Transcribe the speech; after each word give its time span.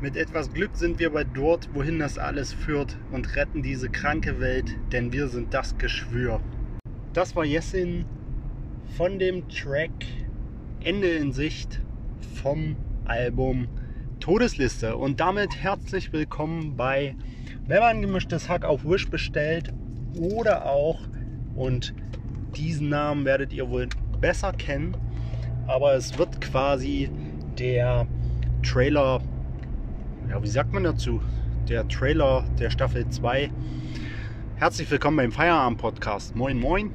Mit 0.00 0.16
etwas 0.16 0.52
Glück 0.52 0.70
sind 0.74 0.98
wir 0.98 1.10
bei 1.10 1.22
dort, 1.22 1.72
wohin 1.72 2.00
das 2.00 2.18
alles 2.18 2.52
führt 2.52 2.98
und 3.12 3.36
retten 3.36 3.62
diese 3.62 3.88
kranke 3.90 4.40
Welt, 4.40 4.76
denn 4.90 5.12
wir 5.12 5.28
sind 5.28 5.54
das 5.54 5.78
Geschwür. 5.78 6.40
Das 7.12 7.36
war 7.36 7.44
Jessin 7.44 8.06
von 8.96 9.20
dem 9.20 9.48
Track 9.48 10.04
Ende 10.80 11.10
in 11.10 11.32
Sicht 11.32 11.80
vom 12.42 12.74
Album 13.04 13.68
Todesliste. 14.18 14.96
Und 14.96 15.20
damit 15.20 15.54
herzlich 15.62 16.12
willkommen 16.12 16.76
bei, 16.76 17.14
wenn 17.66 17.80
man 17.80 18.02
gemischtes 18.02 18.48
Hack 18.48 18.64
auf 18.64 18.84
Wish 18.84 19.08
bestellt 19.08 19.72
oder 20.18 20.66
auch, 20.66 21.00
und 21.54 21.94
diesen 22.56 22.88
Namen 22.88 23.24
werdet 23.24 23.52
ihr 23.52 23.68
wohl 23.68 23.88
besser 24.20 24.52
kennen, 24.52 24.96
aber 25.66 25.94
es 25.94 26.18
wird 26.18 26.40
quasi 26.40 27.10
der 27.58 28.06
Trailer 28.62 29.20
ja, 30.28 30.42
wie 30.42 30.48
sagt 30.48 30.72
man 30.72 30.82
dazu? 30.82 31.20
Der 31.68 31.86
Trailer 31.86 32.44
der 32.58 32.70
Staffel 32.70 33.08
2. 33.08 33.48
Herzlich 34.56 34.90
willkommen 34.90 35.16
beim 35.18 35.30
Feierabend-Podcast. 35.30 36.34
Moin, 36.34 36.58
moin. 36.58 36.92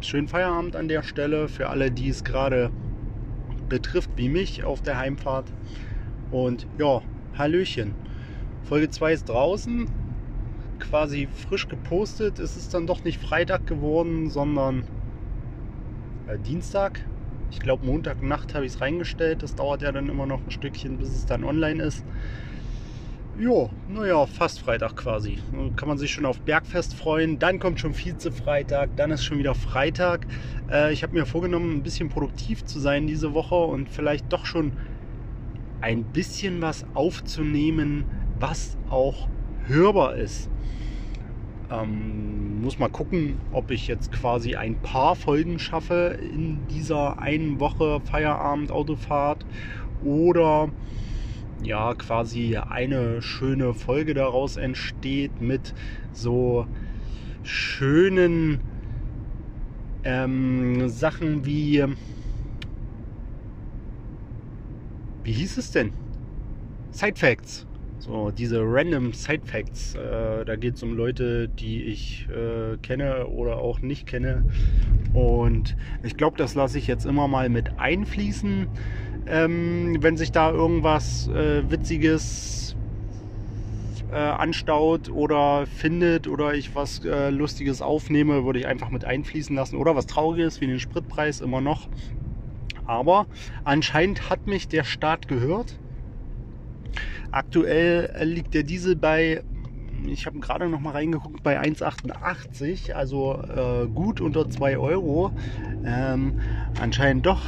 Schönen 0.00 0.26
Feierabend 0.26 0.74
an 0.74 0.88
der 0.88 1.02
Stelle 1.02 1.48
für 1.48 1.68
alle, 1.68 1.90
die 1.90 2.08
es 2.08 2.24
gerade 2.24 2.70
betrifft, 3.68 4.10
wie 4.16 4.30
mich 4.30 4.64
auf 4.64 4.80
der 4.80 4.96
Heimfahrt. 4.96 5.52
Und 6.30 6.66
ja, 6.78 7.02
Hallöchen. 7.36 7.94
Folge 8.68 8.90
2 8.90 9.12
ist 9.14 9.28
draußen. 9.30 9.88
Quasi 10.78 11.26
frisch 11.48 11.68
gepostet. 11.68 12.38
Es 12.38 12.58
ist 12.58 12.74
dann 12.74 12.86
doch 12.86 13.02
nicht 13.02 13.18
Freitag 13.18 13.66
geworden, 13.66 14.28
sondern 14.28 14.84
äh, 16.26 16.38
Dienstag. 16.38 17.00
Ich 17.50 17.60
glaube, 17.60 17.86
Montagnacht 17.86 18.54
habe 18.54 18.66
ich 18.66 18.74
es 18.74 18.80
reingestellt. 18.82 19.42
Das 19.42 19.54
dauert 19.54 19.80
ja 19.80 19.90
dann 19.90 20.10
immer 20.10 20.26
noch 20.26 20.40
ein 20.44 20.50
Stückchen, 20.50 20.98
bis 20.98 21.08
es 21.08 21.24
dann 21.24 21.44
online 21.44 21.82
ist. 21.82 22.04
Jo, 23.38 23.70
naja, 23.88 24.26
fast 24.26 24.60
Freitag 24.60 24.96
quasi. 24.96 25.38
Kann 25.76 25.88
man 25.88 25.96
sich 25.96 26.12
schon 26.12 26.26
auf 26.26 26.38
Bergfest 26.42 26.92
freuen. 26.94 27.38
Dann 27.38 27.60
kommt 27.60 27.80
schon 27.80 27.94
Vize-Freitag, 27.94 28.90
dann 28.96 29.10
ist 29.12 29.24
schon 29.24 29.38
wieder 29.38 29.54
Freitag. 29.54 30.26
Äh, 30.70 30.92
ich 30.92 31.02
habe 31.02 31.14
mir 31.14 31.24
vorgenommen, 31.24 31.76
ein 31.76 31.82
bisschen 31.82 32.10
produktiv 32.10 32.66
zu 32.66 32.80
sein 32.80 33.06
diese 33.06 33.32
Woche 33.32 33.54
und 33.54 33.88
vielleicht 33.88 34.30
doch 34.30 34.44
schon 34.44 34.72
ein 35.80 36.04
bisschen 36.04 36.60
was 36.60 36.84
aufzunehmen, 36.92 38.04
was 38.40 38.76
auch 38.90 39.28
hörbar 39.66 40.16
ist. 40.16 40.48
Ähm, 41.70 42.62
muss 42.62 42.78
mal 42.78 42.88
gucken, 42.88 43.38
ob 43.52 43.70
ich 43.70 43.88
jetzt 43.88 44.10
quasi 44.10 44.56
ein 44.56 44.76
paar 44.80 45.16
Folgen 45.16 45.58
schaffe 45.58 46.18
in 46.20 46.66
dieser 46.68 47.18
einen 47.18 47.60
Woche 47.60 48.00
Feierabend 48.00 48.72
Autofahrt 48.72 49.44
oder 50.02 50.70
ja 51.62 51.94
quasi 51.94 52.56
eine 52.56 53.20
schöne 53.20 53.74
Folge 53.74 54.14
daraus 54.14 54.56
entsteht 54.56 55.40
mit 55.40 55.74
so 56.12 56.66
schönen 57.42 58.60
ähm, 60.04 60.88
Sachen 60.88 61.44
wie 61.44 61.84
wie 65.24 65.32
hieß 65.32 65.58
es 65.58 65.70
denn? 65.70 65.92
Side 66.90 67.16
Facts. 67.16 67.67
So, 68.00 68.30
diese 68.30 68.60
random 68.62 69.12
Side 69.12 69.42
Facts. 69.44 69.96
Äh, 69.96 70.44
da 70.44 70.56
geht 70.56 70.76
es 70.76 70.82
um 70.84 70.96
Leute, 70.96 71.48
die 71.48 71.82
ich 71.82 72.28
äh, 72.28 72.76
kenne 72.76 73.26
oder 73.26 73.58
auch 73.58 73.80
nicht 73.80 74.06
kenne. 74.06 74.44
Und 75.12 75.76
ich 76.04 76.16
glaube, 76.16 76.36
das 76.36 76.54
lasse 76.54 76.78
ich 76.78 76.86
jetzt 76.86 77.06
immer 77.06 77.26
mal 77.26 77.48
mit 77.48 77.78
einfließen. 77.78 78.68
Ähm, 79.26 79.96
wenn 80.00 80.16
sich 80.16 80.30
da 80.30 80.52
irgendwas 80.52 81.26
äh, 81.28 81.68
Witziges 81.70 82.76
äh, 84.12 84.16
anstaut 84.16 85.10
oder 85.10 85.66
findet 85.66 86.28
oder 86.28 86.54
ich 86.54 86.76
was 86.76 87.04
äh, 87.04 87.30
Lustiges 87.30 87.82
aufnehme, 87.82 88.44
würde 88.44 88.60
ich 88.60 88.66
einfach 88.66 88.90
mit 88.90 89.04
einfließen 89.04 89.56
lassen. 89.56 89.76
Oder 89.76 89.96
was 89.96 90.06
Trauriges 90.06 90.60
wie 90.60 90.68
den 90.68 90.78
Spritpreis 90.78 91.40
immer 91.40 91.60
noch. 91.60 91.88
Aber 92.86 93.26
anscheinend 93.64 94.30
hat 94.30 94.46
mich 94.46 94.68
der 94.68 94.84
Staat 94.84 95.26
gehört 95.26 95.80
Aktuell 97.30 98.10
liegt 98.22 98.54
der 98.54 98.62
Diesel 98.62 98.96
bei, 98.96 99.42
ich 100.06 100.26
habe 100.26 100.40
gerade 100.40 100.68
noch 100.68 100.80
mal 100.80 100.92
reingeguckt, 100.92 101.42
bei 101.42 101.60
1,88, 101.60 102.92
also 102.92 103.42
äh, 103.42 103.86
gut 103.88 104.20
unter 104.20 104.48
2 104.48 104.78
Euro. 104.78 105.32
Ähm, 105.84 106.34
anscheinend 106.80 107.26
doch 107.26 107.42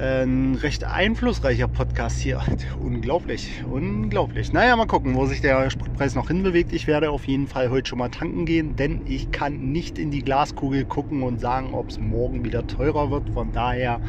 ein 0.00 0.54
recht 0.54 0.84
einflussreicher 0.84 1.68
Podcast 1.68 2.20
hier. 2.20 2.40
Unglaublich, 2.80 3.62
unglaublich. 3.68 4.52
Naja, 4.52 4.74
mal 4.76 4.86
gucken, 4.86 5.14
wo 5.14 5.26
sich 5.26 5.42
der 5.42 5.68
Spritpreis 5.70 6.14
noch 6.14 6.28
hinbewegt. 6.28 6.72
Ich 6.72 6.86
werde 6.86 7.10
auf 7.10 7.26
jeden 7.26 7.46
Fall 7.46 7.70
heute 7.70 7.88
schon 7.88 7.98
mal 7.98 8.08
tanken 8.08 8.46
gehen, 8.46 8.76
denn 8.76 9.02
ich 9.04 9.30
kann 9.30 9.72
nicht 9.72 9.98
in 9.98 10.10
die 10.10 10.22
Glaskugel 10.22 10.86
gucken 10.86 11.22
und 11.22 11.38
sagen, 11.38 11.74
ob 11.74 11.90
es 11.90 12.00
morgen 12.00 12.44
wieder 12.44 12.66
teurer 12.66 13.10
wird. 13.10 13.28
Von 13.30 13.52
daher 13.52 14.00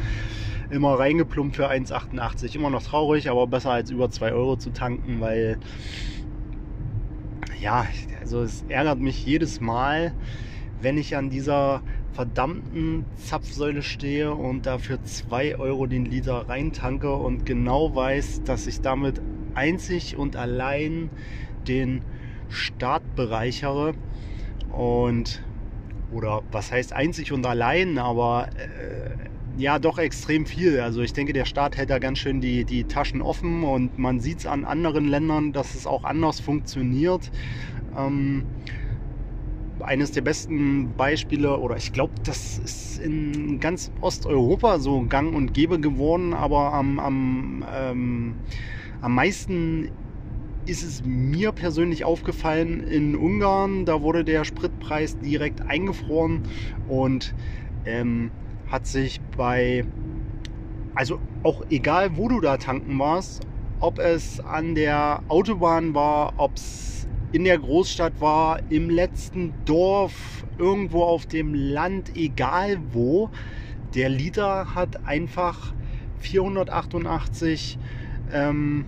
immer 0.72 0.98
reingeplumpt 0.98 1.56
für 1.56 1.70
1,88. 1.70 2.54
Immer 2.56 2.70
noch 2.70 2.82
traurig, 2.82 3.28
aber 3.30 3.46
besser 3.46 3.70
als 3.70 3.90
über 3.90 4.10
2 4.10 4.32
Euro 4.32 4.56
zu 4.56 4.70
tanken, 4.70 5.20
weil 5.20 5.58
ja, 7.60 7.86
also 8.20 8.42
es 8.42 8.64
ärgert 8.68 8.98
mich 8.98 9.24
jedes 9.24 9.60
Mal, 9.60 10.14
wenn 10.80 10.98
ich 10.98 11.14
an 11.14 11.30
dieser 11.30 11.82
verdammten 12.12 13.04
Zapfsäule 13.16 13.82
stehe 13.82 14.32
und 14.32 14.66
dafür 14.66 15.02
2 15.04 15.58
Euro 15.58 15.86
den 15.86 16.04
Liter 16.04 16.48
reintanke 16.48 17.14
und 17.14 17.46
genau 17.46 17.94
weiß, 17.94 18.42
dass 18.44 18.66
ich 18.66 18.80
damit 18.80 19.20
einzig 19.54 20.16
und 20.16 20.36
allein 20.36 21.10
den 21.68 22.02
Staat 22.48 23.02
bereichere 23.14 23.94
und 24.70 25.42
oder 26.12 26.42
was 26.50 26.72
heißt 26.72 26.92
einzig 26.92 27.32
und 27.32 27.46
allein, 27.46 27.98
aber 27.98 28.48
äh, 28.56 29.31
ja 29.54 29.78
doch 29.78 29.98
extrem 29.98 30.46
viel. 30.46 30.80
Also 30.80 31.02
ich 31.02 31.12
denke, 31.12 31.32
der 31.32 31.44
Staat 31.44 31.76
hält 31.76 31.90
da 31.90 31.98
ganz 31.98 32.18
schön 32.18 32.40
die, 32.40 32.64
die 32.64 32.86
Taschen 32.86 33.22
offen 33.22 33.64
und 33.64 33.98
man 33.98 34.20
sieht 34.20 34.40
es 34.40 34.46
an 34.46 34.64
anderen 34.64 35.06
Ländern, 35.06 35.52
dass 35.52 35.74
es 35.74 35.86
auch 35.86 36.04
anders 36.04 36.40
funktioniert. 36.40 37.30
Ähm, 37.94 38.46
eines 39.80 40.12
der 40.12 40.22
besten 40.22 40.94
Beispiele, 40.94 41.58
oder 41.58 41.76
ich 41.76 41.92
glaube, 41.92 42.14
das 42.22 42.56
ist 42.56 42.96
in 42.96 43.58
ganz 43.58 43.90
Osteuropa 44.00 44.78
so 44.78 45.06
gang 45.06 45.34
und 45.34 45.54
gäbe 45.54 45.80
geworden, 45.80 46.34
aber 46.34 46.72
am, 46.72 46.98
am, 46.98 47.64
ähm, 47.72 48.38
am 49.00 49.14
meisten 49.14 49.88
ist 50.64 50.82
es 50.82 51.02
mir 51.02 51.52
persönlich 51.52 52.04
aufgefallen 52.04 52.80
in 52.80 53.16
Ungarn. 53.16 53.84
Da 53.84 54.00
wurde 54.02 54.24
der 54.24 54.44
Spritpreis 54.44 55.18
direkt 55.18 55.66
eingefroren 55.66 56.42
und 56.84 57.34
ähm, 57.84 58.32
hat 58.72 58.86
sich 58.86 59.20
bei, 59.36 59.84
also 60.94 61.20
auch 61.42 61.62
egal 61.68 62.16
wo 62.16 62.28
du 62.28 62.40
da 62.40 62.56
tanken 62.56 62.98
warst, 62.98 63.46
ob 63.80 63.98
es 63.98 64.40
an 64.40 64.74
der 64.74 65.22
Autobahn 65.28 65.94
war, 65.94 66.34
ob 66.38 66.56
es 66.56 67.06
in 67.32 67.44
der 67.44 67.58
Großstadt 67.58 68.20
war, 68.20 68.60
im 68.70 68.90
letzten 68.90 69.52
Dorf, 69.64 70.44
irgendwo 70.58 71.02
auf 71.02 71.26
dem 71.26 71.54
Land, 71.54 72.16
egal 72.16 72.78
wo, 72.92 73.30
der 73.94 74.08
Liter 74.08 74.74
hat 74.74 75.04
einfach 75.06 75.74
488 76.20 77.78
ähm, 78.32 78.86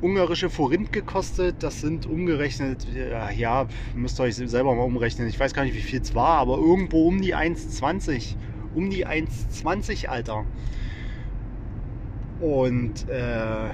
ungarische 0.00 0.50
Forint 0.50 0.92
gekostet. 0.92 1.56
Das 1.60 1.80
sind 1.80 2.06
umgerechnet, 2.06 2.86
ja, 3.36 3.66
müsst 3.94 4.18
ihr 4.18 4.24
euch 4.24 4.36
selber 4.36 4.74
mal 4.74 4.82
umrechnen. 4.82 5.28
Ich 5.28 5.38
weiß 5.38 5.52
gar 5.54 5.64
nicht, 5.64 5.74
wie 5.74 5.80
viel 5.80 6.00
es 6.00 6.14
war, 6.14 6.38
aber 6.38 6.56
irgendwo 6.56 7.06
um 7.06 7.20
die 7.20 7.34
1,20 7.34 8.36
um 8.78 8.90
die 8.90 9.06
1,20 9.06 10.06
Alter. 10.06 10.44
Und 12.40 13.08
äh, 13.08 13.70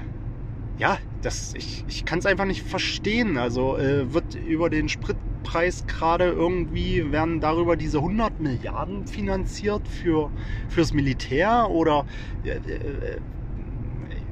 ja, 0.79 0.97
das, 1.21 1.53
ich, 1.53 1.85
ich 1.87 2.05
kann 2.05 2.19
es 2.19 2.25
einfach 2.25 2.45
nicht 2.45 2.63
verstehen. 2.63 3.37
Also 3.37 3.77
äh, 3.77 4.11
wird 4.13 4.33
über 4.33 4.71
den 4.71 4.89
Spritpreis 4.89 5.85
gerade 5.87 6.25
irgendwie, 6.25 7.11
werden 7.11 7.39
darüber 7.39 7.75
diese 7.75 7.99
100 7.99 8.39
Milliarden 8.39 9.05
finanziert 9.05 9.87
für, 9.87 10.31
fürs 10.69 10.93
Militär 10.93 11.69
oder 11.69 12.05
äh, 12.43 12.49
äh, 12.49 13.19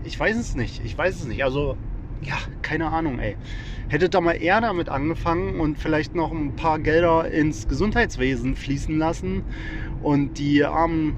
ich 0.03 0.19
weiß 0.19 0.35
es 0.37 0.55
nicht. 0.55 0.83
Ich 0.83 0.97
weiß 0.97 1.21
es 1.21 1.25
nicht. 1.27 1.43
Also 1.43 1.77
ja, 2.23 2.37
keine 2.61 2.91
Ahnung, 2.91 3.19
ey. 3.19 3.37
Hättet 3.89 4.13
da 4.13 4.21
mal 4.21 4.33
eher 4.33 4.59
damit 4.61 4.89
angefangen 4.89 5.59
und 5.59 5.77
vielleicht 5.77 6.15
noch 6.15 6.31
ein 6.31 6.55
paar 6.55 6.79
Gelder 6.79 7.29
ins 7.29 7.67
Gesundheitswesen 7.67 8.55
fließen 8.55 8.97
lassen 8.97 9.43
und 10.03 10.37
die 10.37 10.63
armen 10.63 11.15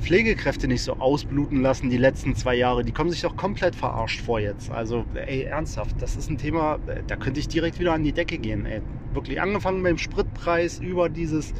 Pflegekräfte 0.00 0.68
nicht 0.68 0.82
so 0.82 0.94
ausbluten 0.94 1.60
lassen 1.60 1.90
die 1.90 1.96
letzten 1.96 2.34
zwei 2.34 2.54
Jahre. 2.54 2.84
Die 2.84 2.92
kommen 2.92 3.10
sich 3.10 3.20
doch 3.20 3.36
komplett 3.36 3.74
verarscht 3.74 4.20
vor 4.20 4.40
jetzt. 4.40 4.70
Also, 4.70 5.04
ey, 5.14 5.42
ernsthaft, 5.42 6.00
das 6.00 6.16
ist 6.16 6.30
ein 6.30 6.38
Thema, 6.38 6.78
da 7.06 7.16
könnte 7.16 7.40
ich 7.40 7.48
direkt 7.48 7.78
wieder 7.78 7.92
an 7.92 8.02
die 8.02 8.12
Decke 8.12 8.38
gehen. 8.38 8.64
Ey. 8.66 8.80
Wirklich 9.12 9.40
angefangen 9.40 9.82
beim 9.82 9.98
Spritpreis 9.98 10.78
über 10.78 11.08
dieses 11.08 11.52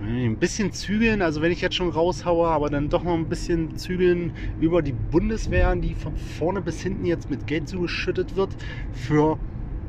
ein 0.00 0.36
bisschen 0.36 0.72
zügeln, 0.72 1.22
also 1.22 1.42
wenn 1.42 1.50
ich 1.50 1.60
jetzt 1.60 1.74
schon 1.74 1.88
raushaue, 1.88 2.46
aber 2.46 2.70
dann 2.70 2.88
doch 2.88 3.02
noch 3.02 3.14
ein 3.14 3.28
bisschen 3.28 3.76
zügeln 3.76 4.32
über 4.60 4.80
die 4.80 4.92
Bundeswehr, 4.92 5.74
die 5.74 5.94
von 5.94 6.16
vorne 6.16 6.60
bis 6.62 6.80
hinten 6.82 7.04
jetzt 7.04 7.28
mit 7.30 7.48
Geld 7.48 7.68
zugeschüttet 7.68 8.36
wird 8.36 8.50
für, 8.92 9.38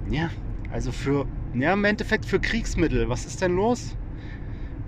ja, 0.09 0.31
also 0.71 0.91
für, 0.91 1.27
ja, 1.53 1.73
im 1.73 1.85
Endeffekt 1.85 2.25
für 2.25 2.39
Kriegsmittel. 2.39 3.07
Was 3.07 3.25
ist 3.25 3.41
denn 3.41 3.55
los? 3.55 3.95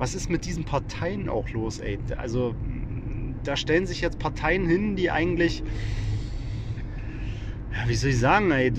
Was 0.02 0.16
ist 0.16 0.32
mit 0.32 0.46
diesen 0.46 0.64
Parteien 0.64 1.30
auch 1.30 1.48
los, 1.52 1.78
ey? 1.78 2.00
Also 2.18 2.56
da 3.44 3.56
stellen 3.56 3.86
sich 3.86 4.02
jetzt 4.02 4.18
Parteien 4.18 4.68
hin, 4.68 4.96
die 4.96 5.12
eigentlich 5.12 5.62
ja, 7.72 7.88
wie 7.88 7.94
soll 7.94 8.10
ich 8.10 8.18
sagen, 8.18 8.50
ey, 8.50 8.74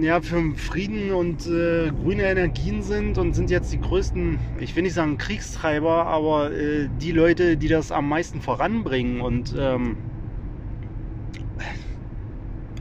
ja, 0.00 0.22
für 0.22 0.54
Frieden 0.56 1.12
und 1.12 1.44
äh, 1.44 1.90
grüne 1.90 2.22
Energien 2.22 2.82
sind 2.82 3.18
und 3.18 3.34
sind 3.34 3.50
jetzt 3.50 3.72
die 3.72 3.80
größten, 3.80 4.38
ich 4.58 4.74
will 4.74 4.84
nicht 4.84 4.94
sagen 4.94 5.18
Kriegstreiber, 5.18 6.06
aber 6.06 6.50
äh, 6.52 6.88
die 6.98 7.12
Leute, 7.12 7.58
die 7.58 7.68
das 7.68 7.92
am 7.92 8.08
meisten 8.08 8.40
voranbringen 8.40 9.20
und 9.20 9.54
ähm, 9.58 9.98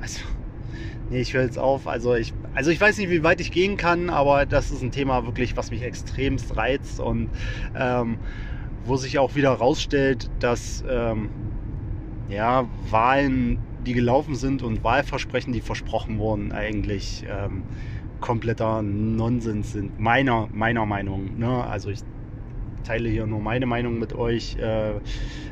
also, 0.01 0.19
nee, 1.09 1.19
ich 1.19 1.33
höre 1.33 1.43
jetzt 1.43 1.59
auf, 1.59 1.85
also 1.85 2.15
ich, 2.15 2.33
also 2.55 2.71
ich 2.71 2.79
weiß 2.79 2.97
nicht, 2.97 3.09
wie 3.09 3.23
weit 3.23 3.41
ich 3.41 3.51
gehen 3.51 3.77
kann, 3.77 4.09
aber 4.09 4.45
das 4.45 4.71
ist 4.71 4.81
ein 4.81 4.91
Thema 4.91 5.25
wirklich, 5.25 5.57
was 5.57 5.71
mich 5.71 5.81
extremst 5.81 6.55
reizt 6.55 6.99
und 6.99 7.29
ähm, 7.75 8.17
wo 8.85 8.95
sich 8.97 9.17
auch 9.19 9.35
wieder 9.35 9.51
herausstellt, 9.51 10.29
dass 10.39 10.83
ähm, 10.87 11.29
ja, 12.29 12.67
Wahlen 12.89 13.57
die 13.85 13.93
gelaufen 13.93 14.35
sind 14.35 14.61
und 14.61 14.83
Wahlversprechen, 14.83 15.53
die 15.53 15.61
versprochen 15.61 16.17
wurden, 16.17 16.51
eigentlich 16.51 17.25
ähm, 17.27 17.63
kompletter 18.21 18.81
Nonsens 18.81 19.73
sind. 19.73 19.99
Meiner, 19.99 20.47
meiner 20.53 20.85
Meinung. 20.85 21.37
Ne? 21.37 21.63
Also 21.65 21.89
ich 21.89 21.99
teile 22.85 23.09
hier 23.09 23.25
nur 23.25 23.41
meine 23.41 23.65
Meinung 23.65 23.99
mit 23.99 24.13
euch. 24.13 24.57
Äh, 24.57 24.93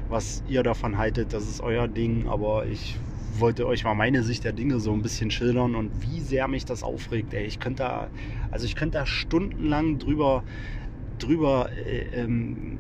was 0.09 0.44
ihr 0.48 0.62
davon 0.62 0.98
haltet, 0.98 1.33
das 1.33 1.48
ist 1.48 1.62
euer 1.62 1.88
Ding. 1.88 2.27
Aber 2.27 2.65
ich 2.65 2.98
wollte 3.39 3.67
euch 3.67 3.83
mal 3.83 3.93
meine 3.93 4.23
Sicht 4.23 4.43
der 4.43 4.53
Dinge 4.53 4.79
so 4.79 4.93
ein 4.93 5.01
bisschen 5.01 5.31
schildern 5.31 5.75
und 5.75 6.01
wie 6.01 6.21
sehr 6.21 6.47
mich 6.47 6.65
das 6.65 6.83
aufregt. 6.83 7.33
Ey, 7.33 7.45
ich 7.45 7.59
könnte 7.59 7.83
da, 7.83 8.09
also 8.51 8.65
ich 8.65 8.75
könnte 8.75 8.97
da 8.97 9.05
stundenlang 9.05 9.99
drüber, 9.99 10.43
drüber, 11.19 11.69
äh, 11.85 12.21
ähm, 12.21 12.79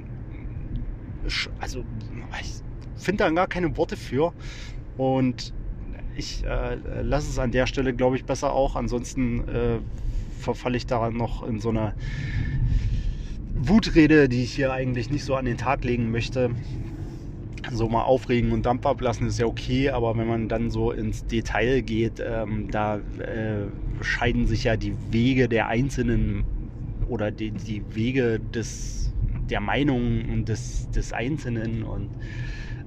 also 1.59 1.83
ich 2.41 3.03
finde 3.03 3.23
da 3.23 3.29
gar 3.29 3.47
keine 3.47 3.75
Worte 3.77 3.95
für. 3.95 4.33
Und 4.97 5.53
ich 6.15 6.43
äh, 6.45 6.75
lasse 7.01 7.29
es 7.29 7.39
an 7.39 7.51
der 7.51 7.67
Stelle, 7.67 7.93
glaube 7.93 8.15
ich, 8.15 8.25
besser 8.25 8.53
auch. 8.53 8.75
Ansonsten 8.75 9.47
äh, 9.47 9.79
verfalle 10.39 10.77
ich 10.77 10.85
daran 10.85 11.15
noch 11.15 11.43
in 11.47 11.59
so 11.59 11.69
eine 11.69 11.93
Wutrede, 13.55 14.27
die 14.27 14.43
ich 14.43 14.53
hier 14.53 14.73
eigentlich 14.73 15.09
nicht 15.09 15.23
so 15.23 15.35
an 15.35 15.45
den 15.45 15.57
Tag 15.57 15.83
legen 15.83 16.11
möchte. 16.11 16.51
So 17.69 17.87
mal 17.87 18.03
aufregen 18.03 18.51
und 18.51 18.65
Dampf 18.65 18.85
ablassen 18.85 19.27
ist 19.27 19.39
ja 19.39 19.45
okay, 19.45 19.89
aber 19.89 20.17
wenn 20.17 20.27
man 20.27 20.49
dann 20.49 20.71
so 20.71 20.91
ins 20.91 21.25
Detail 21.27 21.81
geht, 21.81 22.21
ähm, 22.25 22.69
da 22.71 22.97
äh, 22.97 23.67
scheiden 24.01 24.47
sich 24.47 24.63
ja 24.63 24.77
die 24.77 24.95
Wege 25.11 25.47
der 25.47 25.67
Einzelnen 25.67 26.43
oder 27.07 27.31
die, 27.31 27.51
die 27.51 27.83
Wege 27.93 28.39
des, 28.39 29.13
der 29.49 29.59
Meinung 29.59 30.43
des, 30.45 30.89
des 30.89 31.13
Einzelnen 31.13 31.83
und 31.83 32.09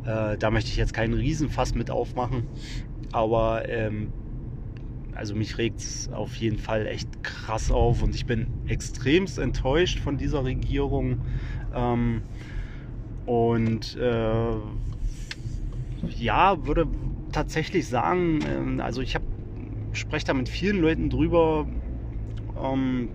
äh, 0.05 0.37
da 0.37 0.51
möchte 0.51 0.71
ich 0.71 0.77
jetzt 0.77 0.93
keinen 0.93 1.15
Riesenfass 1.15 1.75
mit 1.75 1.91
aufmachen. 1.91 2.49
Aber 3.13 3.69
ähm, 3.69 4.09
also 5.15 5.35
mich 5.35 5.59
regt 5.59 5.81
es 5.81 6.11
auf 6.13 6.35
jeden 6.37 6.59
Fall 6.59 6.87
echt 6.87 7.23
krass 7.23 7.71
auf 7.71 8.03
und 8.03 8.15
ich 8.15 8.27
bin 8.27 8.49
extremst 8.67 9.39
enttäuscht 9.39 10.01
von 10.01 10.17
dieser 10.17 10.45
Regierung. 10.45 11.21
Ähm, 11.75 12.23
und 13.27 13.97
äh, 13.97 14.55
ja, 16.19 16.67
würde 16.67 16.87
tatsächlich 17.33 17.89
sagen, 17.89 18.79
äh, 18.79 18.83
also 18.83 19.01
ich 19.01 19.15
habe 19.15 19.25
spreche 19.93 20.27
da 20.27 20.35
mit 20.35 20.49
vielen 20.49 20.81
Leuten 20.81 21.09
drüber, 21.09 21.67
ähm, 22.63 23.09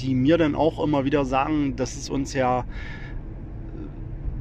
die 0.00 0.14
mir 0.14 0.38
dann 0.38 0.54
auch 0.54 0.82
immer 0.82 1.04
wieder 1.04 1.24
sagen, 1.24 1.76
dass 1.76 1.96
es 1.96 2.10
uns 2.10 2.32
ja 2.32 2.64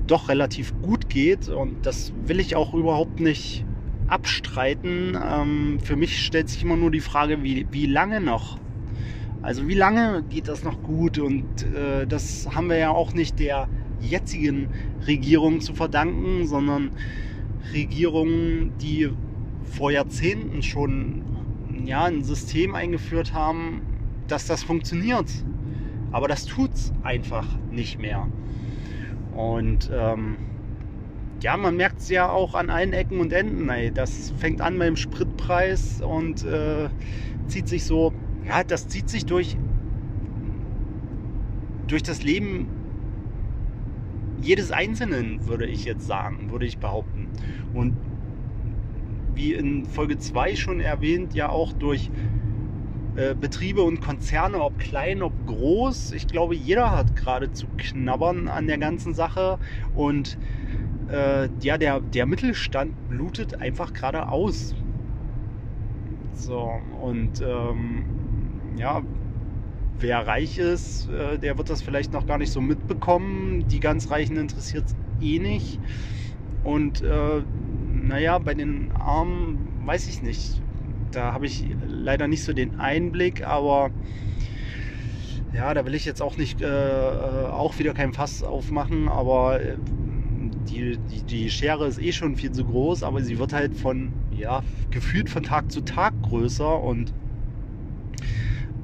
doch 0.08 0.30
relativ 0.30 0.74
gut 0.82 1.10
geht 1.10 1.50
und 1.50 1.86
das 1.86 2.14
will 2.26 2.40
ich 2.40 2.56
auch 2.56 2.74
überhaupt 2.74 3.20
nicht 3.20 3.66
abstreiten. 4.08 5.18
Ähm, 5.22 5.80
für 5.82 5.96
mich 5.96 6.24
stellt 6.24 6.50
sich 6.50 6.64
immer 6.64 6.78
nur 6.78 6.92
die 6.92 7.00
Frage, 7.00 7.44
wie, 7.44 7.66
wie 7.72 7.86
lange 7.86 8.22
noch? 8.22 8.58
Also 9.42 9.68
wie 9.68 9.74
lange 9.76 10.24
geht 10.30 10.48
das 10.48 10.64
noch 10.64 10.82
gut? 10.84 11.18
Und 11.18 11.64
äh, 11.64 12.06
das 12.06 12.48
haben 12.54 12.70
wir 12.70 12.78
ja 12.78 12.92
auch 12.92 13.14
nicht 13.14 13.40
der 13.40 13.68
jetzigen 14.06 14.70
Regierung 15.08 15.62
zu 15.62 15.74
verdanken, 15.74 16.48
sondern 16.48 16.92
Regierungen, 17.74 18.74
die 18.80 19.10
vor 19.64 19.92
Jahrzehnten 19.92 20.62
schon 20.62 21.24
ja, 21.86 22.06
ein 22.06 22.24
System 22.24 22.76
eingeführt 22.76 23.34
haben, 23.34 23.82
dass 24.28 24.48
das 24.48 24.64
funktioniert. 24.64 25.32
Aber 26.12 26.28
das 26.28 26.46
tut 26.46 26.74
es 26.74 26.94
einfach 27.04 27.48
nicht 27.72 28.00
mehr. 28.00 28.28
Und 29.36 29.92
ähm, 29.94 30.38
ja, 31.42 31.58
man 31.58 31.76
merkt 31.76 32.00
es 32.00 32.10
ja 32.10 32.30
auch 32.30 32.56
an 32.56 32.70
allen 32.70 32.94
Ecken 32.94 33.20
und 33.20 33.34
Enden. 33.34 33.70
Ey. 33.70 33.92
Das 33.92 34.34
fängt 34.38 34.62
an 34.62 34.80
beim 34.80 34.96
Spritpreis 34.96 36.02
und 36.02 36.44
äh, 36.46 36.90
zieht 37.48 37.68
sich 37.68 37.84
so, 37.84 38.14
ja, 38.48 38.64
das 38.64 38.88
zieht 38.88 39.10
sich 39.10 39.26
durch, 39.26 39.58
durch 41.88 42.04
das 42.04 42.24
Leben 42.24 42.68
jedes 44.46 44.72
Einzelnen, 44.72 45.48
würde 45.48 45.66
ich 45.66 45.86
jetzt 45.86 46.06
sagen, 46.06 46.52
würde 46.52 46.66
ich 46.66 46.78
behaupten. 46.78 47.30
Und 47.74 47.96
wie 49.34 49.54
in 49.54 49.86
Folge 49.86 50.18
2 50.18 50.56
schon 50.56 50.80
erwähnt, 50.80 51.34
ja 51.34 51.50
auch 51.50 51.74
durch 51.74 52.10
äh, 53.16 53.34
Betriebe 53.34 53.82
und 53.82 54.02
Konzerne, 54.02 54.62
ob 54.62 54.78
klein, 54.78 55.22
ob 55.22 55.34
groß. 55.48 56.12
Ich 56.14 56.28
glaube, 56.28 56.56
jeder 56.56 56.92
hat 56.92 57.16
gerade 57.16 57.52
zu 57.52 57.68
knabbern 57.78 58.48
an 58.48 58.68
der 58.68 58.78
ganzen 58.78 59.14
Sache. 59.14 59.58
Und 59.96 60.38
äh, 61.12 61.50
ja, 61.60 61.78
der, 61.78 62.00
der 62.00 62.26
Mittelstand 62.26 63.10
blutet 63.10 63.62
einfach 63.62 63.94
gerade 63.94 64.30
aus. 64.30 64.76
So, 66.34 66.70
und 67.02 67.42
ähm, 67.42 68.06
ja, 68.78 69.02
wer 70.00 70.26
reich 70.26 70.58
ist, 70.58 71.10
äh, 71.10 71.38
der 71.38 71.58
wird 71.58 71.70
das 71.70 71.82
vielleicht 71.82 72.14
noch 72.14 72.26
gar 72.26 72.38
nicht 72.38 72.52
so 72.52 72.62
mitbekommen. 72.62 73.68
Die 73.68 73.80
ganz 73.80 74.10
Reichen 74.12 74.38
interessiert 74.38 74.86
es 74.88 74.96
eh 75.22 75.40
nicht. 75.40 75.80
Und 76.64 77.02
äh, 77.02 77.44
naja, 77.94 78.40
bei 78.40 78.54
den 78.54 78.92
Armen 78.94 79.68
weiß 79.86 80.08
ich 80.08 80.22
nicht. 80.22 80.62
Da 81.12 81.32
habe 81.32 81.46
ich 81.46 81.66
leider 81.88 82.28
nicht 82.28 82.44
so 82.44 82.54
den 82.54 82.80
Einblick, 82.80 83.46
aber 83.46 83.92
ja, 85.54 85.74
da 85.74 85.86
will 85.86 85.96
ich 85.96 86.04
jetzt 86.04 86.22
auch 86.22 86.36
nicht 86.38 86.62
äh, 86.62 86.66
äh 86.66 87.46
auch 87.48 87.80
wieder 87.80 87.94
kein 87.94 88.12
Fass 88.12 88.44
aufmachen, 88.44 89.08
aber 89.08 89.62
äh, 89.62 89.78
die, 90.70 90.98
die, 90.98 91.24
die 91.24 91.50
Schere 91.50 91.88
ist 91.88 92.02
eh 92.02 92.12
schon 92.12 92.36
viel 92.36 92.52
zu 92.52 92.66
groß, 92.66 93.04
aber 93.04 93.22
sie 93.22 93.40
wird 93.40 93.54
halt 93.54 93.76
von, 93.76 94.12
ja, 94.36 94.62
gefühlt 94.90 95.30
von 95.30 95.44
Tag 95.44 95.72
zu 95.72 95.82
Tag 95.82 96.14
größer 96.24 96.82
und 96.82 97.14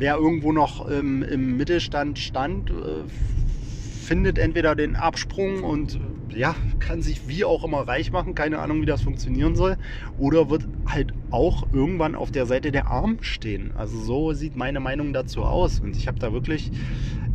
wer 0.02 0.16
irgendwo 0.16 0.52
noch 0.52 0.90
ähm, 0.90 1.22
im 1.22 1.58
Mittelstand 1.58 2.18
stand, 2.18 2.72
äh, 2.72 3.04
findet 3.08 4.40
entweder 4.40 4.76
den 4.76 4.96
Absprung 4.96 5.64
und 5.64 6.00
ja, 6.28 6.56
kann 6.80 7.04
sich 7.04 7.28
wie 7.28 7.46
auch 7.46 7.64
immer 7.64 7.88
reich 7.88 8.12
machen, 8.12 8.34
keine 8.34 8.58
Ahnung, 8.58 8.82
wie 8.82 8.88
das 8.88 9.04
funktionieren 9.04 9.56
soll, 9.56 9.78
oder 10.18 10.50
wird 10.50 10.68
halt 10.88 11.14
auch 11.30 11.64
irgendwann 11.72 12.16
auf 12.16 12.32
der 12.32 12.48
Seite 12.48 12.72
der 12.72 12.88
Armen 12.88 13.20
stehen. 13.22 13.72
Also 13.76 14.00
so 14.00 14.34
sieht 14.34 14.56
meine 14.56 14.80
Meinung 14.80 15.14
dazu 15.14 15.44
aus 15.44 15.80
und 15.80 15.96
ich 15.96 16.08
habe 16.08 16.18
da 16.20 16.34
wirklich 16.34 16.72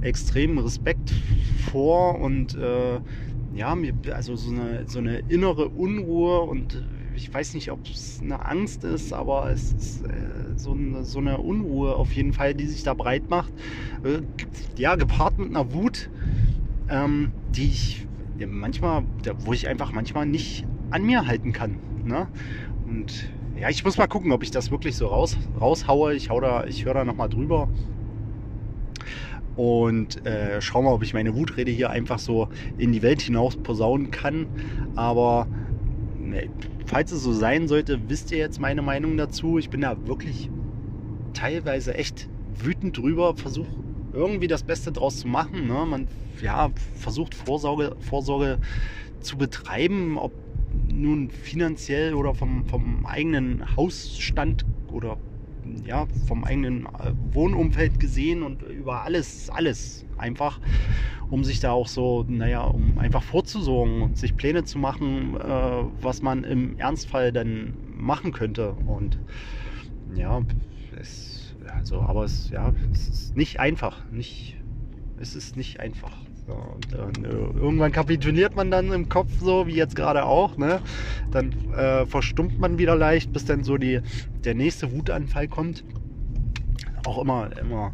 extremen 0.01 0.59
Respekt 0.59 1.13
vor 1.71 2.21
und 2.21 2.57
äh, 2.57 3.01
ja, 3.53 3.77
mir, 3.77 3.95
also 4.13 4.35
so 4.35 4.51
eine, 4.51 4.89
so 4.89 4.99
eine 4.99 5.19
innere 5.21 5.69
Unruhe 5.69 6.41
und 6.41 6.85
ich 7.17 7.33
weiß 7.33 7.55
nicht, 7.55 7.71
ob 7.71 7.81
es 7.87 8.21
eine 8.23 8.45
Angst 8.45 8.85
ist, 8.85 9.13
aber 9.13 9.51
es 9.51 9.73
ist 9.73 10.05
äh, 10.05 10.57
so, 10.57 10.73
eine, 10.73 11.05
so, 11.05 11.19
eine, 11.19 11.39
Unruhe 11.39 11.97
auf 11.97 12.13
jeden 12.13 12.33
Fall, 12.33 12.55
die 12.55 12.67
sich 12.67 12.83
da 12.83 12.95
breit 12.95 13.29
macht. 13.29 13.53
Äh, 14.05 14.21
ja, 14.79 14.95
gepaart 14.97 15.39
mit 15.39 15.51
einer 15.51 15.73
Wut, 15.73 16.11
ähm, 16.89 17.33
die 17.55 17.67
ich 17.67 18.07
manchmal, 18.47 19.05
wo 19.39 19.53
ich 19.53 19.67
einfach 19.69 19.93
manchmal 19.93 20.27
nicht 20.27 20.67
an 20.91 21.05
mir 21.05 21.27
halten 21.27 21.53
kann. 21.53 21.79
Ne? 22.05 22.29
Und 22.87 23.31
ja, 23.59 23.71
ich 23.71 23.83
muss 23.85 23.97
mal 23.97 24.07
gucken, 24.07 24.33
ob 24.33 24.43
ich 24.43 24.51
das 24.51 24.71
wirklich 24.71 24.97
so 24.97 25.09
raus, 25.09 25.39
raushaue. 25.59 26.15
Ich 26.15 26.29
hau 26.29 26.41
da, 26.41 26.65
ich 26.67 26.85
höre 26.85 26.95
da 26.95 27.05
nochmal 27.05 27.29
drüber. 27.29 27.69
und 29.57 30.25
äh, 30.27 30.61
schau 30.61 30.83
mal, 30.83 30.93
ob 30.93 31.03
ich 31.03 31.15
meine 31.15 31.35
Wutrede 31.35 31.71
hier 31.71 31.89
einfach 31.89 32.19
so 32.19 32.49
in 32.77 32.93
die 32.93 33.01
Welt 33.01 33.23
hinaus 33.23 33.57
posaunen 33.57 34.11
kann. 34.11 34.47
Aber 34.95 35.49
falls 36.87 37.13
es 37.13 37.23
so 37.23 37.33
sein 37.33 37.69
sollte, 37.69 38.09
wisst 38.09 38.33
ihr 38.33 38.39
jetzt 38.39 38.61
meine 38.61 38.83
Meinung 38.83 39.17
dazu. 39.17 39.59
Ich 39.59 39.71
bin 39.71 39.83
da 39.83 40.07
wirklich 40.07 40.51
teilweise 41.35 41.95
echt 41.95 42.29
wütend 42.59 42.97
drüber, 42.97 43.37
versuche 43.37 43.69
irgendwie 44.13 44.49
das 44.49 44.63
Beste 44.63 44.93
draus 44.93 45.21
zu 45.21 45.29
machen. 45.29 45.67
Ne? 45.67 45.85
Man 45.87 46.09
ja, 46.43 46.71
versucht 46.95 47.35
Vorsorge, 47.35 47.97
Vorsorge 48.01 48.59
zu 49.21 49.37
betreiben, 49.37 50.19
ob 50.19 50.33
nun 50.89 51.31
finanziell 51.31 52.15
oder 52.15 52.35
vom, 52.35 52.65
vom 52.67 53.07
eigenen 53.07 53.77
Hausstand 53.77 54.65
oder 54.89 55.19
ja, 55.85 56.07
vom 56.27 56.45
eigenen 56.45 56.87
äh, 56.87 57.13
Wohnumfeld 57.33 58.01
gesehen 58.01 58.43
und 58.43 58.63
über 58.63 59.03
alles, 59.03 59.51
alles 59.51 60.05
einfach, 60.17 60.61
um 61.29 61.45
sich 61.45 61.61
da 61.61 61.73
auch 61.73 61.89
so, 61.89 62.25
naja, 62.29 62.63
um 62.63 62.99
einfach 62.99 63.23
vorzusorgen 63.23 64.03
und 64.03 64.19
sich 64.19 64.37
Pläne 64.37 64.65
zu 64.65 64.79
machen, 64.79 65.37
äh, 65.37 65.85
was 66.01 66.23
man 66.23 66.45
im 66.45 66.79
Ernstfall 66.79 67.33
dann 67.33 67.75
machen 67.85 68.33
könnte. 68.33 68.73
Und 68.87 69.19
ja, 70.15 70.43
es, 70.99 71.55
also, 71.79 72.03
aber 72.03 72.25
es, 72.25 72.51
ja, 72.51 72.73
es 72.93 73.09
ist 73.09 73.37
nicht 73.37 73.61
einfach, 73.61 74.11
nicht, 74.11 74.57
es 75.17 75.35
ist 75.35 75.57
nicht 75.57 75.81
einfach. 75.81 76.26
Ja, 76.49 76.55
und 76.55 76.93
dann, 76.93 77.25
äh, 77.25 77.29
irgendwann 77.29 77.91
kapituliert 77.91 78.55
man 78.55 78.71
dann 78.71 78.93
im 78.93 79.09
Kopf 79.09 79.31
so, 79.41 79.67
wie 79.67 79.75
jetzt 79.75 79.97
gerade 79.97 80.25
auch. 80.25 80.57
Ne? 80.57 80.81
Dann 81.33 81.53
äh, 81.75 82.07
verstummt 82.07 82.61
man 82.61 82.79
wieder 82.79 82.95
leicht, 82.95 83.33
bis 83.33 83.45
dann 83.45 83.65
so 83.65 83.77
die, 83.77 84.01
der 84.45 84.55
nächste 84.55 84.93
Wutanfall 84.93 85.49
kommt. 85.49 85.85
Auch 87.05 87.21
immer, 87.21 87.51
immer. 87.61 87.93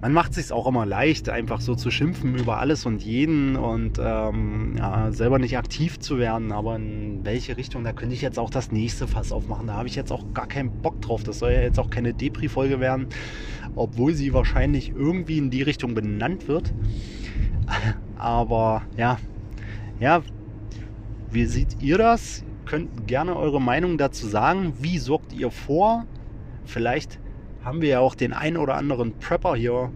Man 0.00 0.12
macht 0.12 0.32
sich 0.32 0.52
auch 0.52 0.68
immer 0.68 0.86
leicht, 0.86 1.28
einfach 1.28 1.60
so 1.60 1.74
zu 1.74 1.90
schimpfen 1.90 2.36
über 2.38 2.58
alles 2.58 2.86
und 2.86 3.02
jeden 3.02 3.56
und 3.56 3.98
ähm, 4.00 4.76
ja, 4.78 5.10
selber 5.10 5.40
nicht 5.40 5.58
aktiv 5.58 5.98
zu 5.98 6.18
werden. 6.18 6.52
Aber 6.52 6.76
in 6.76 7.24
welche 7.24 7.56
Richtung, 7.56 7.82
da 7.82 7.92
könnte 7.92 8.14
ich 8.14 8.22
jetzt 8.22 8.38
auch 8.38 8.50
das 8.50 8.70
nächste 8.70 9.08
Fass 9.08 9.32
aufmachen. 9.32 9.66
Da 9.66 9.74
habe 9.74 9.88
ich 9.88 9.96
jetzt 9.96 10.12
auch 10.12 10.24
gar 10.34 10.46
keinen 10.46 10.70
Bock 10.70 11.02
drauf. 11.02 11.24
Das 11.24 11.40
soll 11.40 11.50
ja 11.50 11.62
jetzt 11.62 11.80
auch 11.80 11.90
keine 11.90 12.14
Depri-Folge 12.14 12.78
werden, 12.78 13.08
obwohl 13.78 14.14
sie 14.14 14.32
wahrscheinlich 14.32 14.90
irgendwie 14.90 15.38
in 15.38 15.50
die 15.50 15.62
Richtung 15.62 15.94
benannt 15.94 16.48
wird. 16.48 16.72
Aber 18.18 18.82
ja, 18.96 19.18
ja, 20.00 20.22
wie 21.30 21.44
seht 21.44 21.80
ihr 21.80 21.98
das? 21.98 22.44
Könnt 22.66 23.06
gerne 23.06 23.36
eure 23.36 23.60
Meinung 23.60 23.98
dazu 23.98 24.26
sagen. 24.26 24.74
Wie 24.80 24.98
sorgt 24.98 25.32
ihr 25.32 25.50
vor? 25.50 26.04
Vielleicht 26.64 27.18
haben 27.64 27.80
wir 27.80 27.88
ja 27.88 28.00
auch 28.00 28.14
den 28.14 28.32
einen 28.32 28.56
oder 28.56 28.74
anderen 28.74 29.18
Prepper 29.18 29.54
hier 29.54 29.90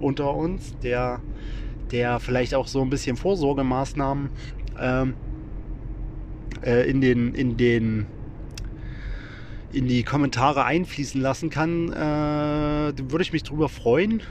unter 0.00 0.34
uns, 0.34 0.76
der, 0.82 1.20
der 1.90 2.20
vielleicht 2.20 2.54
auch 2.54 2.68
so 2.68 2.82
ein 2.82 2.90
bisschen 2.90 3.16
Vorsorgemaßnahmen 3.16 4.30
ähm, 4.80 5.14
äh, 6.62 6.88
in 6.88 7.00
den, 7.00 7.34
in 7.34 7.56
den 7.56 8.06
in 9.72 9.86
die 9.86 10.02
Kommentare 10.02 10.64
einfließen 10.64 11.20
lassen 11.20 11.50
kann, 11.50 11.92
äh, 11.92 11.96
würde 11.96 13.22
ich 13.22 13.32
mich 13.32 13.42
darüber 13.42 13.68
freuen. 13.68 14.22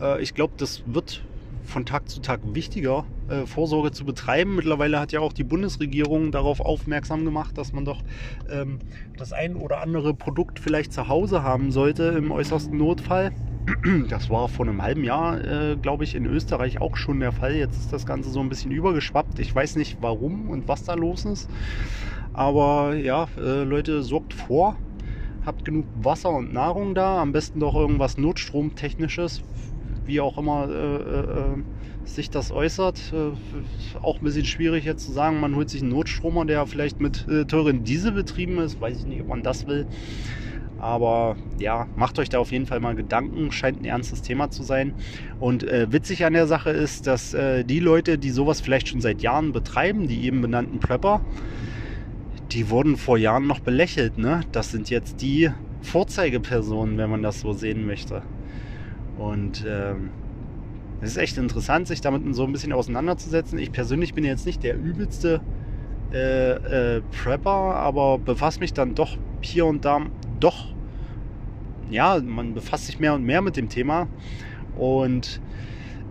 Äh, 0.00 0.22
ich 0.22 0.34
glaube, 0.34 0.54
das 0.56 0.82
wird 0.86 1.22
von 1.64 1.86
Tag 1.86 2.08
zu 2.08 2.20
Tag 2.20 2.40
wichtiger, 2.52 3.04
äh, 3.28 3.46
Vorsorge 3.46 3.92
zu 3.92 4.04
betreiben. 4.04 4.56
Mittlerweile 4.56 4.98
hat 5.00 5.12
ja 5.12 5.20
auch 5.20 5.32
die 5.32 5.44
Bundesregierung 5.44 6.32
darauf 6.32 6.60
aufmerksam 6.60 7.24
gemacht, 7.24 7.56
dass 7.56 7.72
man 7.72 7.84
doch 7.84 8.02
ähm, 8.50 8.80
das 9.16 9.32
ein 9.32 9.56
oder 9.56 9.80
andere 9.80 10.14
Produkt 10.14 10.58
vielleicht 10.58 10.92
zu 10.92 11.08
Hause 11.08 11.42
haben 11.42 11.70
sollte 11.70 12.04
im 12.04 12.30
äußersten 12.30 12.76
Notfall. 12.76 13.32
Das 14.08 14.28
war 14.28 14.48
vor 14.48 14.66
einem 14.66 14.82
halben 14.82 15.04
Jahr, 15.04 15.40
äh, 15.44 15.76
glaube 15.76 16.02
ich, 16.02 16.16
in 16.16 16.26
Österreich 16.26 16.80
auch 16.80 16.96
schon 16.96 17.20
der 17.20 17.30
Fall. 17.30 17.54
Jetzt 17.54 17.76
ist 17.76 17.92
das 17.92 18.06
Ganze 18.06 18.30
so 18.30 18.40
ein 18.40 18.48
bisschen 18.48 18.72
übergeschwappt. 18.72 19.38
Ich 19.38 19.54
weiß 19.54 19.76
nicht 19.76 19.98
warum 20.00 20.50
und 20.50 20.66
was 20.66 20.82
da 20.82 20.94
los 20.94 21.24
ist. 21.24 21.48
Aber 22.32 22.94
ja, 22.94 23.28
äh, 23.36 23.64
Leute, 23.64 24.02
sorgt 24.02 24.34
vor. 24.34 24.76
Habt 25.44 25.64
genug 25.64 25.86
Wasser 26.00 26.30
und 26.30 26.52
Nahrung 26.52 26.94
da. 26.94 27.20
Am 27.20 27.32
besten 27.32 27.60
doch 27.60 27.74
irgendwas 27.74 28.16
Notstromtechnisches 28.16 29.42
wie 30.06 30.20
auch 30.20 30.38
immer 30.38 30.68
äh, 30.68 30.96
äh, 30.96 31.20
äh, 31.20 32.06
sich 32.06 32.30
das 32.30 32.50
äußert. 32.50 33.12
Äh, 33.12 33.98
auch 34.02 34.18
ein 34.18 34.24
bisschen 34.24 34.44
schwierig 34.44 34.84
jetzt 34.84 35.06
zu 35.06 35.12
sagen, 35.12 35.40
man 35.40 35.54
holt 35.54 35.70
sich 35.70 35.82
einen 35.82 35.90
Notstromer, 35.90 36.44
der 36.44 36.66
vielleicht 36.66 37.00
mit 37.00 37.26
äh, 37.28 37.44
teuren 37.44 37.84
Diesel 37.84 38.12
betrieben 38.12 38.58
ist. 38.58 38.80
Weiß 38.80 38.98
ich 38.98 39.06
nicht, 39.06 39.20
ob 39.20 39.28
man 39.28 39.42
das 39.42 39.66
will. 39.66 39.86
Aber 40.78 41.36
ja, 41.58 41.86
macht 41.94 42.18
euch 42.18 42.28
da 42.28 42.40
auf 42.40 42.50
jeden 42.50 42.66
Fall 42.66 42.80
mal 42.80 42.96
Gedanken. 42.96 43.52
Scheint 43.52 43.80
ein 43.80 43.84
ernstes 43.84 44.22
Thema 44.22 44.50
zu 44.50 44.64
sein. 44.64 44.94
Und 45.38 45.62
äh, 45.62 45.92
witzig 45.92 46.24
an 46.24 46.32
der 46.32 46.48
Sache 46.48 46.70
ist, 46.70 47.06
dass 47.06 47.34
äh, 47.34 47.64
die 47.64 47.78
Leute, 47.78 48.18
die 48.18 48.30
sowas 48.30 48.60
vielleicht 48.60 48.88
schon 48.88 49.00
seit 49.00 49.22
Jahren 49.22 49.52
betreiben, 49.52 50.08
die 50.08 50.24
eben 50.24 50.40
benannten 50.40 50.80
Prepper, 50.80 51.20
die 52.52 52.70
wurden 52.70 52.96
vor 52.96 53.18
Jahren 53.18 53.46
noch 53.46 53.60
belächelt. 53.60 54.18
Ne? 54.18 54.42
Das 54.52 54.70
sind 54.70 54.90
jetzt 54.90 55.20
die 55.22 55.50
Vorzeigepersonen, 55.82 56.98
wenn 56.98 57.10
man 57.10 57.22
das 57.22 57.40
so 57.40 57.52
sehen 57.52 57.86
möchte. 57.86 58.22
Und 59.18 59.64
ähm, 59.66 60.10
es 61.00 61.10
ist 61.10 61.16
echt 61.16 61.38
interessant, 61.38 61.88
sich 61.88 62.00
damit 62.00 62.22
so 62.34 62.44
ein 62.44 62.52
bisschen 62.52 62.72
auseinanderzusetzen. 62.72 63.58
Ich 63.58 63.72
persönlich 63.72 64.14
bin 64.14 64.24
jetzt 64.24 64.46
nicht 64.46 64.62
der 64.62 64.76
übelste 64.76 65.40
äh, 66.12 66.96
äh, 66.96 67.02
Prepper, 67.22 67.50
aber 67.50 68.18
befasse 68.18 68.60
mich 68.60 68.72
dann 68.72 68.94
doch 68.94 69.16
hier 69.40 69.66
und 69.66 69.84
da 69.84 70.02
doch. 70.38 70.72
Ja, 71.90 72.20
man 72.20 72.54
befasst 72.54 72.86
sich 72.86 73.00
mehr 73.00 73.14
und 73.14 73.24
mehr 73.24 73.42
mit 73.42 73.56
dem 73.56 73.68
Thema. 73.68 74.08
Und 74.78 75.41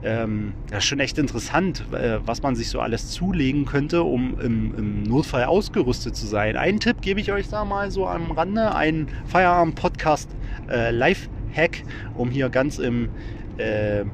ähm, 0.04 0.54
das 0.70 0.80
ist 0.80 0.86
schon 0.86 1.00
echt 1.00 1.18
interessant, 1.18 1.84
äh, 1.92 2.20
was 2.26 2.42
man 2.42 2.56
sich 2.56 2.70
so 2.70 2.80
alles 2.80 3.12
zulegen 3.12 3.66
könnte, 3.66 4.04
um 4.04 4.40
im, 4.40 4.76
im, 4.76 5.04
Notfall 5.04 5.44
ausgerüstet 5.44 6.16
zu 6.16 6.26
sein. 6.26 6.58
Einen 6.58 6.80
Tipp 6.80 7.02
gebe 7.02 7.20
ich 7.20 7.32
euch 7.32 7.50
da 7.50 7.66
mal 7.66 7.92
so 7.92 8.08
am 8.08 8.32
Rande: 8.32 8.74
ein 8.74 9.08
Feierabend-Podcast 9.28 10.30
äh, 10.68 10.92
um 12.16 12.32
hier 12.32 12.50
ganz 12.50 12.80
im 12.80 13.10
äh, 13.58 14.06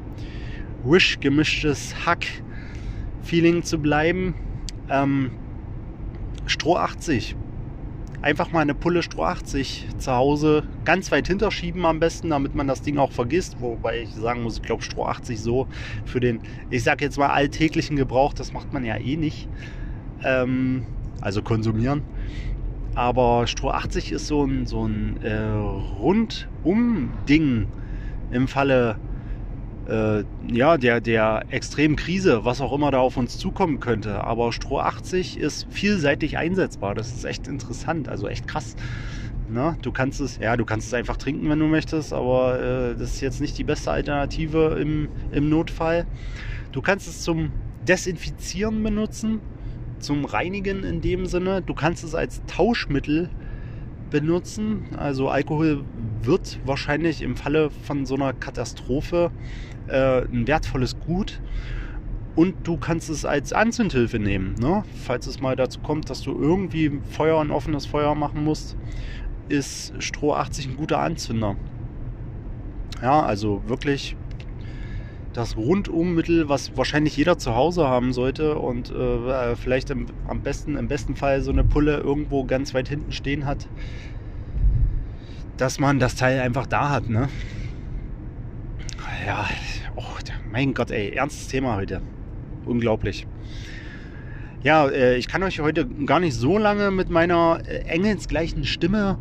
Wish 0.83 1.19
gemischtes 1.19 2.05
Hack-Feeling 2.05 3.63
zu 3.63 3.79
bleiben. 3.79 4.35
Ähm, 4.89 5.31
Stroh 6.47 6.77
80. 6.77 7.35
Einfach 8.27 8.51
mal 8.51 8.59
eine 8.59 8.75
Pulle 8.75 9.03
Stroh 9.03 9.23
80 9.23 9.87
zu 9.99 10.11
Hause 10.11 10.65
ganz 10.83 11.13
weit 11.13 11.27
hinterschieben 11.27 11.85
am 11.85 12.01
besten, 12.01 12.31
damit 12.31 12.55
man 12.55 12.67
das 12.67 12.81
Ding 12.81 12.97
auch 12.97 13.13
vergisst. 13.13 13.61
Wobei 13.61 14.01
ich 14.01 14.13
sagen 14.15 14.43
muss, 14.43 14.57
ich 14.57 14.63
glaube 14.63 14.83
Stroh 14.83 15.05
80 15.05 15.39
so 15.39 15.69
für 16.03 16.19
den, 16.19 16.41
ich 16.69 16.83
sag 16.83 16.99
jetzt 16.99 17.17
mal 17.17 17.29
alltäglichen 17.29 17.95
Gebrauch, 17.95 18.33
das 18.33 18.51
macht 18.51 18.73
man 18.73 18.83
ja 18.83 18.97
eh 18.97 19.15
nicht. 19.15 19.47
Ähm, 20.25 20.85
also 21.21 21.41
konsumieren. 21.41 22.03
Aber 22.95 23.47
Stroh 23.47 23.69
80 23.69 24.11
ist 24.11 24.27
so 24.27 24.43
ein, 24.43 24.65
so 24.65 24.85
ein 24.85 25.23
äh, 25.23 25.43
Rundum-Ding 26.01 27.67
im 28.31 28.47
Falle 28.49 28.97
äh, 29.87 30.23
ja, 30.51 30.77
der, 30.77 31.01
der 31.01 31.45
extremen 31.49 31.95
Krise, 31.95 32.45
was 32.45 32.61
auch 32.61 32.73
immer 32.73 32.91
da 32.91 32.99
auf 32.99 33.17
uns 33.17 33.37
zukommen 33.37 33.79
könnte. 33.79 34.23
Aber 34.23 34.51
Stroh 34.51 34.79
80 34.79 35.37
ist 35.37 35.67
vielseitig 35.69 36.37
einsetzbar. 36.37 36.95
Das 36.95 37.11
ist 37.11 37.23
echt 37.25 37.47
interessant, 37.47 38.09
also 38.09 38.27
echt 38.27 38.47
krass. 38.47 38.75
Na, 39.49 39.71
ne? 39.71 39.77
du 39.81 39.91
kannst 39.93 40.19
es, 40.19 40.39
ja, 40.39 40.57
du 40.57 40.65
kannst 40.65 40.87
es 40.87 40.93
einfach 40.93 41.15
trinken, 41.15 41.49
wenn 41.49 41.59
du 41.59 41.67
möchtest, 41.67 42.11
aber 42.11 42.59
äh, 42.59 42.95
das 42.95 43.13
ist 43.13 43.21
jetzt 43.21 43.39
nicht 43.39 43.57
die 43.57 43.63
beste 43.63 43.91
Alternative 43.91 44.77
im, 44.79 45.07
im 45.31 45.49
Notfall. 45.49 46.05
Du 46.73 46.81
kannst 46.81 47.07
es 47.07 47.21
zum 47.21 47.51
Desinfizieren 47.87 48.83
benutzen 48.83 49.39
zum 49.99 50.25
Reinigen 50.25 50.83
in 50.83 51.01
dem 51.01 51.25
Sinne. 51.25 51.61
Du 51.61 51.73
kannst 51.73 52.03
es 52.03 52.13
als 52.13 52.41
Tauschmittel 52.45 53.29
benutzen. 54.09 54.85
Also 54.97 55.29
Alkohol 55.29 55.83
wird 56.21 56.59
wahrscheinlich 56.65 57.21
im 57.21 57.35
Falle 57.35 57.69
von 57.69 58.05
so 58.05 58.15
einer 58.15 58.33
Katastrophe 58.33 59.31
äh, 59.87 60.21
ein 60.21 60.47
wertvolles 60.47 60.99
Gut. 60.99 61.41
Und 62.35 62.67
du 62.67 62.77
kannst 62.77 63.09
es 63.09 63.25
als 63.25 63.51
Anzündhilfe 63.51 64.19
nehmen. 64.19 64.53
Ne? 64.59 64.83
Falls 65.03 65.25
es 65.25 65.41
mal 65.41 65.55
dazu 65.55 65.79
kommt, 65.79 66.09
dass 66.09 66.21
du 66.21 66.39
irgendwie 66.39 66.99
Feuer, 67.09 67.41
ein 67.41 67.49
offenes 67.49 67.87
Feuer 67.87 68.13
machen 68.13 68.43
musst, 68.43 68.77
ist 69.49 69.93
Stroh 69.99 70.33
80 70.33 70.69
ein 70.69 70.77
guter 70.77 70.99
Anzünder. 70.99 71.55
Ja, 73.01 73.23
also 73.23 73.63
wirklich 73.67 74.15
das 75.37 75.55
Rundummittel, 75.55 76.49
was 76.49 76.75
wahrscheinlich 76.75 77.15
jeder 77.15 77.37
zu 77.37 77.53
Hause 77.53 77.87
haben 77.87 78.11
sollte 78.11 78.57
und 78.57 78.89
äh, 78.89 79.55
vielleicht 79.55 79.91
im, 79.91 80.07
am 80.27 80.41
besten, 80.41 80.75
im 80.75 80.87
besten 80.87 81.15
Fall 81.15 81.41
so 81.41 81.51
eine 81.51 81.63
Pulle 81.63 81.97
irgendwo 81.97 82.43
ganz 82.43 82.73
weit 82.73 82.89
hinten 82.89 83.11
stehen 83.11 83.45
hat, 83.45 83.67
dass 85.57 85.79
man 85.79 85.99
das 85.99 86.15
Teil 86.15 86.39
einfach 86.39 86.65
da 86.65 86.89
hat, 86.89 87.07
ne? 87.07 87.29
Ja, 89.27 89.45
oh, 89.95 90.01
mein 90.51 90.73
Gott, 90.73 90.89
ey, 90.89 91.11
ernstes 91.11 91.49
Thema 91.49 91.75
heute. 91.75 92.01
Unglaublich. 92.65 93.27
Ja, 94.63 94.87
äh, 94.87 95.17
ich 95.17 95.27
kann 95.27 95.43
euch 95.43 95.59
heute 95.59 95.85
gar 95.85 96.19
nicht 96.19 96.33
so 96.33 96.57
lange 96.57 96.89
mit 96.89 97.11
meiner 97.11 97.59
äh, 97.67 97.83
engelsgleichen 97.83 98.63
Stimme 98.63 99.19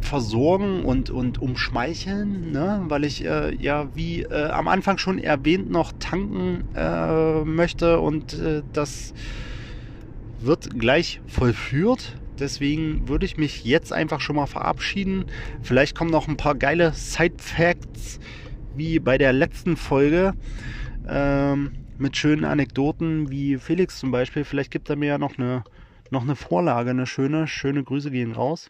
versorgen 0.00 0.84
und, 0.84 1.10
und 1.10 1.40
umschmeicheln, 1.40 2.52
ne? 2.52 2.84
weil 2.88 3.04
ich 3.04 3.24
äh, 3.24 3.54
ja 3.56 3.88
wie 3.94 4.22
äh, 4.22 4.50
am 4.50 4.68
Anfang 4.68 4.98
schon 4.98 5.18
erwähnt 5.18 5.70
noch 5.70 5.92
tanken 5.98 6.64
äh, 6.74 7.44
möchte 7.44 8.00
und 8.00 8.34
äh, 8.34 8.62
das 8.72 9.14
wird 10.40 10.78
gleich 10.78 11.20
vollführt. 11.26 12.16
Deswegen 12.38 13.08
würde 13.08 13.24
ich 13.24 13.38
mich 13.38 13.64
jetzt 13.64 13.92
einfach 13.92 14.20
schon 14.20 14.36
mal 14.36 14.46
verabschieden. 14.46 15.24
Vielleicht 15.62 15.96
kommen 15.96 16.10
noch 16.10 16.28
ein 16.28 16.36
paar 16.36 16.54
geile 16.54 16.92
Side-Facts 16.92 18.20
wie 18.74 18.98
bei 18.98 19.16
der 19.16 19.32
letzten 19.32 19.76
Folge 19.76 20.34
ähm, 21.08 21.72
mit 21.98 22.16
schönen 22.16 22.44
Anekdoten 22.44 23.30
wie 23.30 23.56
Felix 23.56 23.98
zum 23.98 24.10
Beispiel. 24.10 24.44
Vielleicht 24.44 24.70
gibt 24.70 24.90
er 24.90 24.96
mir 24.96 25.06
ja 25.06 25.18
noch 25.18 25.38
eine, 25.38 25.64
noch 26.10 26.22
eine 26.22 26.36
Vorlage, 26.36 26.90
eine 26.90 27.06
schöne. 27.06 27.46
Schöne 27.46 27.82
Grüße 27.82 28.10
gehen 28.10 28.32
raus. 28.32 28.68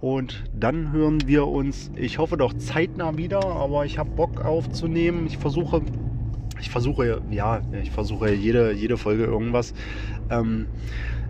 Und 0.00 0.44
dann 0.52 0.92
hören 0.92 1.26
wir 1.26 1.46
uns, 1.46 1.90
ich 1.96 2.18
hoffe 2.18 2.36
doch 2.36 2.52
zeitnah 2.54 3.16
wieder, 3.16 3.44
aber 3.44 3.84
ich 3.86 3.98
habe 3.98 4.10
Bock 4.10 4.44
aufzunehmen. 4.44 5.26
Ich 5.26 5.38
versuche, 5.38 5.82
ich 6.60 6.70
versuche, 6.70 7.22
ja, 7.30 7.62
ich 7.82 7.90
versuche 7.90 8.32
jede, 8.32 8.72
jede 8.72 8.96
Folge 8.96 9.24
irgendwas. 9.24 9.72
Ähm, 10.30 10.66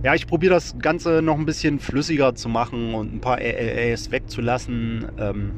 ja, 0.03 0.15
ich 0.15 0.27
probiere 0.27 0.55
das 0.55 0.79
Ganze 0.79 1.23
noch 1.23 1.39
ein 1.39 1.47
bisschen 1.47 1.79
flüssiger 1.79 2.35
zu 2.35 2.49
machen 2.49 2.95
und 2.95 3.15
ein 3.15 3.21
paar 3.21 3.39
AAAs 3.39 4.11
wegzulassen. 4.11 5.07
Ähm, 5.19 5.53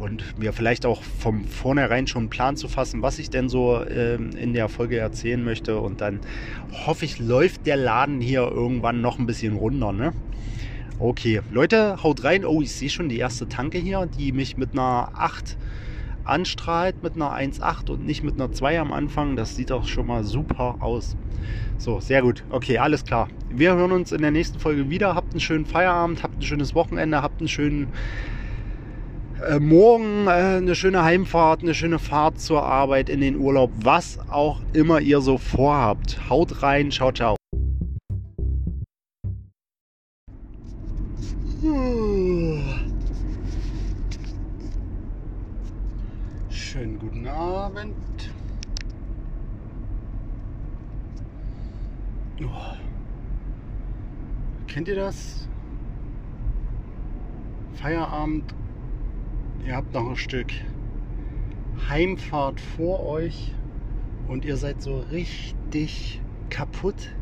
und 0.00 0.38
mir 0.38 0.54
vielleicht 0.54 0.86
auch 0.86 1.02
vom 1.02 1.44
vornherein 1.44 2.06
schon 2.06 2.22
einen 2.22 2.30
Plan 2.30 2.56
zu 2.56 2.68
fassen, 2.68 3.02
was 3.02 3.18
ich 3.18 3.28
denn 3.28 3.50
so 3.50 3.84
ähm, 3.84 4.30
in 4.30 4.54
der 4.54 4.68
Folge 4.68 4.98
erzählen 4.98 5.44
möchte. 5.44 5.78
Und 5.78 6.00
dann 6.00 6.20
hoffe 6.86 7.04
ich, 7.04 7.18
läuft 7.18 7.66
der 7.66 7.76
Laden 7.76 8.20
hier 8.20 8.40
irgendwann 8.40 9.02
noch 9.02 9.18
ein 9.18 9.26
bisschen 9.26 9.56
runter. 9.56 9.92
Ne? 9.92 10.12
Okay, 11.00 11.40
Leute, 11.50 12.02
haut 12.02 12.24
rein. 12.24 12.44
Oh, 12.44 12.60
ich 12.60 12.72
sehe 12.72 12.90
schon 12.90 13.08
die 13.08 13.16
erste 13.16 13.48
Tanke 13.48 13.78
hier, 13.78 14.04
die 14.04 14.32
mich 14.32 14.58
mit 14.58 14.72
einer 14.74 15.10
8 15.14 15.56
anstrahlt, 16.24 17.02
mit 17.02 17.14
einer 17.14 17.32
1,8 17.32 17.90
und 17.90 18.04
nicht 18.04 18.22
mit 18.22 18.34
einer 18.34 18.52
2 18.52 18.78
am 18.80 18.92
Anfang. 18.92 19.34
Das 19.34 19.56
sieht 19.56 19.72
auch 19.72 19.86
schon 19.86 20.06
mal 20.06 20.24
super 20.24 20.76
aus. 20.80 21.16
So, 21.78 22.00
sehr 22.00 22.20
gut. 22.20 22.44
Okay, 22.50 22.76
alles 22.76 23.02
klar. 23.02 23.28
Wir 23.48 23.74
hören 23.76 23.92
uns 23.92 24.12
in 24.12 24.20
der 24.20 24.30
nächsten 24.30 24.58
Folge 24.58 24.90
wieder. 24.90 25.14
Habt 25.14 25.32
einen 25.32 25.40
schönen 25.40 25.64
Feierabend, 25.64 26.22
habt 26.22 26.36
ein 26.36 26.42
schönes 26.42 26.74
Wochenende, 26.74 27.22
habt 27.22 27.40
einen 27.40 27.48
schönen 27.48 27.88
äh, 29.48 29.58
morgen 29.58 30.26
äh, 30.26 30.58
eine 30.58 30.74
schöne 30.74 31.02
Heimfahrt, 31.02 31.62
eine 31.62 31.72
schöne 31.72 31.98
Fahrt 31.98 32.38
zur 32.38 32.62
Arbeit 32.62 33.08
in 33.08 33.22
den 33.22 33.38
Urlaub, 33.38 33.70
was 33.82 34.18
auch 34.28 34.60
immer 34.74 35.00
ihr 35.00 35.22
so 35.22 35.38
vorhabt. 35.38 36.28
Haut 36.28 36.62
rein, 36.62 36.90
ciao, 36.90 37.10
ciao. 37.10 37.39
Schönen 46.48 46.98
guten 46.98 47.26
Abend. 47.26 48.32
Oh. 52.42 52.46
Kennt 54.68 54.88
ihr 54.88 54.94
das? 54.94 55.50
Feierabend 57.74 58.54
ihr 59.66 59.76
habt 59.76 59.92
noch 59.92 60.08
ein 60.08 60.16
Stück 60.16 60.50
Heimfahrt 61.90 62.58
vor 62.58 63.06
euch 63.06 63.54
und 64.28 64.46
ihr 64.46 64.56
seid 64.56 64.80
so 64.80 65.00
richtig 65.12 66.22
kaputt. 66.48 67.14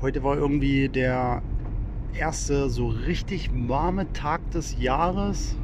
Heute 0.00 0.22
war 0.22 0.36
irgendwie 0.36 0.88
der 0.88 1.42
erste 2.14 2.70
so 2.70 2.88
richtig 2.88 3.50
warme 3.68 4.12
Tag 4.12 4.50
des 4.50 4.78
Jahres. 4.80 5.56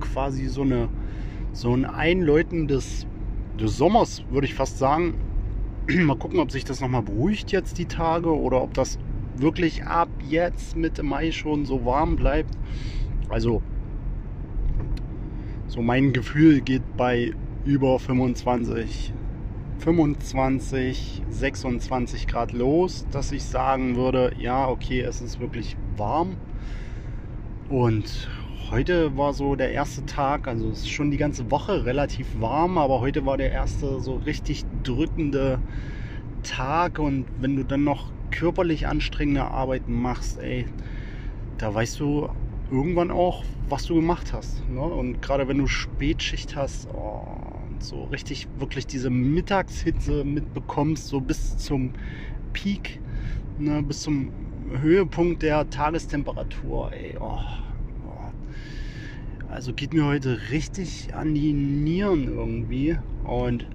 Quasi 0.00 0.46
so, 0.46 0.62
eine, 0.62 0.88
so 1.52 1.72
ein 1.72 1.84
Einläuten 1.84 2.68
des, 2.68 3.06
des 3.58 3.76
Sommers, 3.76 4.24
würde 4.30 4.46
ich 4.46 4.54
fast 4.54 4.78
sagen. 4.78 5.14
Mal 5.88 6.16
gucken, 6.16 6.40
ob 6.40 6.50
sich 6.50 6.64
das 6.64 6.80
nochmal 6.80 7.02
beruhigt 7.02 7.52
jetzt 7.52 7.78
die 7.78 7.86
Tage 7.86 8.36
oder 8.36 8.62
ob 8.62 8.74
das 8.74 8.98
wirklich 9.36 9.84
ab 9.84 10.08
jetzt 10.28 10.76
Mitte 10.76 11.02
Mai 11.02 11.30
schon 11.30 11.64
so 11.64 11.84
warm 11.84 12.16
bleibt. 12.16 12.56
Also 13.28 13.62
so 15.68 15.82
mein 15.82 16.12
Gefühl 16.12 16.60
geht 16.60 16.96
bei 16.96 17.32
über 17.64 17.98
25, 17.98 19.12
25, 19.78 21.22
26 21.28 22.26
Grad 22.26 22.52
los, 22.52 23.06
dass 23.10 23.32
ich 23.32 23.42
sagen 23.44 23.96
würde, 23.96 24.32
ja, 24.38 24.68
okay, 24.68 25.00
es 25.00 25.20
ist 25.20 25.40
wirklich 25.40 25.76
warm. 25.98 26.36
Und 27.68 28.28
heute 28.70 29.16
war 29.16 29.32
so 29.32 29.56
der 29.56 29.72
erste 29.72 30.06
Tag, 30.06 30.46
also 30.48 30.68
es 30.68 30.80
ist 30.80 30.90
schon 30.90 31.10
die 31.10 31.16
ganze 31.16 31.50
Woche 31.50 31.84
relativ 31.84 32.40
warm, 32.40 32.78
aber 32.78 33.00
heute 33.00 33.26
war 33.26 33.36
der 33.36 33.50
erste 33.50 34.00
so 34.00 34.16
richtig 34.16 34.64
drückende 34.82 35.58
Tag 36.42 36.98
und 36.98 37.26
wenn 37.40 37.56
du 37.56 37.64
dann 37.64 37.84
noch 37.84 38.10
körperlich 38.30 38.86
anstrengende 38.86 39.44
Arbeiten 39.44 40.00
machst, 40.00 40.38
ey, 40.38 40.66
da 41.58 41.74
weißt 41.74 42.00
du 42.00 42.28
irgendwann 42.70 43.10
auch, 43.10 43.44
was 43.68 43.86
du 43.86 43.94
gemacht 43.94 44.32
hast. 44.32 44.68
Ne? 44.68 44.80
Und 44.80 45.22
gerade 45.22 45.48
wenn 45.48 45.58
du 45.58 45.66
Spätschicht 45.66 46.56
hast, 46.56 46.88
oh, 46.92 47.24
so 47.78 48.04
richtig 48.04 48.48
wirklich 48.58 48.86
diese 48.86 49.10
Mittagshitze 49.10 50.24
mitbekommst, 50.24 51.08
so 51.08 51.20
bis 51.20 51.56
zum 51.58 51.92
Peak, 52.52 53.00
ne? 53.58 53.82
bis 53.82 54.02
zum 54.02 54.30
Höhepunkt 54.70 55.42
der 55.42 55.68
Tagestemperatur, 55.70 56.92
ey, 56.92 57.16
oh, 57.20 57.38
oh. 58.06 59.48
Also 59.48 59.72
geht 59.72 59.94
mir 59.94 60.04
heute 60.04 60.50
richtig 60.50 61.14
an 61.14 61.34
die 61.34 61.52
Nieren 61.52 62.28
irgendwie. 62.28 62.98
Und 63.24 63.66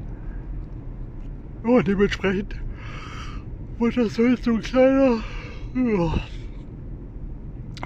oh, 1.64 1.82
dementsprechend 1.82 2.56
wird 3.80 3.98
das 3.98 4.18
heute 4.18 4.42
so 4.42 4.52
ein 4.52 4.62
kleiner. 4.62 5.24
Oh, 5.76 6.14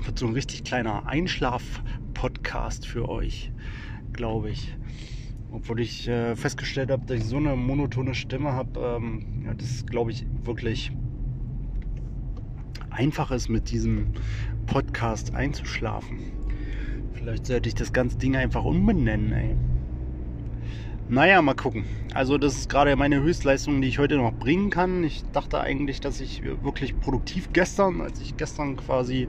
wird 0.04 0.20
so 0.20 0.28
ein 0.28 0.34
richtig 0.34 0.64
kleiner 0.64 1.08
Einschlaf-Podcast 1.08 2.88
für 2.88 3.08
euch, 3.08 3.52
glaube 4.14 4.50
ich. 4.50 4.76
Obwohl 5.52 5.80
ich 5.80 6.08
äh, 6.08 6.36
festgestellt 6.36 6.92
habe, 6.92 7.06
dass 7.06 7.18
ich 7.18 7.26
so 7.26 7.38
eine 7.38 7.56
monotone 7.56 8.14
Stimme 8.14 8.52
habe, 8.54 8.80
ähm, 8.80 9.44
ja, 9.46 9.54
das 9.54 9.86
glaube 9.86 10.12
ich 10.12 10.26
wirklich 10.44 10.92
einfach 12.96 13.32
ist, 13.32 13.50
mit 13.50 13.72
diesem 13.72 14.08
Podcast 14.66 15.36
einzuschlafen. 15.36 16.20
Vielleicht 17.14 17.46
sollte 17.46 17.70
ich 17.70 17.76
das 17.76 17.94
ganze 17.94 18.18
Ding 18.18 18.36
einfach 18.36 18.64
umbenennen, 18.64 19.32
ey. 19.32 19.56
Naja, 21.08 21.42
mal 21.44 21.54
gucken. 21.54 21.86
Also 22.16 22.40
das 22.40 22.58
ist 22.58 22.68
gerade 22.68 22.96
meine 22.96 23.22
Höchstleistung, 23.22 23.80
die 23.80 23.88
ich 23.88 24.00
heute 24.00 24.18
noch 24.18 24.34
bringen 24.34 24.72
kann. 24.72 25.04
Ich 25.04 25.24
dachte 25.34 25.62
eigentlich, 25.62 26.02
dass 26.02 26.20
ich 26.20 26.42
wirklich 26.64 27.00
produktiv 27.00 27.50
gestern, 27.54 28.02
als 28.02 28.20
ich 28.22 28.38
gestern 28.38 28.76
quasi 28.76 29.28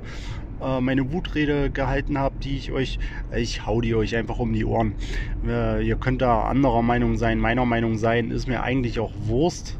äh, 0.62 0.81
meine 0.81 1.12
Wutrede 1.12 1.70
gehalten 1.70 2.18
habe, 2.18 2.37
die 2.42 2.57
ich 2.57 2.72
euch, 2.72 2.98
ich 3.37 3.66
hau 3.66 3.83
die 3.83 3.94
euch 3.94 4.16
einfach 4.16 4.38
um 4.38 4.55
die 4.55 4.64
Ohren. 4.64 4.94
Äh, 5.46 5.87
ihr 5.87 5.96
könnt 5.96 6.22
da 6.22 6.44
anderer 6.44 6.81
Meinung 6.81 7.18
sein, 7.18 7.38
meiner 7.38 7.66
Meinung 7.66 7.98
sein, 7.98 8.31
ist 8.31 8.48
mir 8.48 8.62
eigentlich 8.62 8.98
auch 8.98 9.12
Wurst. 9.26 9.79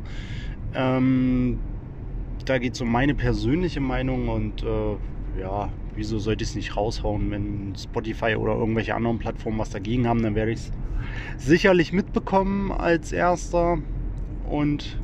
Ähm, 0.75 1.59
da 2.47 2.59
geht 2.59 2.75
es 2.75 2.81
um 2.81 2.91
meine 2.91 3.15
persönliche 3.15 3.81
Meinung 3.81 4.29
und 4.29 4.63
äh, 4.63 5.41
ja, 5.41 5.71
wieso 5.95 6.19
sollte 6.19 6.45
ich 6.45 6.51
es 6.51 6.57
nicht 6.57 6.77
raushauen, 6.77 7.31
wenn 7.31 7.75
Spotify 7.77 8.37
oder 8.37 8.55
irgendwelche 8.55 8.95
anderen 8.95 9.19
Plattformen 9.19 9.59
was 9.59 9.71
dagegen 9.71 10.07
haben, 10.07 10.23
dann 10.23 10.35
werde 10.35 10.53
ich 10.53 10.61
es 10.61 10.73
sicherlich 11.39 11.93
mitbekommen 11.93 12.73
als 12.73 13.13
erster 13.13 13.79
und 14.49 14.99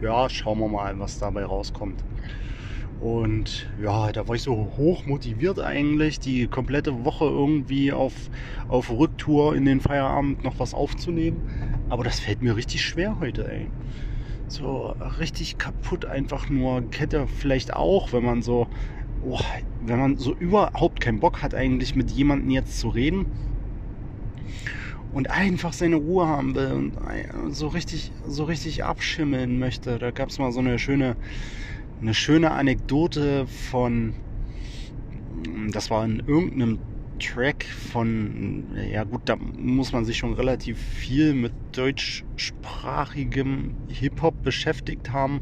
ja, 0.00 0.28
schauen 0.28 0.58
wir 0.58 0.68
mal, 0.68 0.98
was 0.98 1.18
dabei 1.18 1.44
rauskommt. 1.44 2.02
Und 3.00 3.66
ja, 3.82 4.12
da 4.12 4.28
war 4.28 4.34
ich 4.34 4.42
so 4.42 4.54
hoch 4.76 5.06
motiviert 5.06 5.58
eigentlich, 5.58 6.20
die 6.20 6.48
komplette 6.48 7.04
Woche 7.04 7.24
irgendwie 7.24 7.92
auf, 7.92 8.30
auf 8.68 8.90
Rücktour 8.90 9.56
in 9.56 9.64
den 9.64 9.80
Feierabend 9.80 10.44
noch 10.44 10.58
was 10.58 10.74
aufzunehmen. 10.74 11.42
Aber 11.88 12.04
das 12.04 12.20
fällt 12.20 12.42
mir 12.42 12.56
richtig 12.56 12.82
schwer 12.82 13.18
heute, 13.18 13.50
ey. 13.50 13.68
So 14.50 14.96
richtig 15.20 15.58
kaputt 15.58 16.06
einfach 16.06 16.48
nur. 16.48 16.82
Kette 16.90 17.28
vielleicht 17.28 17.72
auch, 17.72 18.12
wenn 18.12 18.24
man 18.24 18.42
so, 18.42 18.66
oh, 19.22 19.38
wenn 19.80 19.98
man 19.98 20.16
so 20.16 20.34
überhaupt 20.34 21.00
keinen 21.00 21.20
Bock 21.20 21.40
hat, 21.40 21.54
eigentlich 21.54 21.94
mit 21.94 22.10
jemandem 22.10 22.50
jetzt 22.50 22.80
zu 22.80 22.88
reden 22.88 23.26
und 25.12 25.30
einfach 25.30 25.72
seine 25.72 25.96
Ruhe 25.96 26.26
haben 26.26 26.56
will 26.56 26.72
und 27.32 27.54
so 27.54 27.68
richtig, 27.68 28.10
so 28.26 28.42
richtig 28.42 28.82
abschimmeln 28.82 29.60
möchte. 29.60 29.98
Da 30.00 30.10
gab 30.10 30.30
es 30.30 30.38
mal 30.40 30.50
so 30.50 30.58
eine 30.58 30.80
schöne 30.80 31.16
eine 32.00 32.14
schöne 32.14 32.50
Anekdote 32.52 33.46
von, 33.46 34.16
das 35.70 35.90
war 35.90 36.04
in 36.04 36.20
irgendeinem 36.26 36.80
Track 37.20 37.64
von, 37.92 38.64
ja 38.90 39.04
gut, 39.04 39.22
da 39.26 39.36
muss 39.36 39.92
man 39.92 40.04
sich 40.04 40.18
schon 40.18 40.32
relativ 40.32 40.78
viel 40.78 41.34
mit 41.34 41.52
deutschsprachigem 41.72 43.74
Hip-Hop 43.88 44.42
beschäftigt 44.42 45.12
haben. 45.12 45.40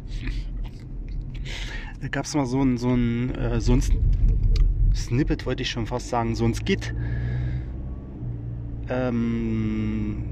Da 2.01 2.09
gab 2.09 2.27
es 2.27 2.35
mal 2.35 2.47
so 2.47 2.63
ein, 2.63 2.77
so 2.77 2.91
ein, 2.91 3.35
äh, 3.35 3.61
so 3.61 3.73
ein 3.73 3.83
Snippet 4.95 5.47
wollte 5.47 5.63
ich 5.63 5.71
schon 5.71 5.87
fast 5.87 6.09
sagen, 6.09 6.35
so 6.35 6.45
ein 6.45 6.55
Skit. 6.55 6.95
Ähm, 8.89 10.25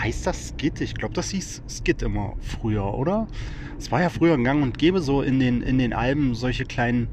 heißt 0.00 0.26
das 0.26 0.48
Skit? 0.48 0.80
Ich 0.80 0.94
glaube, 0.94 1.14
das 1.14 1.30
hieß 1.30 1.62
Skit 1.68 2.02
immer 2.02 2.34
früher, 2.40 2.94
oder? 2.94 3.28
Es 3.78 3.92
war 3.92 4.00
ja 4.00 4.08
früher 4.08 4.34
ein 4.34 4.44
Gang 4.44 4.62
und 4.62 4.78
Gäbe, 4.78 5.00
so 5.00 5.22
in 5.22 5.40
den, 5.40 5.62
in 5.62 5.78
den 5.78 5.92
Alben 5.92 6.34
solche 6.34 6.64
kleinen 6.64 7.08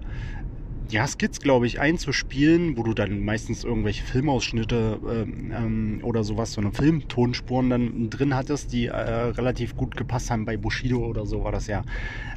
ja, 0.90 1.08
Skits, 1.08 1.40
glaube 1.40 1.68
ich, 1.68 1.80
einzuspielen, 1.80 2.78
wo 2.78 2.84
du 2.84 2.94
dann 2.94 3.24
meistens 3.24 3.64
irgendwelche 3.64 4.04
Filmausschnitte 4.04 5.00
ähm, 5.10 5.52
ähm, 5.56 6.00
oder 6.04 6.24
sowas, 6.24 6.54
so 6.54 6.62
eine 6.62 6.72
Filmtonspuren 6.72 7.70
dann 7.70 8.10
drin 8.10 8.36
hattest, 8.36 8.72
die 8.72 8.88
äh, 8.88 8.92
relativ 8.92 9.76
gut 9.76 9.96
gepasst 9.96 10.30
haben. 10.30 10.46
Bei 10.46 10.58
Bushido 10.58 11.06
oder 11.06 11.26
so 11.26 11.44
war 11.44 11.52
das 11.52 11.68
ja. 11.68 11.84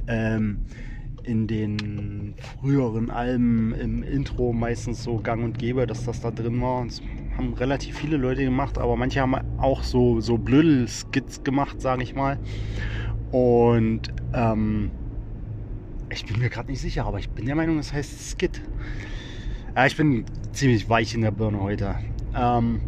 Ähm, 0.06 0.64
in 1.24 1.46
den 1.46 2.34
früheren 2.38 3.10
Alben 3.10 3.74
im 3.74 4.02
Intro 4.02 4.54
meistens 4.54 5.02
so 5.02 5.18
gang 5.18 5.44
und 5.44 5.58
gäbe, 5.58 5.86
dass 5.86 6.04
das 6.04 6.20
da 6.22 6.30
drin 6.30 6.60
war. 6.62 6.86
Das 6.86 7.02
haben 7.36 7.52
relativ 7.52 7.98
viele 7.98 8.16
Leute 8.16 8.44
gemacht, 8.44 8.78
aber 8.78 8.96
manche 8.96 9.20
haben 9.20 9.34
auch 9.58 9.82
so, 9.82 10.20
so 10.20 10.38
Blödel-Skits 10.38 11.44
gemacht, 11.44 11.82
sage 11.82 12.02
ich 12.02 12.14
mal. 12.14 12.38
Und 13.30 14.08
ähm, 14.32 14.90
ich 16.10 16.24
bin 16.24 16.38
mir 16.38 16.48
gerade 16.48 16.70
nicht 16.70 16.80
sicher, 16.80 17.04
aber 17.06 17.18
ich 17.18 17.28
bin 17.30 17.46
der 17.46 17.54
Meinung, 17.54 17.78
es 17.78 17.92
heißt 17.92 18.30
Skit. 18.30 18.60
Ja, 19.74 19.86
ich 19.86 19.96
bin 19.96 20.24
ziemlich 20.52 20.88
weich 20.88 21.14
in 21.14 21.20
der 21.20 21.30
Birne 21.30 21.60
heute. 21.60 21.96
Ähm, 22.34 22.80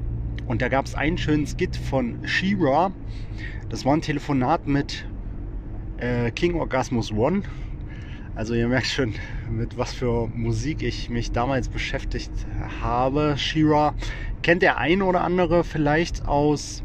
und 0.46 0.62
da 0.62 0.68
gab 0.68 0.86
es 0.86 0.94
einen 0.94 1.18
schönen 1.18 1.46
Skit 1.46 1.76
von 1.76 2.26
She-Ra. 2.26 2.92
Das 3.68 3.84
war 3.84 3.94
ein 3.94 4.02
Telefonat 4.02 4.66
mit 4.66 5.06
äh, 5.98 6.30
King 6.30 6.54
Orgasmus 6.54 7.12
One. 7.12 7.42
Also 8.34 8.54
ihr 8.54 8.68
merkt 8.68 8.86
schon, 8.86 9.14
mit 9.50 9.76
was 9.76 9.92
für 9.92 10.28
Musik 10.28 10.82
ich 10.82 11.10
mich 11.10 11.32
damals 11.32 11.68
beschäftigt 11.68 12.32
habe. 12.80 13.34
She-Ra 13.36 13.94
kennt 14.42 14.62
der 14.62 14.78
ein 14.78 15.02
oder 15.02 15.20
andere 15.22 15.62
vielleicht 15.62 16.26
aus 16.26 16.82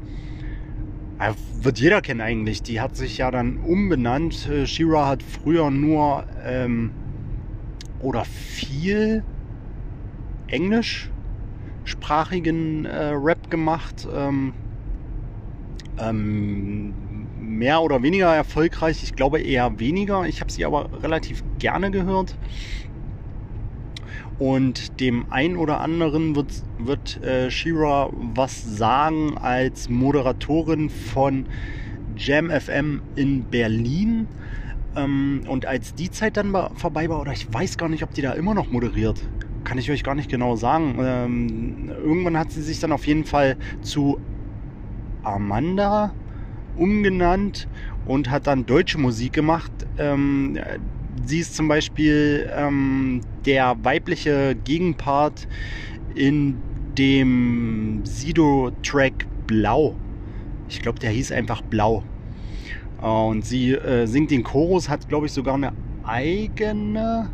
wird 1.61 1.79
jeder 1.79 2.01
kennen 2.01 2.21
eigentlich. 2.21 2.63
Die 2.63 2.81
hat 2.81 2.95
sich 2.95 3.17
ja 3.17 3.31
dann 3.31 3.57
umbenannt. 3.57 4.47
Äh, 4.47 4.67
Shira 4.67 5.07
hat 5.07 5.23
früher 5.23 5.71
nur 5.71 6.25
ähm, 6.43 6.91
oder 7.99 8.25
viel 8.25 9.23
englischsprachigen 10.47 12.85
äh, 12.85 13.13
Rap 13.13 13.49
gemacht. 13.49 14.07
Ähm, 14.13 14.53
ähm, 15.97 16.93
mehr 17.39 17.81
oder 17.81 18.03
weniger 18.03 18.35
erfolgreich. 18.35 19.01
Ich 19.03 19.15
glaube 19.15 19.39
eher 19.39 19.79
weniger. 19.79 20.25
Ich 20.25 20.41
habe 20.41 20.51
sie 20.51 20.65
aber 20.65 20.89
relativ 21.01 21.45
gerne 21.59 21.91
gehört. 21.91 22.35
Und 24.37 24.99
dem 24.99 25.31
einen 25.31 25.55
oder 25.55 25.79
anderen 25.79 26.35
wird, 26.35 26.51
wird 26.77 27.23
äh, 27.23 27.49
Shira 27.49 28.09
was 28.11 28.77
sagen 28.77 29.37
als 29.37 29.89
Moderatorin 29.89 30.89
von 30.89 31.45
Jam 32.17 32.49
FM 32.49 33.01
in 33.15 33.45
Berlin. 33.45 34.27
Ähm, 34.95 35.41
und 35.47 35.65
als 35.65 35.95
die 35.95 36.11
Zeit 36.11 36.37
dann 36.37 36.53
vorbei 36.75 37.09
war, 37.09 37.21
oder 37.21 37.31
ich 37.31 37.51
weiß 37.53 37.77
gar 37.77 37.87
nicht, 37.87 38.03
ob 38.03 38.13
die 38.13 38.21
da 38.21 38.33
immer 38.33 38.53
noch 38.53 38.69
moderiert, 38.69 39.21
kann 39.63 39.77
ich 39.77 39.89
euch 39.89 40.03
gar 40.03 40.15
nicht 40.15 40.29
genau 40.29 40.55
sagen. 40.55 40.97
Ähm, 40.99 41.89
irgendwann 41.89 42.37
hat 42.37 42.51
sie 42.51 42.61
sich 42.61 42.79
dann 42.79 42.91
auf 42.91 43.07
jeden 43.07 43.25
Fall 43.25 43.57
zu 43.81 44.19
Amanda 45.23 46.13
umgenannt 46.77 47.67
und 48.05 48.29
hat 48.29 48.47
dann 48.47 48.65
deutsche 48.65 48.97
Musik 48.97 49.33
gemacht. 49.33 49.71
Ähm, 49.97 50.57
sie 51.23 51.39
ist 51.39 51.55
zum 51.55 51.67
Beispiel 51.67 52.49
ähm, 52.53 53.21
der 53.45 53.75
weibliche 53.83 54.55
Gegenpart 54.55 55.47
in 56.13 56.57
dem 56.97 58.01
Sido-Track 58.03 59.25
Blau. 59.47 59.95
Ich 60.69 60.81
glaube, 60.81 60.99
der 60.99 61.11
hieß 61.11 61.31
einfach 61.31 61.61
Blau. 61.61 62.03
Und 63.01 63.45
sie 63.45 63.73
äh, 63.73 64.07
singt 64.07 64.31
den 64.31 64.43
Chorus, 64.43 64.89
hat, 64.89 65.07
glaube 65.09 65.27
ich, 65.27 65.31
sogar 65.31 65.55
eine 65.55 65.73
eigene, 66.03 67.29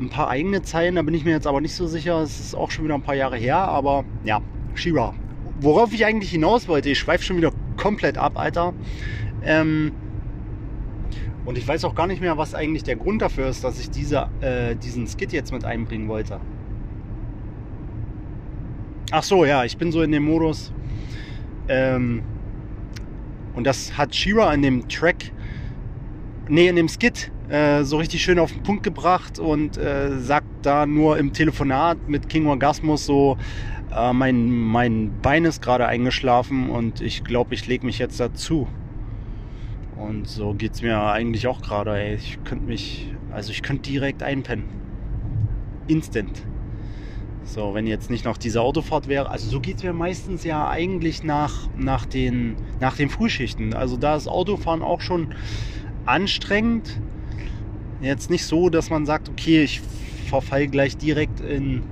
ein 0.00 0.08
paar 0.10 0.28
eigene 0.28 0.62
Zeilen. 0.62 0.96
Da 0.96 1.02
bin 1.02 1.14
ich 1.14 1.24
mir 1.24 1.30
jetzt 1.30 1.46
aber 1.46 1.60
nicht 1.60 1.74
so 1.74 1.86
sicher. 1.86 2.20
Es 2.20 2.40
ist 2.40 2.54
auch 2.54 2.70
schon 2.70 2.84
wieder 2.84 2.94
ein 2.94 3.02
paar 3.02 3.14
Jahre 3.14 3.36
her. 3.36 3.56
Aber 3.56 4.04
ja, 4.24 4.40
Shira. 4.74 5.14
Worauf 5.60 5.92
ich 5.94 6.04
eigentlich 6.04 6.30
hinaus 6.30 6.66
wollte, 6.66 6.90
ich 6.90 6.98
schweife 6.98 7.22
schon 7.22 7.36
wieder 7.36 7.52
komplett 7.76 8.18
ab, 8.18 8.32
Alter. 8.36 8.74
Ähm, 9.44 9.92
und 11.44 11.58
ich 11.58 11.66
weiß 11.66 11.84
auch 11.84 11.94
gar 11.94 12.06
nicht 12.06 12.20
mehr, 12.20 12.38
was 12.38 12.54
eigentlich 12.54 12.84
der 12.84 12.96
Grund 12.96 13.20
dafür 13.20 13.48
ist, 13.48 13.64
dass 13.64 13.78
ich 13.78 13.90
diese, 13.90 14.28
äh, 14.40 14.76
diesen 14.76 15.06
Skit 15.06 15.32
jetzt 15.32 15.52
mit 15.52 15.64
einbringen 15.64 16.08
wollte. 16.08 16.40
Ach 19.10 19.22
so, 19.22 19.44
ja, 19.44 19.64
ich 19.64 19.76
bin 19.76 19.92
so 19.92 20.02
in 20.02 20.10
dem 20.10 20.24
Modus. 20.24 20.72
Ähm, 21.68 22.22
und 23.54 23.66
das 23.66 23.96
hat 23.96 24.14
Shira 24.14 24.52
in 24.52 24.62
dem 24.62 24.88
Track, 24.88 25.32
nee, 26.48 26.68
in 26.68 26.76
dem 26.76 26.88
Skit 26.88 27.30
äh, 27.48 27.84
so 27.84 27.98
richtig 27.98 28.22
schön 28.22 28.38
auf 28.38 28.52
den 28.52 28.62
Punkt 28.62 28.82
gebracht 28.82 29.38
und 29.38 29.76
äh, 29.76 30.18
sagt 30.18 30.46
da 30.62 30.86
nur 30.86 31.18
im 31.18 31.32
Telefonat 31.32 32.08
mit 32.08 32.28
King 32.28 32.46
Orgasmus 32.46 33.04
so, 33.06 33.36
äh, 33.94 34.12
mein, 34.12 34.50
mein 34.50 35.12
Bein 35.20 35.44
ist 35.44 35.62
gerade 35.62 35.86
eingeschlafen 35.86 36.70
und 36.70 37.00
ich 37.00 37.22
glaube, 37.22 37.54
ich 37.54 37.66
lege 37.66 37.84
mich 37.84 37.98
jetzt 37.98 38.18
dazu. 38.18 38.66
Und 39.96 40.28
so 40.28 40.54
geht 40.54 40.72
es 40.74 40.82
mir 40.82 40.98
eigentlich 41.00 41.46
auch 41.46 41.62
gerade. 41.62 42.14
Ich 42.14 42.38
könnte 42.44 42.66
mich, 42.66 43.12
also 43.32 43.52
ich 43.52 43.62
könnte 43.62 43.90
direkt 43.90 44.22
einpennen. 44.22 44.64
Instant. 45.86 46.44
So, 47.44 47.74
wenn 47.74 47.86
jetzt 47.86 48.10
nicht 48.10 48.24
noch 48.24 48.36
diese 48.36 48.62
Autofahrt 48.62 49.06
wäre. 49.06 49.30
Also 49.30 49.48
so 49.48 49.60
geht 49.60 49.76
es 49.76 49.82
mir 49.82 49.92
meistens 49.92 50.44
ja 50.44 50.68
eigentlich 50.68 51.22
nach, 51.22 51.68
nach, 51.76 52.06
den, 52.06 52.56
nach 52.80 52.96
den 52.96 53.10
Frühschichten. 53.10 53.74
Also 53.74 53.96
da 53.96 54.16
ist 54.16 54.26
Autofahren 54.26 54.82
auch 54.82 55.00
schon 55.00 55.34
anstrengend. 56.06 57.00
Jetzt 58.00 58.30
nicht 58.30 58.46
so, 58.46 58.70
dass 58.70 58.90
man 58.90 59.06
sagt, 59.06 59.28
okay, 59.28 59.62
ich 59.62 59.80
verfall 60.26 60.66
gleich 60.66 60.96
direkt 60.96 61.40
in, 61.40 61.82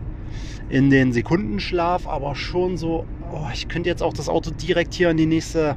in 0.69 0.91
den 0.91 1.12
Sekundenschlaf, 1.12 2.09
aber 2.09 2.35
schon 2.35 2.77
so, 2.77 3.07
oh, 3.31 3.47
ich 3.53 3.69
könnte 3.69 3.88
jetzt 3.88 4.03
auch 4.03 4.15
das 4.15 4.29
Auto 4.29 4.51
direkt 4.51 4.95
hier 4.95 5.11
in 5.11 5.19
die 5.19 5.27
nächste 5.27 5.77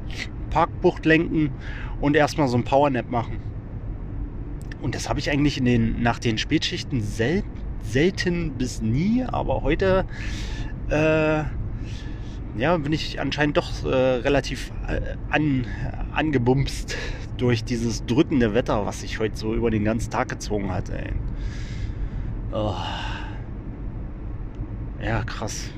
Parkbucht 0.50 1.04
lenken 1.04 1.50
und 2.00 2.16
erstmal 2.16 2.48
so 2.48 2.56
ein 2.56 2.64
Powernap 2.64 3.10
machen. 3.10 3.38
Und 4.82 4.94
das 4.94 5.08
habe 5.08 5.18
ich 5.18 5.30
eigentlich 5.30 5.58
in 5.58 5.64
den, 5.64 6.02
nach 6.02 6.18
den 6.18 6.38
Spätschichten 6.38 7.00
sel 7.00 7.42
selten 7.82 8.52
bis 8.58 8.82
nie, 8.82 9.22
aber 9.22 9.62
heute 9.62 10.06
äh, 10.90 11.44
ja, 12.58 12.76
bin 12.78 12.92
ich 12.92 13.20
anscheinend 13.20 13.56
doch 13.56 13.84
äh, 13.84 13.88
relativ 13.88 14.72
äh, 14.88 15.00
an, 15.30 15.66
angebumst 16.12 16.96
durch 17.36 17.64
dieses 17.64 18.04
drückende 18.06 18.54
Wetter, 18.54 18.86
was 18.86 19.02
sich 19.02 19.18
heute 19.18 19.36
so 19.36 19.54
über 19.54 19.70
den 19.70 19.84
ganzen 19.84 20.10
Tag 20.10 20.28
gezogen 20.28 20.72
hat. 20.72 20.88
Ey. 20.90 21.12
Oh. 22.52 22.74
Ja, 25.02 25.22
krass. 25.24 25.70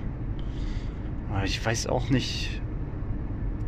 Ich 1.45 1.65
weiß 1.65 1.89
auch 1.89 2.11
nicht, 2.11 2.61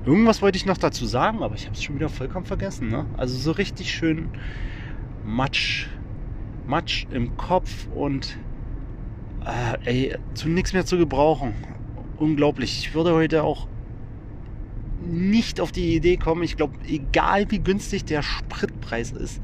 Irgendwas 0.05 0.41
wollte 0.41 0.57
ich 0.57 0.65
noch 0.67 0.79
dazu 0.79 1.05
sagen, 1.05 1.43
aber 1.43 1.55
ich 1.55 1.67
habe 1.67 1.75
es 1.75 1.83
schon 1.83 1.97
wieder 1.97 2.09
vollkommen 2.09 2.47
vergessen. 2.47 2.89
Ne? 2.89 3.07
Also 3.17 3.37
so 3.37 3.53
richtig 3.53 3.93
schön 3.93 4.31
Matsch, 5.25 5.89
Matsch 6.67 7.07
im 7.11 7.37
Kopf 7.37 7.87
und 7.95 8.39
äh, 9.45 10.09
ey, 10.09 10.19
zu 10.35 10.49
nichts 10.49 10.73
mehr 10.73 10.87
zu 10.87 10.97
gebrauchen. 10.97 11.55
Unglaublich. 12.17 12.79
Ich 12.79 12.95
würde 12.95 13.13
heute 13.13 13.43
auch 13.43 13.69
nicht 15.03 15.61
auf 15.61 15.73
die 15.73 15.95
Idee 15.95 16.17
kommen. 16.17 16.43
Ich 16.43 16.57
glaube, 16.57 16.75
egal 16.87 17.51
wie 17.51 17.59
günstig 17.59 18.05
der 18.05 18.23
Spritpreis 18.23 19.13
ist, 19.13 19.41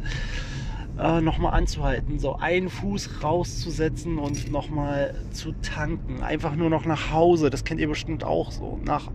äh, 0.98 1.20
nochmal 1.20 1.52
anzuhalten, 1.52 2.18
so 2.18 2.37
einen 2.37 2.68
Fuß 2.68 3.22
rauszusetzen 3.22 4.18
und 4.18 4.50
nochmal 4.50 5.14
zu 5.30 5.52
tanken. 5.61 6.22
Einfach 6.22 6.56
nur 6.56 6.70
noch 6.70 6.87
nach 6.87 7.12
Hause. 7.12 7.50
Das 7.50 7.64
kennt 7.64 7.80
ihr 7.80 7.88
bestimmt 7.88 8.24
auch 8.24 8.50
so. 8.50 8.80
Nach, 8.85 9.11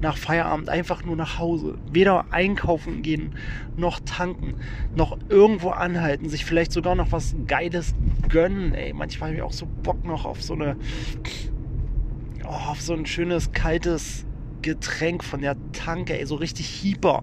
nach 0.00 0.16
Feierabend 0.16 0.68
einfach 0.68 1.04
nur 1.04 1.16
nach 1.16 1.38
Hause. 1.38 1.78
Weder 1.90 2.26
einkaufen 2.30 3.02
gehen, 3.02 3.36
noch 3.76 4.00
tanken, 4.00 4.54
noch 4.94 5.16
irgendwo 5.28 5.70
anhalten, 5.70 6.28
sich 6.28 6.44
vielleicht 6.44 6.72
sogar 6.72 6.94
noch 6.94 7.10
was 7.12 7.34
Geiles 7.46 7.94
gönnen. 8.28 8.74
Ey, 8.74 8.92
manchmal 8.92 9.30
habe 9.30 9.36
ich 9.36 9.42
auch 9.42 9.52
so 9.52 9.66
Bock 9.82 10.04
noch 10.04 10.26
auf 10.26 10.42
so 10.42 10.54
eine, 10.54 10.76
oh, 12.44 12.48
auf 12.48 12.80
so 12.80 12.92
ein 12.92 13.06
schönes, 13.06 13.52
kaltes 13.52 14.26
Getränk 14.60 15.24
von 15.24 15.40
der 15.40 15.56
Tanke, 15.72 16.18
ey, 16.18 16.26
so 16.26 16.34
richtig 16.36 16.66
Hieper. 16.66 17.22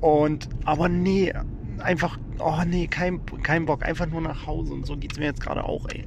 Und, 0.00 0.48
aber 0.64 0.88
nee, 0.88 1.32
einfach, 1.82 2.18
oh 2.38 2.62
nee, 2.66 2.86
kein, 2.86 3.20
kein 3.42 3.66
Bock, 3.66 3.84
einfach 3.84 4.06
nur 4.06 4.20
nach 4.20 4.46
Hause. 4.46 4.72
Und 4.72 4.86
so 4.86 4.96
geht 4.96 5.12
es 5.12 5.18
mir 5.18 5.26
jetzt 5.26 5.40
gerade 5.40 5.64
auch, 5.64 5.86
ey. 5.88 6.04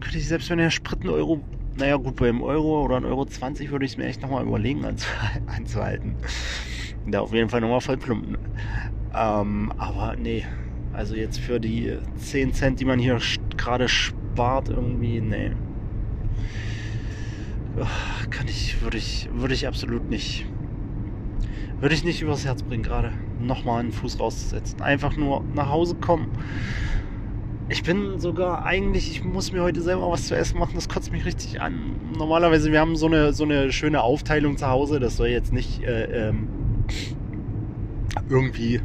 Könnte 0.00 0.18
ich 0.18 0.26
selbst 0.26 0.50
wenn 0.50 0.58
der 0.58 0.70
Sprit 0.70 1.00
einen 1.02 1.10
Euro, 1.10 1.42
naja 1.76 1.96
gut, 1.96 2.16
beim 2.16 2.42
Euro 2.42 2.84
oder 2.84 2.96
ein 2.96 3.04
Euro 3.04 3.26
20 3.26 3.70
würde 3.70 3.84
ich 3.84 3.92
es 3.92 3.96
mir 3.98 4.06
echt 4.06 4.22
nochmal 4.22 4.44
überlegen 4.44 4.84
anzuhalten. 5.46 6.16
Da 7.06 7.20
auf 7.20 7.32
jeden 7.32 7.48
Fall 7.48 7.60
nochmal 7.60 7.80
voll 7.80 7.98
Ähm, 9.14 9.72
aber 9.76 10.16
nee, 10.16 10.44
also 10.92 11.14
jetzt 11.14 11.40
für 11.40 11.60
die 11.60 11.98
10 12.16 12.52
Cent, 12.52 12.80
die 12.80 12.84
man 12.84 12.98
hier 12.98 13.18
gerade 13.56 13.88
spart 13.88 14.68
irgendwie, 14.68 15.20
nee. 15.20 15.52
Kann 18.30 18.48
ich, 18.48 18.82
würde 18.82 18.98
ich, 18.98 19.28
würde 19.32 19.54
ich 19.54 19.66
absolut 19.66 20.10
nicht. 20.10 20.46
Würde 21.80 21.94
ich 21.94 22.04
nicht 22.04 22.20
übers 22.20 22.44
Herz 22.44 22.62
bringen, 22.62 22.82
gerade 22.82 23.12
nochmal 23.46 23.80
einen 23.80 23.92
Fuß 23.92 24.20
rauszusetzen. 24.20 24.80
Einfach 24.80 25.16
nur 25.16 25.44
nach 25.54 25.68
Hause 25.68 25.94
kommen. 25.94 26.28
Ich 27.68 27.84
bin 27.84 28.18
sogar 28.18 28.64
eigentlich, 28.64 29.10
ich 29.10 29.22
muss 29.22 29.52
mir 29.52 29.62
heute 29.62 29.80
selber 29.80 30.10
was 30.10 30.26
zu 30.26 30.36
essen 30.36 30.58
machen, 30.58 30.72
das 30.74 30.88
kotzt 30.88 31.12
mich 31.12 31.24
richtig 31.24 31.60
an. 31.60 31.94
Normalerweise, 32.18 32.72
wir 32.72 32.80
haben 32.80 32.96
so 32.96 33.06
eine, 33.06 33.32
so 33.32 33.44
eine 33.44 33.70
schöne 33.70 34.02
Aufteilung 34.02 34.56
zu 34.56 34.66
Hause, 34.66 34.98
das 34.98 35.16
soll 35.16 35.28
jetzt 35.28 35.52
nicht 35.52 35.82
äh, 35.84 36.28
ähm, 36.30 36.48
irgendwie 38.28 38.80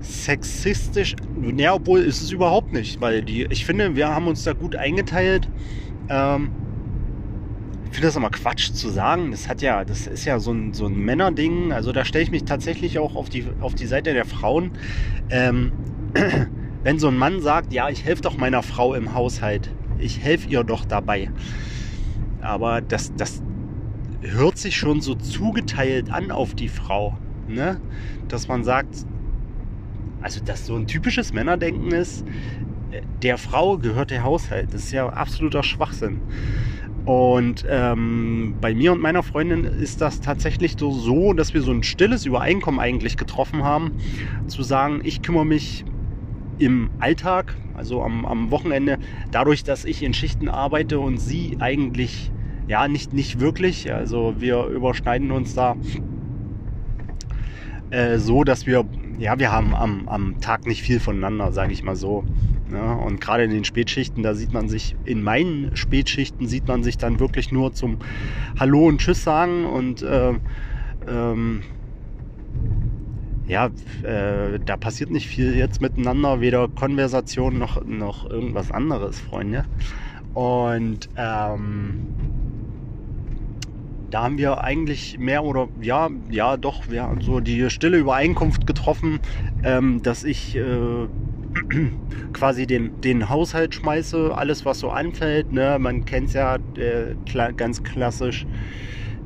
sexistisch. 0.00 1.14
Ja, 1.56 1.74
obwohl 1.74 2.00
ist 2.00 2.22
es 2.22 2.30
überhaupt 2.30 2.72
nicht, 2.72 3.02
weil 3.02 3.22
die, 3.22 3.44
ich 3.50 3.66
finde, 3.66 3.96
wir 3.96 4.08
haben 4.08 4.28
uns 4.28 4.44
da 4.44 4.54
gut 4.54 4.76
eingeteilt. 4.76 5.48
Ähm, 6.08 6.50
finde 7.94 8.08
das 8.08 8.16
immer 8.16 8.30
Quatsch 8.30 8.72
zu 8.72 8.88
sagen. 8.88 9.30
Das 9.30 9.48
hat 9.48 9.62
ja, 9.62 9.84
das 9.84 10.06
ist 10.06 10.24
ja 10.24 10.38
so 10.38 10.52
ein, 10.52 10.72
so 10.74 10.86
ein 10.86 10.98
Männerding. 10.98 11.72
Also 11.72 11.92
da 11.92 12.04
stelle 12.04 12.24
ich 12.24 12.30
mich 12.30 12.44
tatsächlich 12.44 12.98
auch 12.98 13.14
auf 13.14 13.28
die, 13.28 13.46
auf 13.60 13.74
die 13.74 13.86
Seite 13.86 14.12
der 14.12 14.24
Frauen. 14.24 14.72
Ähm, 15.30 15.72
wenn 16.82 16.98
so 16.98 17.08
ein 17.08 17.16
Mann 17.16 17.40
sagt, 17.40 17.72
ja, 17.72 17.88
ich 17.88 18.04
helfe 18.04 18.22
doch 18.22 18.36
meiner 18.36 18.62
Frau 18.62 18.94
im 18.94 19.14
Haushalt, 19.14 19.70
ich 19.98 20.20
helfe 20.20 20.48
ihr 20.48 20.64
doch 20.64 20.84
dabei. 20.84 21.30
Aber 22.40 22.80
das, 22.80 23.14
das 23.16 23.42
hört 24.20 24.58
sich 24.58 24.76
schon 24.76 25.00
so 25.00 25.14
zugeteilt 25.14 26.10
an 26.10 26.30
auf 26.30 26.54
die 26.54 26.68
Frau. 26.68 27.16
Ne? 27.48 27.80
Dass 28.28 28.48
man 28.48 28.64
sagt, 28.64 29.06
also 30.20 30.42
dass 30.42 30.66
so 30.66 30.74
ein 30.74 30.86
typisches 30.86 31.32
Männerdenken 31.32 31.92
ist, 31.92 32.24
der 33.22 33.38
Frau 33.38 33.78
gehört 33.78 34.10
der 34.10 34.24
Haushalt. 34.24 34.72
Das 34.72 34.84
ist 34.84 34.92
ja 34.92 35.08
absoluter 35.08 35.62
Schwachsinn. 35.62 36.20
Und 37.04 37.66
ähm, 37.68 38.56
bei 38.60 38.74
mir 38.74 38.92
und 38.92 39.00
meiner 39.02 39.22
Freundin 39.22 39.64
ist 39.64 40.00
das 40.00 40.20
tatsächlich 40.20 40.76
so, 40.78 40.90
so, 40.90 41.34
dass 41.34 41.52
wir 41.52 41.60
so 41.60 41.70
ein 41.70 41.82
stilles 41.82 42.24
Übereinkommen 42.24 42.80
eigentlich 42.80 43.16
getroffen 43.16 43.62
haben, 43.62 43.92
zu 44.46 44.62
sagen, 44.62 45.00
ich 45.04 45.20
kümmere 45.20 45.44
mich 45.44 45.84
im 46.58 46.90
Alltag, 47.00 47.56
also 47.74 48.02
am, 48.02 48.24
am 48.24 48.50
Wochenende, 48.50 48.98
dadurch, 49.30 49.64
dass 49.64 49.84
ich 49.84 50.02
in 50.02 50.14
Schichten 50.14 50.48
arbeite 50.48 50.98
und 50.98 51.18
sie 51.18 51.56
eigentlich, 51.58 52.32
ja, 52.68 52.88
nicht, 52.88 53.12
nicht 53.12 53.38
wirklich, 53.38 53.92
also 53.92 54.36
wir 54.38 54.64
überschneiden 54.66 55.30
uns 55.30 55.54
da 55.54 55.76
äh, 57.90 58.18
so, 58.18 58.44
dass 58.44 58.66
wir, 58.66 58.86
ja, 59.18 59.38
wir 59.38 59.52
haben 59.52 59.74
am, 59.74 60.08
am 60.08 60.40
Tag 60.40 60.66
nicht 60.66 60.82
viel 60.82 61.00
voneinander, 61.00 61.52
sage 61.52 61.72
ich 61.72 61.82
mal 61.82 61.96
so. 61.96 62.24
Ja, 62.72 62.94
und 62.94 63.20
gerade 63.20 63.44
in 63.44 63.50
den 63.50 63.64
Spätschichten, 63.64 64.22
da 64.22 64.34
sieht 64.34 64.52
man 64.52 64.68
sich, 64.68 64.96
in 65.04 65.22
meinen 65.22 65.76
Spätschichten 65.76 66.46
sieht 66.46 66.66
man 66.66 66.82
sich 66.82 66.96
dann 66.96 67.20
wirklich 67.20 67.52
nur 67.52 67.74
zum 67.74 67.98
Hallo 68.58 68.86
und 68.86 69.00
Tschüss 69.00 69.22
sagen 69.22 69.66
und 69.66 70.02
äh, 70.02 70.32
ähm, 71.06 71.62
ja, 73.46 73.66
äh, 74.02 74.58
da 74.64 74.76
passiert 74.78 75.10
nicht 75.10 75.26
viel 75.26 75.54
jetzt 75.54 75.82
miteinander, 75.82 76.40
weder 76.40 76.68
Konversation 76.68 77.58
noch, 77.58 77.84
noch 77.84 78.28
irgendwas 78.28 78.70
anderes, 78.70 79.20
Freunde. 79.20 79.66
Und 80.32 81.10
ähm, 81.16 82.06
da 84.10 84.22
haben 84.22 84.38
wir 84.38 84.62
eigentlich 84.64 85.18
mehr 85.18 85.44
oder 85.44 85.68
ja, 85.80 86.08
ja 86.30 86.56
doch, 86.56 86.88
wir 86.88 87.02
haben 87.02 87.20
so 87.20 87.40
die 87.40 87.68
stille 87.68 87.98
Übereinkunft 87.98 88.66
getroffen, 88.66 89.20
ähm, 89.62 90.02
dass 90.02 90.24
ich 90.24 90.56
äh, 90.56 91.08
quasi 92.32 92.66
den, 92.66 93.00
den 93.00 93.28
Haushalt 93.28 93.74
schmeiße, 93.74 94.36
alles 94.36 94.64
was 94.64 94.80
so 94.80 94.90
anfällt. 94.90 95.52
Ne? 95.52 95.78
Man 95.78 96.04
kennt 96.04 96.28
es 96.28 96.34
ja 96.34 96.56
äh, 96.76 97.14
kla 97.26 97.52
ganz 97.52 97.82
klassisch, 97.82 98.46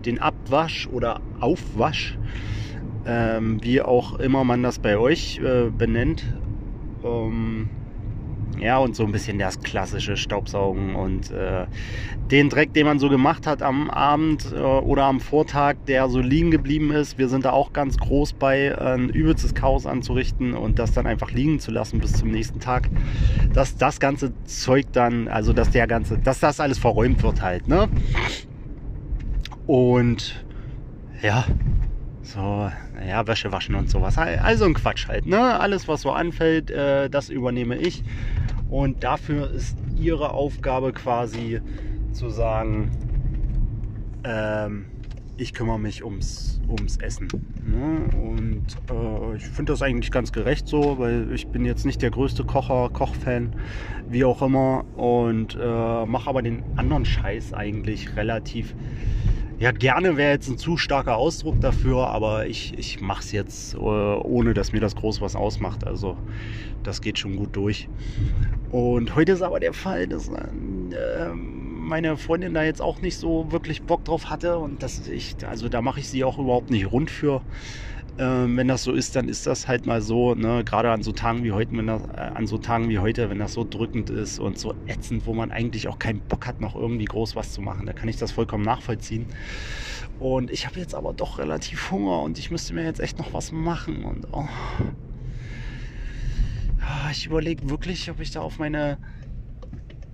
den 0.04 0.18
Abwasch 0.18 0.86
oder 0.88 1.20
Aufwasch 1.40 2.18
ähm, 3.08 3.58
wie 3.62 3.80
auch 3.80 4.18
immer 4.18 4.44
man 4.44 4.62
das 4.62 4.78
bei 4.78 4.98
euch 4.98 5.38
äh, 5.38 5.70
benennt. 5.70 6.24
Ähm, 7.02 7.68
ja, 8.60 8.78
und 8.78 8.96
so 8.96 9.04
ein 9.04 9.12
bisschen 9.12 9.38
das 9.38 9.60
klassische 9.60 10.16
Staubsaugen 10.16 10.94
und 10.94 11.30
äh, 11.30 11.66
den 12.30 12.48
Dreck, 12.48 12.74
den 12.74 12.86
man 12.86 12.98
so 12.98 13.08
gemacht 13.08 13.46
hat 13.46 13.62
am 13.62 13.90
Abend 13.90 14.52
äh, 14.52 14.56
oder 14.58 15.04
am 15.04 15.20
Vortag, 15.20 15.76
der 15.86 16.08
so 16.08 16.20
liegen 16.20 16.50
geblieben 16.50 16.90
ist. 16.92 17.18
Wir 17.18 17.28
sind 17.28 17.44
da 17.44 17.52
auch 17.52 17.72
ganz 17.72 17.96
groß 17.96 18.34
bei, 18.34 18.76
ein 18.78 19.08
übelstes 19.08 19.54
Chaos 19.54 19.86
anzurichten 19.86 20.54
und 20.54 20.78
das 20.78 20.92
dann 20.92 21.06
einfach 21.06 21.30
liegen 21.32 21.60
zu 21.60 21.70
lassen 21.70 22.00
bis 22.00 22.12
zum 22.14 22.30
nächsten 22.30 22.60
Tag. 22.60 22.88
Dass 23.52 23.76
das 23.76 24.00
ganze 24.00 24.32
Zeug 24.44 24.86
dann, 24.92 25.28
also 25.28 25.52
dass 25.52 25.70
der 25.70 25.86
ganze, 25.86 26.18
dass 26.18 26.40
das 26.40 26.60
alles 26.60 26.78
verräumt 26.78 27.22
wird 27.22 27.42
halt, 27.42 27.68
ne? 27.68 27.88
Und 29.66 30.44
ja, 31.22 31.44
so, 32.22 32.70
ja, 33.06 33.26
Wäsche 33.26 33.52
waschen 33.52 33.74
und 33.74 33.90
sowas. 33.90 34.18
Also 34.18 34.66
ein 34.66 34.74
Quatsch 34.74 35.08
halt, 35.08 35.26
ne? 35.26 35.58
Alles, 35.58 35.88
was 35.88 36.02
so 36.02 36.12
anfällt, 36.12 36.70
äh, 36.70 37.08
das 37.08 37.30
übernehme 37.30 37.76
ich. 37.76 38.02
Und 38.70 39.02
dafür 39.02 39.50
ist 39.50 39.76
ihre 39.98 40.32
Aufgabe 40.32 40.92
quasi 40.92 41.60
zu 42.12 42.30
sagen, 42.30 42.90
ähm, 44.24 44.86
ich 45.36 45.54
kümmere 45.54 45.78
mich 45.78 46.04
ums, 46.04 46.60
ums 46.68 46.96
Essen. 46.98 47.28
Ne? 47.64 48.10
Und 48.18 48.66
äh, 48.90 49.36
ich 49.36 49.44
finde 49.44 49.72
das 49.72 49.82
eigentlich 49.82 50.10
ganz 50.10 50.32
gerecht 50.32 50.66
so, 50.66 50.98
weil 50.98 51.32
ich 51.32 51.46
bin 51.46 51.64
jetzt 51.64 51.86
nicht 51.86 52.02
der 52.02 52.10
größte 52.10 52.44
Kocher, 52.44 52.90
Kochfan, 52.92 53.54
wie 54.08 54.24
auch 54.24 54.42
immer. 54.42 54.84
Und 54.96 55.56
äh, 55.60 56.06
mache 56.06 56.28
aber 56.28 56.42
den 56.42 56.62
anderen 56.76 57.04
Scheiß 57.04 57.54
eigentlich 57.54 58.16
relativ 58.16 58.74
ja, 59.58 59.72
gerne 59.72 60.16
wäre 60.16 60.32
jetzt 60.32 60.48
ein 60.48 60.58
zu 60.58 60.76
starker 60.76 61.16
Ausdruck 61.16 61.60
dafür, 61.60 62.08
aber 62.08 62.46
ich, 62.46 62.78
ich 62.78 63.00
mache 63.00 63.22
es 63.22 63.32
jetzt, 63.32 63.74
äh, 63.74 63.78
ohne 63.78 64.54
dass 64.54 64.72
mir 64.72 64.80
das 64.80 64.94
groß 64.94 65.20
was 65.20 65.34
ausmacht. 65.34 65.84
Also 65.86 66.16
das 66.84 67.00
geht 67.00 67.18
schon 67.18 67.36
gut 67.36 67.56
durch. 67.56 67.88
Und 68.70 69.16
heute 69.16 69.32
ist 69.32 69.42
aber 69.42 69.58
der 69.58 69.72
Fall, 69.72 70.06
dass 70.06 70.28
äh, 70.28 71.32
meine 71.34 72.16
Freundin 72.16 72.54
da 72.54 72.62
jetzt 72.62 72.80
auch 72.80 73.00
nicht 73.00 73.16
so 73.16 73.50
wirklich 73.50 73.82
Bock 73.82 74.04
drauf 74.04 74.30
hatte 74.30 74.58
und 74.58 74.82
dass 74.82 75.08
ich, 75.08 75.34
also 75.46 75.68
da 75.68 75.82
mache 75.82 76.00
ich 76.00 76.08
sie 76.08 76.22
auch 76.22 76.38
überhaupt 76.38 76.70
nicht 76.70 76.92
rund 76.92 77.10
für. 77.10 77.42
Ähm, 78.18 78.56
wenn 78.56 78.66
das 78.66 78.82
so 78.82 78.92
ist, 78.92 79.14
dann 79.14 79.28
ist 79.28 79.46
das 79.46 79.68
halt 79.68 79.86
mal 79.86 80.02
so, 80.02 80.34
ne? 80.34 80.64
gerade 80.64 80.90
an 80.90 81.04
so 81.04 81.12
Tagen 81.12 81.44
wie 81.44 81.52
heute, 81.52 81.70
wenn 81.76 81.86
das, 81.86 82.02
äh, 82.16 82.20
an 82.34 82.48
so 82.48 82.58
Tagen 82.58 82.88
wie 82.88 82.98
heute, 82.98 83.30
wenn 83.30 83.38
das 83.38 83.52
so 83.52 83.64
drückend 83.68 84.10
ist 84.10 84.40
und 84.40 84.58
so 84.58 84.74
ätzend, 84.88 85.24
wo 85.26 85.34
man 85.34 85.52
eigentlich 85.52 85.86
auch 85.86 86.00
keinen 86.00 86.18
Bock 86.20 86.44
hat, 86.48 86.60
noch 86.60 86.74
irgendwie 86.74 87.04
groß 87.04 87.36
was 87.36 87.52
zu 87.52 87.60
machen, 87.60 87.86
da 87.86 87.92
kann 87.92 88.08
ich 88.08 88.16
das 88.16 88.32
vollkommen 88.32 88.64
nachvollziehen. 88.64 89.26
Und 90.18 90.50
ich 90.50 90.66
habe 90.66 90.80
jetzt 90.80 90.96
aber 90.96 91.12
doch 91.12 91.38
relativ 91.38 91.92
Hunger 91.92 92.22
und 92.22 92.40
ich 92.40 92.50
müsste 92.50 92.74
mir 92.74 92.82
jetzt 92.82 92.98
echt 92.98 93.18
noch 93.18 93.32
was 93.32 93.52
machen 93.52 94.02
und 94.02 94.26
oh. 94.32 94.48
ich 97.12 97.26
überlege 97.26 97.70
wirklich, 97.70 98.10
ob 98.10 98.18
ich 98.20 98.32
da 98.32 98.40
auf 98.40 98.58
meine 98.58 98.98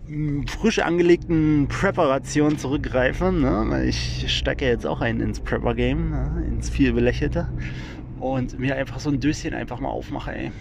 hm, 0.07 0.47
frisch 0.47 0.81
angelegten 0.81 1.69
Präparationen 1.69 2.59
zurückgreife. 2.59 3.33
Ne? 3.33 3.87
Ich 3.87 4.27
stecke 4.31 4.67
jetzt 4.67 4.87
auch 4.87 5.01
ein 5.01 5.21
ins 5.21 5.40
Prepper-Game, 5.40 6.11
ne? 6.11 6.45
ins 6.47 6.69
viel 6.69 6.93
belächelte 6.93 7.49
und 8.33 8.59
mir 8.59 8.77
einfach 8.77 9.01
so 9.01 9.11
ein 9.11 9.21
Döschen 9.21 9.53
einfach 9.53 9.81
mal 9.81 9.91
aufmache, 9.91 10.35
ey. 10.35 10.53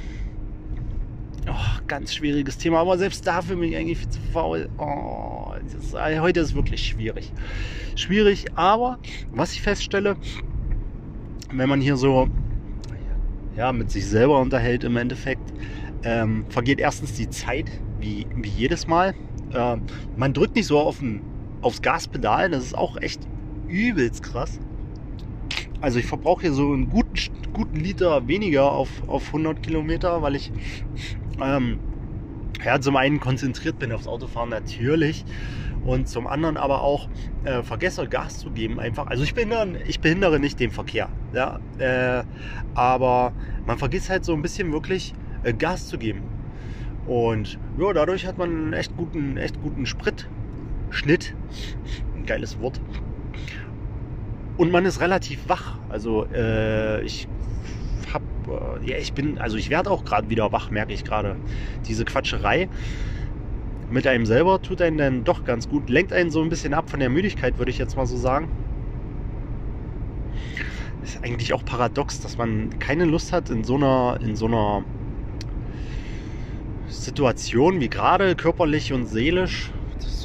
Oh, 1.49 1.81
ganz 1.87 2.13
schwieriges 2.13 2.57
Thema, 2.57 2.79
aber 2.79 2.97
selbst 2.97 3.25
dafür 3.25 3.55
bin 3.55 3.69
ich 3.69 3.77
eigentlich 3.77 3.97
viel 3.99 4.09
zu 4.09 4.19
faul. 4.31 4.69
Oh, 4.77 5.53
das, 5.73 5.95
also 5.95 6.21
heute 6.21 6.39
ist 6.41 6.55
wirklich 6.55 6.85
schwierig. 6.85 7.31
Schwierig, 7.95 8.45
aber 8.55 8.99
was 9.31 9.53
ich 9.53 9.61
feststelle, 9.61 10.17
wenn 11.51 11.69
man 11.69 11.79
hier 11.79 11.95
so 11.95 12.29
ja, 13.55 13.71
mit 13.71 13.91
sich 13.91 14.05
selber 14.05 14.39
unterhält 14.39 14.83
im 14.83 14.97
Endeffekt, 14.97 15.53
ähm, 16.03 16.45
vergeht 16.49 16.79
erstens 16.79 17.13
die 17.13 17.29
Zeit, 17.29 17.69
wie, 17.99 18.25
wie 18.35 18.49
jedes 18.49 18.87
Mal. 18.87 19.13
Äh, 19.53 19.77
man 20.17 20.33
drückt 20.33 20.55
nicht 20.55 20.67
so 20.67 20.79
auf 20.79 21.01
ein, 21.01 21.21
aufs 21.61 21.81
Gaspedal, 21.81 22.49
das 22.49 22.63
ist 22.63 22.77
auch 22.77 22.97
echt 22.97 23.21
übelst 23.67 24.23
krass. 24.23 24.59
Also 25.83 25.99
ich 25.99 26.05
verbrauche 26.05 26.43
hier 26.43 26.53
so 26.53 26.71
einen 26.71 26.89
guten, 26.89 27.13
guten 27.51 27.75
Liter 27.75 28.25
weniger 28.25 28.71
auf, 28.71 28.89
auf 29.09 29.27
100 29.27 29.61
Kilometer, 29.61 30.21
weil 30.21 30.33
ich 30.35 30.49
ähm, 31.41 31.77
ja, 32.63 32.79
zum 32.79 32.95
einen 32.95 33.19
konzentriert 33.19 33.79
bin 33.79 33.91
aufs 33.91 34.07
Autofahren 34.07 34.49
natürlich 34.49 35.25
und 35.83 36.07
zum 36.07 36.25
anderen 36.25 36.55
aber 36.55 36.83
auch 36.83 37.09
äh, 37.43 37.63
vergesse 37.63 38.07
Gas 38.07 38.39
zu 38.39 38.51
geben 38.51 38.79
einfach. 38.79 39.07
Also 39.07 39.25
ich 39.25 39.33
behindere, 39.33 39.77
ich 39.85 39.99
behindere 39.99 40.39
nicht 40.39 40.57
den 40.61 40.71
Verkehr, 40.71 41.09
ja, 41.33 41.59
äh, 41.79 42.23
aber 42.75 43.33
man 43.65 43.77
vergisst 43.77 44.09
halt 44.09 44.23
so 44.23 44.33
ein 44.33 44.41
bisschen 44.41 44.71
wirklich 44.71 45.13
äh, 45.43 45.51
Gas 45.51 45.89
zu 45.89 45.97
geben. 45.97 46.21
Und 47.07 47.59
ja, 47.77 47.91
dadurch 47.91 48.25
hat 48.25 48.37
man 48.37 48.49
einen 48.49 48.73
echt 48.73 48.95
guten, 48.95 49.35
echt 49.35 49.61
guten 49.61 49.85
Spritschnitt. 49.85 51.35
Ein 52.15 52.25
geiles 52.25 52.57
Wort. 52.61 52.79
Und 54.57 54.71
man 54.71 54.85
ist 54.85 54.99
relativ 55.01 55.49
wach. 55.49 55.77
Also 55.89 56.25
äh, 56.33 57.01
ich 57.03 57.27
hab, 58.13 58.21
äh, 58.47 58.89
ja, 58.89 58.97
ich 58.97 59.13
bin, 59.13 59.37
also 59.37 59.57
ich 59.57 59.69
werde 59.69 59.89
auch 59.89 60.05
gerade 60.05 60.29
wieder 60.29 60.51
wach, 60.51 60.69
merke 60.69 60.93
ich 60.93 61.03
gerade. 61.03 61.35
Diese 61.87 62.05
Quatscherei 62.05 62.69
mit 63.89 64.07
einem 64.07 64.25
selber 64.25 64.61
tut 64.61 64.81
einen 64.81 64.97
dann 64.97 65.23
doch 65.23 65.43
ganz 65.45 65.69
gut. 65.69 65.89
Lenkt 65.89 66.13
einen 66.13 66.31
so 66.31 66.41
ein 66.41 66.49
bisschen 66.49 66.73
ab 66.73 66.89
von 66.89 66.99
der 66.99 67.09
Müdigkeit, 67.09 67.57
würde 67.57 67.71
ich 67.71 67.77
jetzt 67.77 67.95
mal 67.95 68.05
so 68.05 68.17
sagen. 68.17 68.47
Ist 71.03 71.23
eigentlich 71.23 71.53
auch 71.53 71.65
paradox, 71.65 72.21
dass 72.21 72.37
man 72.37 72.79
keine 72.79 73.05
Lust 73.05 73.33
hat, 73.33 73.49
in 73.49 73.63
so 73.63 73.75
einer, 73.75 74.17
in 74.21 74.35
so 74.35 74.45
einer 74.45 74.83
Situation 76.87 77.81
wie 77.81 77.89
gerade, 77.89 78.35
körperlich 78.35 78.93
und 78.93 79.05
seelisch, 79.05 79.71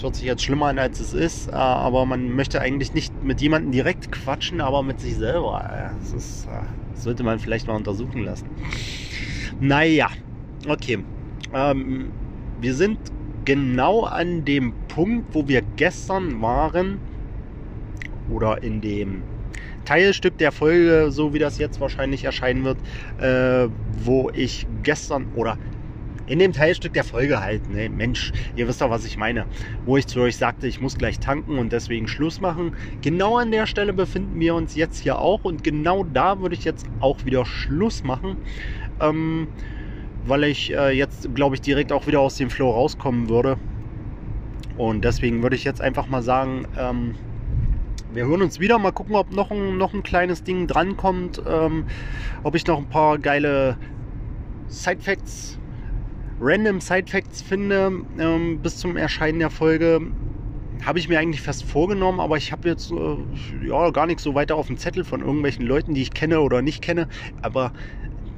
hört 0.02 0.16
sich 0.16 0.24
jetzt 0.24 0.42
schlimmer 0.42 0.66
an, 0.66 0.78
als 0.78 1.00
es 1.00 1.12
ist, 1.12 1.48
äh, 1.48 1.52
aber 1.52 2.06
man 2.06 2.30
möchte 2.30 2.60
eigentlich 2.60 2.94
nicht 2.94 3.22
mit 3.22 3.40
jemandem 3.40 3.72
direkt 3.72 4.12
quatschen, 4.12 4.60
aber 4.60 4.82
mit 4.82 5.00
sich 5.00 5.16
selber. 5.16 5.94
Das, 6.00 6.12
ist, 6.12 6.46
äh, 6.46 6.62
das 6.94 7.04
sollte 7.04 7.22
man 7.22 7.38
vielleicht 7.38 7.66
mal 7.66 7.76
untersuchen 7.76 8.24
lassen. 8.24 8.46
Naja, 9.60 10.08
okay. 10.66 10.98
Ähm, 11.52 12.12
wir 12.60 12.74
sind 12.74 12.98
genau 13.44 14.04
an 14.04 14.44
dem 14.44 14.74
Punkt, 14.88 15.34
wo 15.34 15.48
wir 15.48 15.62
gestern 15.76 16.40
waren, 16.42 17.00
oder 18.30 18.62
in 18.62 18.80
dem 18.80 19.22
Teilstück 19.84 20.36
der 20.38 20.52
Folge, 20.52 21.10
so 21.10 21.32
wie 21.32 21.38
das 21.38 21.58
jetzt 21.58 21.80
wahrscheinlich 21.80 22.24
erscheinen 22.24 22.64
wird, 22.64 22.78
äh, 23.18 23.70
wo 24.02 24.30
ich 24.34 24.66
gestern 24.82 25.26
oder 25.34 25.56
in 26.28 26.38
dem 26.38 26.52
Teilstück 26.52 26.92
der 26.92 27.04
Folge 27.04 27.40
halt, 27.40 27.68
ne, 27.70 27.88
Mensch, 27.88 28.32
ihr 28.56 28.68
wisst 28.68 28.80
doch, 28.80 28.90
was 28.90 29.04
ich 29.04 29.16
meine, 29.16 29.46
wo 29.84 29.96
ich 29.96 30.06
zu 30.06 30.20
euch 30.20 30.36
sagte, 30.36 30.66
ich 30.66 30.80
muss 30.80 30.98
gleich 30.98 31.18
tanken 31.18 31.58
und 31.58 31.72
deswegen 31.72 32.08
Schluss 32.08 32.40
machen. 32.40 32.74
Genau 33.02 33.38
an 33.38 33.50
der 33.50 33.66
Stelle 33.66 33.92
befinden 33.92 34.38
wir 34.38 34.54
uns 34.54 34.74
jetzt 34.74 34.98
hier 34.98 35.18
auch 35.18 35.44
und 35.44 35.64
genau 35.64 36.04
da 36.04 36.40
würde 36.40 36.54
ich 36.54 36.64
jetzt 36.64 36.86
auch 37.00 37.24
wieder 37.24 37.44
Schluss 37.44 38.04
machen. 38.04 38.36
Ähm, 39.00 39.48
weil 40.26 40.44
ich 40.44 40.72
äh, 40.74 40.90
jetzt, 40.90 41.34
glaube 41.34 41.54
ich, 41.54 41.60
direkt 41.60 41.92
auch 41.92 42.06
wieder 42.06 42.20
aus 42.20 42.36
dem 42.36 42.50
Flow 42.50 42.70
rauskommen 42.70 43.28
würde. 43.28 43.56
Und 44.76 45.04
deswegen 45.04 45.42
würde 45.42 45.56
ich 45.56 45.64
jetzt 45.64 45.80
einfach 45.80 46.06
mal 46.06 46.22
sagen, 46.22 46.66
ähm, 46.78 47.14
wir 48.12 48.26
hören 48.26 48.42
uns 48.42 48.60
wieder. 48.60 48.78
Mal 48.78 48.92
gucken, 48.92 49.16
ob 49.16 49.32
noch 49.32 49.50
ein, 49.50 49.76
noch 49.76 49.94
ein 49.94 50.02
kleines 50.02 50.42
Ding 50.42 50.66
drankommt. 50.66 51.42
Ähm, 51.48 51.84
ob 52.42 52.54
ich 52.54 52.66
noch 52.66 52.78
ein 52.78 52.88
paar 52.88 53.18
geile 53.18 53.76
Side-Facts, 54.68 55.58
random 56.40 56.80
Side-Facts 56.80 57.42
finde 57.42 58.04
ähm, 58.18 58.58
bis 58.62 58.78
zum 58.78 58.96
Erscheinen 58.96 59.38
der 59.38 59.50
Folge. 59.50 60.00
Habe 60.84 60.98
ich 61.00 61.08
mir 61.08 61.18
eigentlich 61.18 61.42
fest 61.42 61.64
vorgenommen, 61.64 62.20
aber 62.20 62.36
ich 62.36 62.52
habe 62.52 62.68
jetzt 62.68 62.92
äh, 62.92 63.66
ja, 63.66 63.90
gar 63.90 64.06
nichts 64.06 64.22
so 64.22 64.34
weiter 64.34 64.54
auf 64.54 64.68
dem 64.68 64.78
Zettel 64.78 65.04
von 65.04 65.20
irgendwelchen 65.20 65.66
Leuten, 65.66 65.94
die 65.94 66.02
ich 66.02 66.12
kenne 66.12 66.40
oder 66.40 66.62
nicht 66.62 66.82
kenne. 66.82 67.08
Aber 67.42 67.72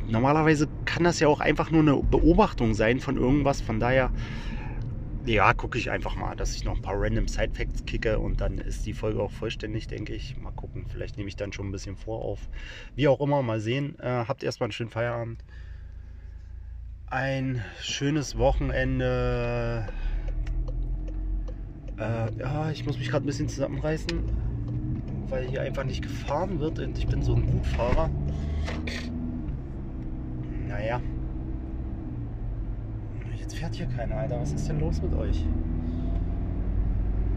normalerweise 0.09 0.69
kann 0.87 1.05
das 1.05 1.21
ja 1.21 1.29
auch 1.29 1.41
einfach 1.41 1.71
nur 1.71 1.83
eine 1.83 1.97
Beobachtung 1.97 2.75
sein 2.75 3.01
von 3.01 3.17
irgendwas. 3.19 3.61
Von 3.61 3.79
daher, 3.79 4.11
ja, 5.27 5.53
gucke 5.53 5.77
ich 5.77 5.91
einfach 5.91 6.17
mal, 6.17 6.35
dass 6.35 6.55
ich 6.55 6.65
noch 6.65 6.75
ein 6.75 6.83
paar 6.83 6.99
random 6.99 7.29
Side 7.29 7.53
Facts 7.53 7.85
kicke 7.85 8.19
und 8.19 8.41
dann 8.41 8.57
ist 8.57 8.87
die 8.87 8.95
Folge 8.95 9.23
auch 9.23 9.31
vollständig, 9.31 9.87
denke 9.87 10.15
ich. 10.15 10.39
Mal 10.39 10.53
gucken, 10.53 10.87
vielleicht 10.89 11.19
nehme 11.19 11.29
ich 11.29 11.37
dann 11.37 11.53
schon 11.53 11.69
ein 11.69 11.73
bisschen 11.73 11.97
vor 11.97 12.25
auf. 12.25 12.49
Wie 12.95 13.07
auch 13.07 13.21
immer, 13.21 13.43
mal 13.43 13.61
sehen. 13.61 13.99
Äh, 13.99 14.25
habt 14.27 14.43
erstmal 14.43 14.69
einen 14.69 14.73
schönen 14.73 14.91
Feierabend. 14.91 15.45
Ein 17.11 17.61
schönes 17.81 18.39
Wochenende. 18.39 19.85
Äh, 21.99 22.39
ja, 22.39 22.71
ich 22.71 22.87
muss 22.87 22.99
mich 22.99 23.11
gerade 23.11 23.25
ein 23.25 23.27
bisschen 23.27 23.49
zusammenreißen, 23.49 24.23
weil 25.29 25.49
hier 25.49 25.61
einfach 25.63 25.83
nicht 25.83 26.03
gefahren 26.03 26.61
wird 26.61 26.79
und 26.79 26.97
ich 26.97 27.09
bin 27.09 27.21
so 27.21 27.35
ein 27.35 27.51
Gutfahrer. 27.51 28.11
Naja. 30.69 31.01
Jetzt 33.41 33.57
fährt 33.57 33.75
hier 33.75 33.87
keiner, 33.87 34.19
Alter. 34.19 34.41
Was 34.41 34.53
ist 34.53 34.69
denn 34.69 34.79
los 34.79 35.03
mit 35.03 35.13
euch? 35.15 35.45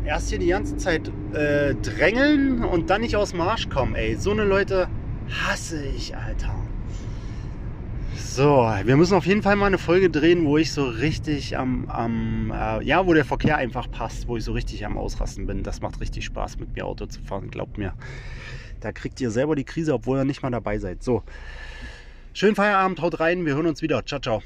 Erst 0.05 0.29
hier 0.29 0.37
die 0.37 0.49
ganze 0.49 0.77
Zeit 0.77 1.11
äh, 1.33 1.73
drängeln 1.73 2.63
und 2.63 2.91
dann 2.91 3.01
nicht 3.01 3.15
aus 3.15 3.31
dem 3.31 3.39
Marsch 3.39 3.69
kommen, 3.69 3.95
ey. 3.95 4.17
So 4.17 4.29
eine 4.29 4.43
Leute 4.43 4.87
hasse 5.27 5.83
ich, 5.83 6.15
Alter. 6.15 6.53
So, 8.35 8.67
wir 8.83 8.97
müssen 8.97 9.13
auf 9.13 9.27
jeden 9.27 9.43
Fall 9.43 9.55
mal 9.55 9.67
eine 9.67 9.77
Folge 9.77 10.09
drehen, 10.09 10.47
wo 10.47 10.57
ich 10.57 10.71
so 10.71 10.85
richtig 10.85 11.55
am, 11.55 11.87
am 11.87 12.51
äh, 12.51 12.83
ja, 12.83 13.05
wo 13.05 13.13
der 13.13 13.25
Verkehr 13.25 13.57
einfach 13.57 13.91
passt, 13.91 14.27
wo 14.27 14.37
ich 14.37 14.43
so 14.43 14.53
richtig 14.53 14.83
am 14.87 14.97
Ausrasten 14.97 15.45
bin. 15.45 15.61
Das 15.61 15.81
macht 15.81 16.01
richtig 16.01 16.25
Spaß, 16.25 16.57
mit 16.57 16.75
mir 16.75 16.87
Auto 16.87 17.05
zu 17.05 17.21
fahren, 17.21 17.51
glaubt 17.51 17.77
mir. 17.77 17.93
Da 18.79 18.91
kriegt 18.91 19.21
ihr 19.21 19.29
selber 19.29 19.55
die 19.55 19.65
Krise, 19.65 19.93
obwohl 19.93 20.17
ihr 20.17 20.25
nicht 20.25 20.41
mal 20.41 20.49
dabei 20.49 20.79
seid. 20.79 21.03
So, 21.03 21.21
Schönen 22.33 22.55
Feierabend, 22.55 22.99
haut 23.03 23.19
rein, 23.19 23.45
wir 23.45 23.53
hören 23.53 23.67
uns 23.67 23.83
wieder. 23.83 24.03
Ciao, 24.03 24.19
ciao. 24.19 24.41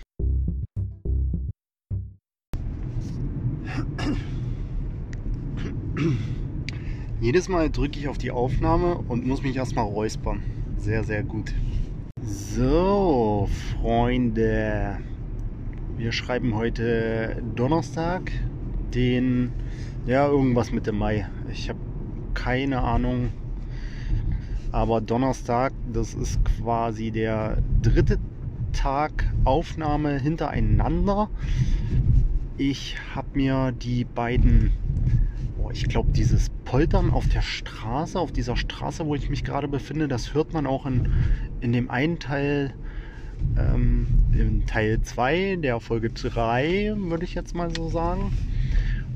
Jedes 7.21 7.47
Mal 7.47 7.69
drücke 7.69 7.97
ich 7.99 8.09
auf 8.09 8.17
die 8.17 8.31
Aufnahme 8.31 8.97
und 9.07 9.25
muss 9.25 9.43
mich 9.43 9.55
erstmal 9.55 9.85
räuspern. 9.85 10.43
Sehr, 10.77 11.05
sehr 11.05 11.23
gut. 11.23 11.53
So, 12.23 13.47
Freunde. 13.79 14.97
Wir 15.97 16.11
schreiben 16.11 16.55
heute 16.55 17.43
Donnerstag, 17.55 18.31
den, 18.93 19.51
ja, 20.07 20.27
irgendwas 20.27 20.71
Mitte 20.71 20.91
Mai. 20.91 21.27
Ich 21.51 21.69
habe 21.69 21.79
keine 22.33 22.81
Ahnung, 22.81 23.29
aber 24.71 24.99
Donnerstag, 24.99 25.73
das 25.93 26.15
ist 26.15 26.43
quasi 26.43 27.11
der 27.11 27.61
dritte 27.83 28.17
Tag 28.73 29.31
Aufnahme 29.43 30.19
hintereinander. 30.19 31.29
Ich 32.57 32.97
habe 33.13 33.27
mir 33.33 33.71
die 33.71 34.05
beiden, 34.05 34.71
oh, 35.61 35.69
ich 35.71 35.87
glaube, 35.87 36.11
dieses 36.13 36.49
Poltern 36.67 37.11
auf 37.11 37.29
der 37.29 37.41
Straße, 37.41 38.19
auf 38.19 38.33
dieser 38.33 38.57
Straße, 38.57 39.05
wo 39.05 39.15
ich 39.15 39.29
mich 39.29 39.45
gerade 39.45 39.69
befinde, 39.69 40.09
das 40.09 40.33
hört 40.33 40.51
man 40.51 40.67
auch 40.67 40.85
in, 40.85 41.09
in 41.61 41.71
dem 41.71 41.89
einen 41.89 42.19
Teil, 42.19 42.73
ähm, 43.57 44.05
in 44.33 44.65
Teil 44.65 45.01
2 45.01 45.59
der 45.63 45.79
Folge 45.79 46.09
3, 46.09 46.93
würde 46.97 47.23
ich 47.23 47.35
jetzt 47.35 47.55
mal 47.55 47.73
so 47.73 47.87
sagen. 47.87 48.33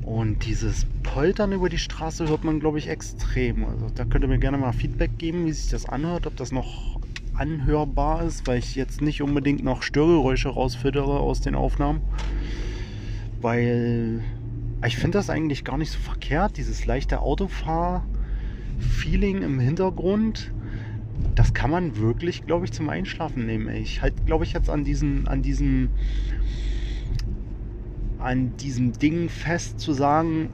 Und 0.02 0.46
dieses 0.46 0.86
Poltern 1.02 1.52
über 1.52 1.68
die 1.68 1.76
Straße 1.76 2.26
hört 2.26 2.42
man, 2.42 2.58
glaube 2.58 2.78
ich, 2.78 2.88
extrem. 2.88 3.66
Also 3.66 3.88
da 3.94 4.06
könnt 4.06 4.24
ihr 4.24 4.28
mir 4.28 4.38
gerne 4.38 4.56
mal 4.56 4.72
Feedback 4.72 5.18
geben, 5.18 5.44
wie 5.44 5.52
sich 5.52 5.70
das 5.70 5.84
anhört, 5.84 6.26
ob 6.26 6.34
das 6.38 6.52
noch 6.52 6.98
anhörbar 7.34 8.24
ist, 8.24 8.46
weil 8.46 8.60
ich 8.60 8.76
jetzt 8.76 9.02
nicht 9.02 9.20
unbedingt 9.20 9.62
noch 9.62 9.82
Störgeräusche 9.82 10.48
rausfüttere 10.48 11.20
aus 11.20 11.42
den 11.42 11.54
Aufnahmen. 11.54 12.00
Weil 13.42 14.22
ich 14.84 14.96
finde 14.96 15.18
das 15.18 15.30
eigentlich 15.30 15.64
gar 15.64 15.78
nicht 15.78 15.90
so 15.90 15.98
verkehrt, 15.98 16.56
dieses 16.56 16.86
leichte 16.86 17.20
Autofahr-Feeling 17.20 19.42
im 19.42 19.58
Hintergrund. 19.60 20.52
Das 21.34 21.54
kann 21.54 21.70
man 21.70 21.96
wirklich, 21.96 22.46
glaube 22.46 22.64
ich, 22.64 22.72
zum 22.72 22.88
Einschlafen 22.88 23.46
nehmen. 23.46 23.68
Ich 23.74 24.02
halte, 24.02 24.22
glaube 24.24 24.44
ich, 24.44 24.52
jetzt 24.52 24.68
an 24.68 24.82
diesen, 24.84 25.28
an 25.28 25.42
diesen 25.42 25.90
an 28.22 28.56
diesem 28.56 28.92
Ding 28.92 29.28
fest 29.28 29.80
zu 29.80 29.92
sagen, 29.92 30.50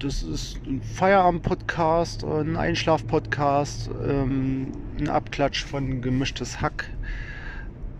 das 0.00 0.22
ist 0.22 0.58
ein 0.66 0.80
Feierabend-Podcast, 0.80 2.24
ein 2.24 2.56
Einschlaf-Podcast, 2.56 3.90
ähm, 4.06 4.72
ein 4.98 5.08
Abklatsch 5.08 5.64
von 5.64 6.02
gemischtes 6.02 6.60
Hack, 6.60 6.90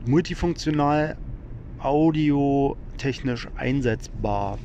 multifunktional, 0.07 1.17
audiotechnisch 1.79 3.49
einsetzbar. 3.57 4.59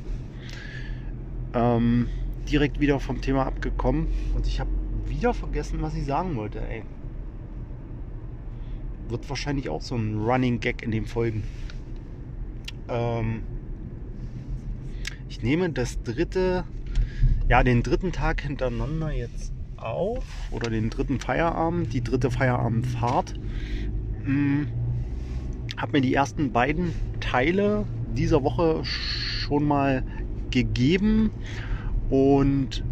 Ähm, 1.54 2.08
direkt 2.50 2.80
wieder 2.80 3.00
vom 3.00 3.20
Thema 3.20 3.46
abgekommen 3.46 4.08
und 4.34 4.46
ich 4.46 4.60
habe 4.60 4.70
wieder 5.06 5.32
vergessen, 5.34 5.80
was 5.80 5.94
ich 5.94 6.04
sagen 6.04 6.36
wollte. 6.36 6.60
Ey. 6.60 6.82
Wird 9.08 9.28
wahrscheinlich 9.28 9.68
auch 9.68 9.82
so 9.82 9.94
ein 9.94 10.24
Running 10.24 10.60
Gag 10.60 10.82
in 10.82 10.90
den 10.90 11.06
Folgen. 11.06 11.44
Ähm, 12.88 13.42
ich 15.28 15.42
nehme 15.42 15.70
das 15.70 16.02
dritte, 16.02 16.64
ja, 17.48 17.62
den 17.62 17.82
dritten 17.82 18.12
Tag 18.12 18.40
hintereinander 18.40 19.12
jetzt 19.12 19.52
auf 19.76 20.24
oder 20.50 20.70
den 20.70 20.90
dritten 20.90 21.20
Feierabend, 21.20 21.92
die 21.92 22.02
dritte 22.02 22.30
Feierabendfahrt. 22.30 23.34
Hm, 24.24 24.68
habe 25.76 25.92
mir 25.92 26.00
die 26.00 26.14
ersten 26.14 26.52
beiden 26.52 26.94
Teile 27.20 27.86
dieser 28.14 28.42
Woche 28.42 28.84
schon 28.84 29.64
mal 29.64 30.04
gegeben 30.54 31.30
und 32.08 32.82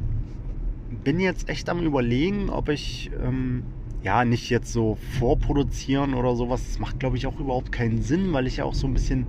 bin 1.05 1.21
jetzt 1.21 1.49
echt 1.49 1.69
am 1.71 1.81
überlegen, 1.81 2.51
ob 2.51 2.69
ich 2.69 3.11
ähm, 3.25 3.63
ja 4.03 4.25
nicht 4.25 4.51
jetzt 4.51 4.73
so 4.73 4.99
vorproduzieren 5.19 6.13
oder 6.15 6.37
sowas. 6.37 6.63
Das 6.67 6.79
macht 6.79 7.01
glaube 7.01 7.17
ich 7.17 7.27
auch 7.27 7.41
überhaupt 7.41 7.73
keinen 7.73 8.03
Sinn, 8.03 8.33
weil 8.33 8.47
ich 8.47 8.59
ja 8.59 8.65
auch 8.65 8.75
so 8.75 8.87
ein 8.87 8.95
bisschen 8.95 9.27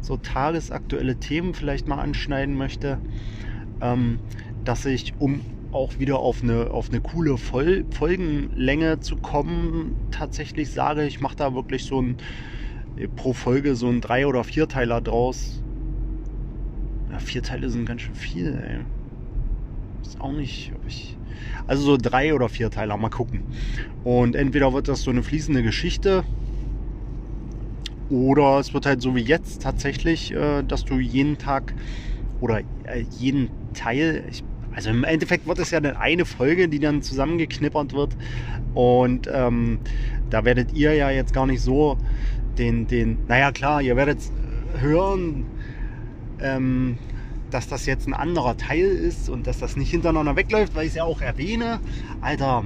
so 0.00 0.16
tagesaktuelle 0.16 1.16
Themen 1.16 1.54
vielleicht 1.54 1.86
mal 1.86 1.98
anschneiden 1.98 2.56
möchte, 2.56 2.98
ähm, 3.80 4.18
dass 4.64 4.84
ich, 4.86 5.12
um 5.18 5.42
auch 5.70 5.98
wieder 5.98 6.18
auf 6.20 6.42
eine, 6.42 6.70
auf 6.70 6.90
eine 6.90 7.00
coole 7.00 7.36
Vol 7.36 7.84
Folgenlänge 7.90 9.00
zu 9.00 9.16
kommen, 9.16 9.94
tatsächlich 10.10 10.70
sage, 10.70 11.04
ich 11.04 11.20
mache 11.20 11.36
da 11.36 11.54
wirklich 11.54 11.84
so 11.84 12.00
ein 12.00 12.16
pro 13.16 13.32
Folge 13.32 13.76
so 13.76 13.88
ein 13.88 14.00
Drei- 14.00 14.26
oder 14.26 14.44
Vierteiler 14.44 15.00
draus. 15.00 15.62
Vier 17.18 17.42
Teile 17.42 17.68
sind 17.70 17.86
ganz 17.86 18.02
schön 18.02 18.14
viel, 18.14 18.58
ey. 18.62 18.80
Ist 20.02 20.20
auch 20.20 20.32
nicht, 20.32 20.72
ob 20.74 20.86
ich. 20.86 21.16
Also 21.66 21.82
so 21.82 21.96
drei 21.96 22.34
oder 22.34 22.48
vier 22.48 22.70
Teile, 22.70 22.96
mal 22.96 23.10
gucken. 23.10 23.42
Und 24.04 24.34
entweder 24.34 24.72
wird 24.72 24.88
das 24.88 25.02
so 25.02 25.10
eine 25.10 25.22
fließende 25.22 25.62
Geschichte. 25.62 26.24
Oder 28.10 28.58
es 28.58 28.72
wird 28.72 28.86
halt 28.86 29.02
so 29.02 29.14
wie 29.14 29.20
jetzt 29.20 29.62
tatsächlich, 29.62 30.32
äh, 30.32 30.62
dass 30.62 30.84
du 30.84 30.98
jeden 30.98 31.36
Tag 31.36 31.74
oder 32.40 32.60
äh, 32.84 33.04
jeden 33.18 33.50
Teil, 33.74 34.24
ich, 34.30 34.42
also 34.74 34.90
im 34.90 35.04
Endeffekt 35.04 35.46
wird 35.46 35.58
es 35.58 35.70
ja 35.70 35.80
dann 35.80 35.96
eine 35.96 36.24
Folge, 36.24 36.68
die 36.68 36.78
dann 36.78 37.02
zusammengeknippert 37.02 37.92
wird. 37.92 38.16
Und 38.74 39.28
ähm, 39.32 39.80
da 40.30 40.44
werdet 40.44 40.72
ihr 40.72 40.94
ja 40.94 41.10
jetzt 41.10 41.34
gar 41.34 41.46
nicht 41.46 41.60
so 41.60 41.98
den, 42.58 42.86
den, 42.86 43.18
naja 43.28 43.52
klar, 43.52 43.82
ihr 43.82 43.96
werdet 43.96 44.18
hören, 44.80 45.46
ähm, 46.40 46.98
dass 47.50 47.68
das 47.68 47.86
jetzt 47.86 48.06
ein 48.06 48.14
anderer 48.14 48.56
Teil 48.56 48.86
ist 48.86 49.28
und 49.28 49.46
dass 49.46 49.58
das 49.58 49.76
nicht 49.76 49.90
hintereinander 49.90 50.36
wegläuft, 50.36 50.74
weil 50.74 50.84
ich 50.84 50.90
es 50.90 50.94
ja 50.96 51.04
auch 51.04 51.20
erwähne. 51.20 51.80
Alter, 52.20 52.64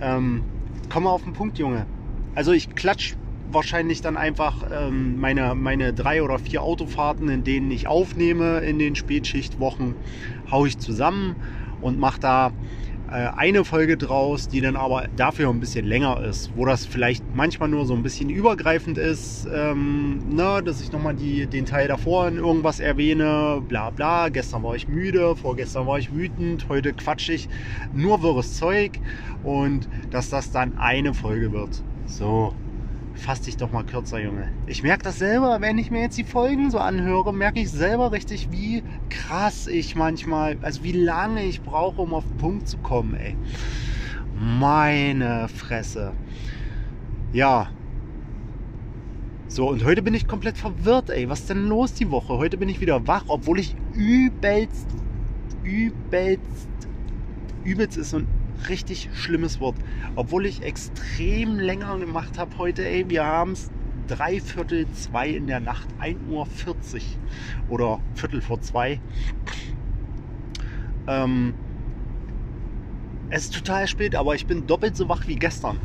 ähm, 0.00 0.44
komm 0.88 1.04
mal 1.04 1.10
auf 1.10 1.24
den 1.24 1.32
Punkt, 1.32 1.58
Junge. 1.58 1.86
Also 2.34 2.52
ich 2.52 2.74
klatsch 2.74 3.14
wahrscheinlich 3.52 4.00
dann 4.00 4.16
einfach 4.16 4.62
ähm, 4.70 5.18
meine, 5.18 5.54
meine 5.54 5.92
drei 5.92 6.22
oder 6.22 6.38
vier 6.38 6.62
Autofahrten, 6.62 7.28
in 7.28 7.44
denen 7.44 7.70
ich 7.70 7.88
aufnehme 7.88 8.60
in 8.60 8.78
den 8.78 8.94
Spätschichtwochen, 8.94 9.96
haue 10.50 10.68
ich 10.68 10.78
zusammen 10.78 11.36
und 11.80 11.98
mache 11.98 12.20
da 12.20 12.52
eine 13.10 13.64
Folge 13.64 13.96
draus, 13.96 14.48
die 14.48 14.60
dann 14.60 14.76
aber 14.76 15.08
dafür 15.16 15.48
ein 15.48 15.60
bisschen 15.60 15.84
länger 15.84 16.20
ist, 16.20 16.50
wo 16.54 16.64
das 16.64 16.84
vielleicht 16.86 17.24
manchmal 17.34 17.68
nur 17.68 17.84
so 17.84 17.94
ein 17.94 18.02
bisschen 18.02 18.30
übergreifend 18.30 18.98
ist, 18.98 19.48
ähm, 19.52 20.18
ne, 20.26 20.62
dass 20.64 20.80
ich 20.80 20.92
nochmal 20.92 21.14
den 21.16 21.66
Teil 21.66 21.88
davor 21.88 22.28
in 22.28 22.36
irgendwas 22.36 22.78
erwähne, 22.78 23.62
bla 23.66 23.90
bla, 23.90 24.28
gestern 24.28 24.62
war 24.62 24.76
ich 24.76 24.86
müde, 24.86 25.34
vorgestern 25.34 25.86
war 25.86 25.98
ich 25.98 26.12
wütend, 26.12 26.68
heute 26.68 26.92
quatsch 26.92 27.28
ich, 27.30 27.48
nur 27.92 28.22
wirres 28.22 28.54
Zeug 28.54 29.00
und 29.42 29.88
dass 30.10 30.28
das 30.28 30.50
dann 30.52 30.76
eine 30.76 31.12
Folge 31.12 31.52
wird. 31.52 31.82
So, 32.04 32.54
fass 33.12 33.42
dich 33.42 33.56
doch 33.56 33.72
mal 33.72 33.84
kürzer, 33.84 34.18
Junge. 34.18 34.50
Ich 34.66 34.82
merke 34.82 35.02
das 35.02 35.18
selber, 35.18 35.60
wenn 35.60 35.78
ich 35.78 35.90
mir 35.90 36.00
jetzt 36.00 36.16
die 36.16 36.24
Folgen 36.24 36.70
so 36.70 36.78
anhöre, 36.78 37.34
merke 37.34 37.60
ich 37.60 37.70
selber 37.70 38.12
richtig, 38.12 38.50
wie 38.50 38.84
krass 39.10 39.66
ich 39.66 39.96
manchmal, 39.96 40.56
also 40.62 40.82
wie 40.84 40.92
lange 40.92 41.44
ich 41.44 41.60
brauche, 41.60 42.00
um 42.00 42.14
auf 42.14 42.24
den 42.24 42.36
Punkt 42.38 42.68
zu 42.68 42.78
kommen, 42.78 43.14
ey. 43.14 43.36
Meine 44.34 45.48
Fresse. 45.48 46.12
Ja. 47.32 47.68
So, 49.48 49.68
und 49.68 49.84
heute 49.84 50.02
bin 50.02 50.14
ich 50.14 50.26
komplett 50.26 50.56
verwirrt, 50.56 51.10
ey. 51.10 51.28
Was 51.28 51.40
ist 51.40 51.50
denn 51.50 51.66
los 51.68 51.92
die 51.92 52.10
Woche? 52.10 52.38
Heute 52.38 52.56
bin 52.56 52.68
ich 52.68 52.80
wieder 52.80 53.06
wach, 53.06 53.24
obwohl 53.28 53.58
ich 53.58 53.76
übelst, 53.94 54.86
übelst, 55.64 56.68
übelst 57.64 57.98
ist 57.98 58.14
und 58.14 58.26
richtig 58.68 59.10
schlimmes 59.12 59.60
Wort. 59.60 59.76
Obwohl 60.16 60.46
ich 60.46 60.62
extrem 60.62 61.58
länger 61.58 61.98
gemacht 61.98 62.38
habe 62.38 62.56
heute, 62.58 62.88
ey, 62.88 63.08
wir 63.08 63.24
haben 63.24 63.52
es 63.52 63.70
drei 64.10 64.40
Viertel 64.40 64.90
zwei 64.92 65.30
in 65.30 65.46
der 65.46 65.60
Nacht, 65.60 65.88
1.40 66.00 66.18
Uhr 66.28 66.46
oder 67.68 68.00
Viertel 68.14 68.40
vor 68.40 68.60
zwei. 68.60 69.00
Ähm, 71.06 71.54
es 73.30 73.44
ist 73.44 73.54
total 73.54 73.86
spät, 73.86 74.16
aber 74.16 74.34
ich 74.34 74.46
bin 74.46 74.66
doppelt 74.66 74.96
so 74.96 75.08
wach 75.08 75.26
wie 75.28 75.36
gestern. 75.36 75.78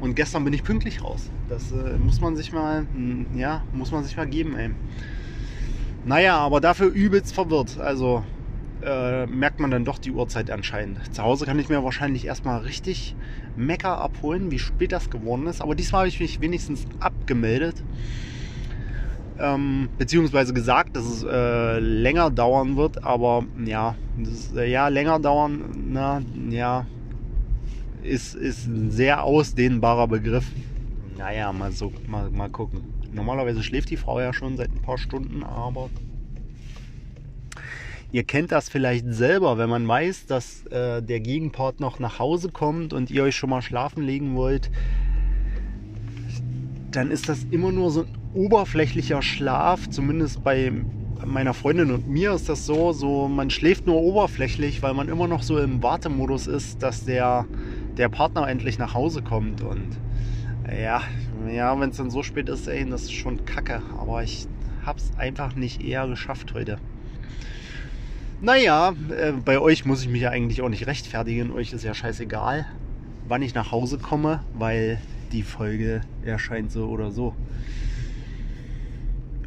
Und 0.00 0.14
gestern 0.14 0.44
bin 0.44 0.52
ich 0.52 0.62
pünktlich 0.62 1.02
raus. 1.02 1.30
Das 1.48 1.72
äh, 1.72 1.96
muss 1.96 2.20
man 2.20 2.36
sich 2.36 2.52
mal, 2.52 2.86
hm, 2.92 3.26
ja, 3.34 3.62
muss 3.72 3.90
man 3.90 4.04
sich 4.04 4.16
mal 4.16 4.26
geben, 4.26 4.56
ey. 4.56 4.70
Naja, 6.04 6.36
aber 6.36 6.60
dafür 6.60 6.88
übelst 6.88 7.32
verwirrt. 7.32 7.78
Also 7.78 8.24
äh, 8.84 9.26
merkt 9.26 9.60
man 9.60 9.70
dann 9.70 9.84
doch 9.84 9.98
die 9.98 10.10
Uhrzeit 10.10 10.50
anscheinend. 10.50 11.14
Zu 11.14 11.22
Hause 11.22 11.46
kann 11.46 11.58
ich 11.58 11.68
mir 11.68 11.82
wahrscheinlich 11.84 12.26
erstmal 12.26 12.60
richtig 12.60 13.14
Mecker 13.56 13.98
abholen, 13.98 14.50
wie 14.50 14.58
spät 14.58 14.92
das 14.92 15.10
geworden 15.10 15.46
ist. 15.46 15.60
Aber 15.60 15.74
diesmal 15.74 16.00
habe 16.00 16.08
ich 16.08 16.20
mich 16.20 16.40
wenigstens 16.40 16.84
abgemeldet. 17.00 17.82
Ähm, 19.38 19.88
beziehungsweise 19.98 20.52
gesagt, 20.52 20.94
dass 20.94 21.04
es 21.04 21.24
äh, 21.24 21.78
länger 21.78 22.30
dauern 22.30 22.76
wird, 22.76 23.02
aber 23.02 23.44
ja, 23.64 23.96
das, 24.16 24.54
äh, 24.54 24.70
ja, 24.70 24.88
länger 24.88 25.18
dauern, 25.18 25.64
na, 25.88 26.22
ja, 26.50 26.86
ist, 28.02 28.34
ist 28.34 28.66
ein 28.66 28.90
sehr 28.90 29.24
ausdehnbarer 29.24 30.06
Begriff. 30.06 30.46
Naja, 31.16 31.52
mal 31.52 31.72
so, 31.72 31.92
mal, 32.06 32.30
mal 32.30 32.50
gucken. 32.50 32.82
Normalerweise 33.10 33.62
schläft 33.62 33.90
die 33.90 33.96
Frau 33.96 34.20
ja 34.20 34.32
schon 34.32 34.56
seit 34.56 34.70
ein 34.70 34.80
paar 34.80 34.98
Stunden, 34.98 35.42
aber 35.42 35.90
Ihr 38.12 38.24
kennt 38.24 38.52
das 38.52 38.68
vielleicht 38.68 39.06
selber, 39.10 39.56
wenn 39.56 39.70
man 39.70 39.88
weiß, 39.88 40.26
dass 40.26 40.66
äh, 40.66 41.02
der 41.02 41.20
Gegenpart 41.20 41.80
noch 41.80 41.98
nach 41.98 42.18
Hause 42.18 42.50
kommt 42.50 42.92
und 42.92 43.10
ihr 43.10 43.22
euch 43.22 43.34
schon 43.34 43.48
mal 43.48 43.62
schlafen 43.62 44.02
legen 44.02 44.36
wollt, 44.36 44.70
dann 46.90 47.10
ist 47.10 47.30
das 47.30 47.44
immer 47.50 47.72
nur 47.72 47.90
so 47.90 48.02
ein 48.02 48.18
oberflächlicher 48.34 49.22
Schlaf. 49.22 49.88
Zumindest 49.88 50.44
bei 50.44 50.70
meiner 51.24 51.54
Freundin 51.54 51.90
und 51.90 52.06
mir 52.06 52.32
ist 52.32 52.50
das 52.50 52.66
so, 52.66 52.92
so 52.92 53.28
man 53.28 53.48
schläft 53.48 53.86
nur 53.86 54.02
oberflächlich, 54.02 54.82
weil 54.82 54.92
man 54.92 55.08
immer 55.08 55.26
noch 55.26 55.42
so 55.42 55.58
im 55.58 55.82
Wartemodus 55.82 56.48
ist, 56.48 56.82
dass 56.82 57.06
der, 57.06 57.46
der 57.96 58.10
Partner 58.10 58.46
endlich 58.46 58.78
nach 58.78 58.92
Hause 58.92 59.22
kommt. 59.22 59.62
Und 59.62 59.96
ja, 60.70 61.00
ja 61.50 61.80
wenn 61.80 61.88
es 61.88 61.96
dann 61.96 62.10
so 62.10 62.22
spät 62.22 62.50
ist, 62.50 62.68
ey, 62.68 62.84
das 62.84 63.04
ist 63.04 63.12
schon 63.12 63.46
kacke. 63.46 63.80
Aber 63.98 64.22
ich 64.22 64.46
habe 64.84 64.98
es 64.98 65.16
einfach 65.16 65.54
nicht 65.54 65.82
eher 65.82 66.06
geschafft 66.08 66.52
heute. 66.52 66.76
Naja, 68.44 68.92
äh, 69.16 69.30
bei 69.30 69.60
euch 69.60 69.84
muss 69.84 70.02
ich 70.02 70.08
mich 70.08 70.22
ja 70.22 70.30
eigentlich 70.30 70.62
auch 70.62 70.68
nicht 70.68 70.88
rechtfertigen. 70.88 71.52
Euch 71.52 71.72
ist 71.72 71.84
ja 71.84 71.94
scheißegal, 71.94 72.66
wann 73.28 73.40
ich 73.40 73.54
nach 73.54 73.70
Hause 73.70 73.98
komme, 73.98 74.42
weil 74.52 75.00
die 75.30 75.44
Folge 75.44 76.00
erscheint 76.22 76.72
so 76.72 76.88
oder 76.88 77.12
so. 77.12 77.36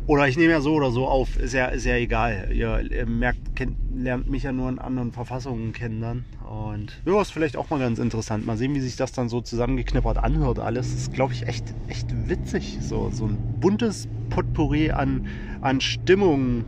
Oder 0.06 0.30
ich 0.30 0.38
nehme 0.38 0.54
ja 0.54 0.62
so 0.62 0.76
oder 0.76 0.92
so 0.92 1.10
auf, 1.10 1.36
ist 1.36 1.52
ja, 1.54 1.66
ist 1.66 1.84
ja 1.84 1.96
egal. 1.96 2.48
Ihr, 2.54 3.06
merkt, 3.06 3.54
kennt, 3.56 3.76
lernt 3.94 4.30
mich 4.30 4.44
ja 4.44 4.54
nur 4.54 4.70
in 4.70 4.80
anderen 4.80 5.12
Verfassungen 5.12 5.74
kennen 5.74 6.00
dann. 6.00 6.26
Und 6.50 7.02
ja, 7.04 7.22
ist 7.22 7.32
vielleicht 7.32 7.58
auch 7.58 7.70
mal 7.70 7.80
ganz 7.80 8.00
interessant. 8.00 8.46
Mal 8.46 8.56
sehen, 8.56 8.76
wie 8.76 8.80
sich 8.80 8.96
das 8.96 9.12
dann 9.12 9.28
so 9.28 9.42
zusammengeknippert 9.42 10.24
anhört 10.24 10.60
alles. 10.60 10.94
Das 10.94 11.02
ist, 11.02 11.12
glaube 11.12 11.34
ich, 11.34 11.48
echt, 11.48 11.76
echt 11.88 12.30
witzig. 12.30 12.78
So, 12.80 13.10
so 13.10 13.28
ein 13.28 13.44
buntes 13.60 14.08
Potpourri 14.30 14.92
an, 14.92 15.22
an 15.60 15.82
Stimmungen. 15.82 16.66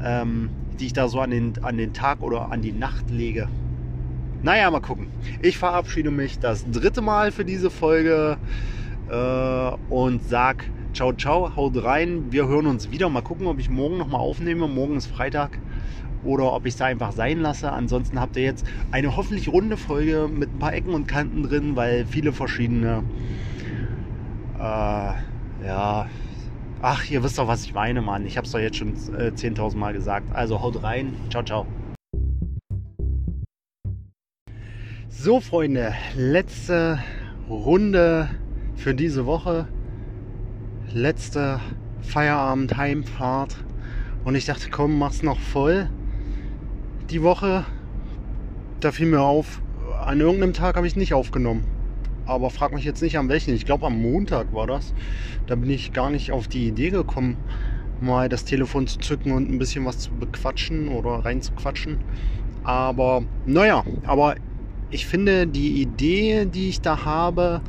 Ähm, 0.00 0.52
die 0.80 0.86
ich 0.86 0.92
da 0.92 1.08
so 1.08 1.20
an 1.20 1.30
den, 1.30 1.52
an 1.62 1.76
den 1.76 1.92
Tag 1.92 2.22
oder 2.22 2.50
an 2.50 2.62
die 2.62 2.72
Nacht 2.72 3.10
lege. 3.10 3.48
Naja, 4.42 4.70
mal 4.70 4.80
gucken. 4.80 5.08
Ich 5.42 5.58
verabschiede 5.58 6.10
mich 6.10 6.38
das 6.38 6.70
dritte 6.70 7.02
Mal 7.02 7.32
für 7.32 7.44
diese 7.44 7.70
Folge 7.70 8.36
äh, 9.10 9.92
und 9.92 10.22
sag 10.28 10.64
ciao, 10.96 11.12
ciao, 11.12 11.54
haut 11.56 11.82
rein. 11.84 12.26
Wir 12.30 12.48
hören 12.48 12.66
uns 12.66 12.90
wieder. 12.90 13.08
Mal 13.08 13.22
gucken, 13.22 13.46
ob 13.46 13.58
ich 13.58 13.68
morgen 13.68 13.98
nochmal 13.98 14.20
aufnehme. 14.20 14.66
Morgen 14.66 14.96
ist 14.96 15.06
Freitag. 15.06 15.58
Oder 16.24 16.52
ob 16.52 16.64
ich 16.64 16.72
es 16.72 16.78
da 16.78 16.86
einfach 16.86 17.12
sein 17.12 17.40
lasse. 17.40 17.70
Ansonsten 17.70 18.18
habt 18.18 18.36
ihr 18.36 18.44
jetzt 18.44 18.66
eine 18.90 19.16
hoffentlich 19.16 19.48
runde 19.48 19.76
Folge 19.76 20.28
mit 20.32 20.54
ein 20.54 20.58
paar 20.58 20.72
Ecken 20.72 20.94
und 20.94 21.06
Kanten 21.06 21.42
drin, 21.42 21.76
weil 21.76 22.06
viele 22.06 22.32
verschiedene 22.32 23.04
äh, 24.58 25.66
ja, 25.66 26.06
Ach, 26.82 27.08
ihr 27.10 27.22
wisst 27.22 27.38
doch, 27.38 27.48
was 27.48 27.64
ich 27.64 27.72
meine, 27.72 28.02
Mann. 28.02 28.26
Ich 28.26 28.36
habe 28.36 28.46
es 28.46 28.52
doch 28.52 28.58
jetzt 28.58 28.76
schon 28.76 28.92
äh, 29.14 29.32
10.000 29.34 29.76
Mal 29.76 29.94
gesagt. 29.94 30.26
Also 30.34 30.60
haut 30.60 30.82
rein. 30.82 31.14
Ciao, 31.30 31.42
ciao. 31.42 31.66
So, 35.08 35.40
Freunde, 35.40 35.94
letzte 36.14 36.98
Runde 37.48 38.28
für 38.74 38.94
diese 38.94 39.24
Woche. 39.24 39.68
Letzte 40.92 41.60
Feierabend-Heimfahrt. 42.02 43.56
Und 44.24 44.34
ich 44.34 44.44
dachte, 44.44 44.68
komm, 44.70 44.98
mach's 44.98 45.22
noch 45.22 45.40
voll. 45.40 45.88
Die 47.08 47.22
Woche, 47.22 47.64
da 48.80 48.92
fiel 48.92 49.06
mir 49.06 49.22
auf, 49.22 49.62
an 50.04 50.20
irgendeinem 50.20 50.52
Tag 50.52 50.76
habe 50.76 50.86
ich 50.86 50.94
nicht 50.94 51.14
aufgenommen 51.14 51.75
aber 52.26 52.50
frag 52.50 52.72
mich 52.72 52.84
jetzt 52.84 53.02
nicht 53.02 53.18
an 53.18 53.28
welchen. 53.28 53.54
Ich 53.54 53.64
glaube 53.64 53.86
am 53.86 54.00
Montag 54.00 54.52
war 54.52 54.66
das. 54.66 54.92
Da 55.46 55.54
bin 55.54 55.70
ich 55.70 55.92
gar 55.92 56.10
nicht 56.10 56.32
auf 56.32 56.48
die 56.48 56.66
Idee 56.66 56.90
gekommen, 56.90 57.36
mal 58.00 58.28
das 58.28 58.44
Telefon 58.44 58.86
zu 58.86 58.98
zücken 58.98 59.32
und 59.32 59.50
ein 59.50 59.58
bisschen 59.58 59.84
was 59.84 59.98
zu 59.98 60.10
bequatschen 60.12 60.88
oder 60.88 61.24
reinzuquatschen. 61.24 61.98
Aber 62.64 63.22
naja, 63.46 63.84
aber 64.04 64.36
ich 64.90 65.06
finde 65.06 65.46
die 65.46 65.80
Idee, 65.80 66.46
die 66.46 66.68
ich 66.68 66.80
da 66.80 67.04
habe, 67.04 67.60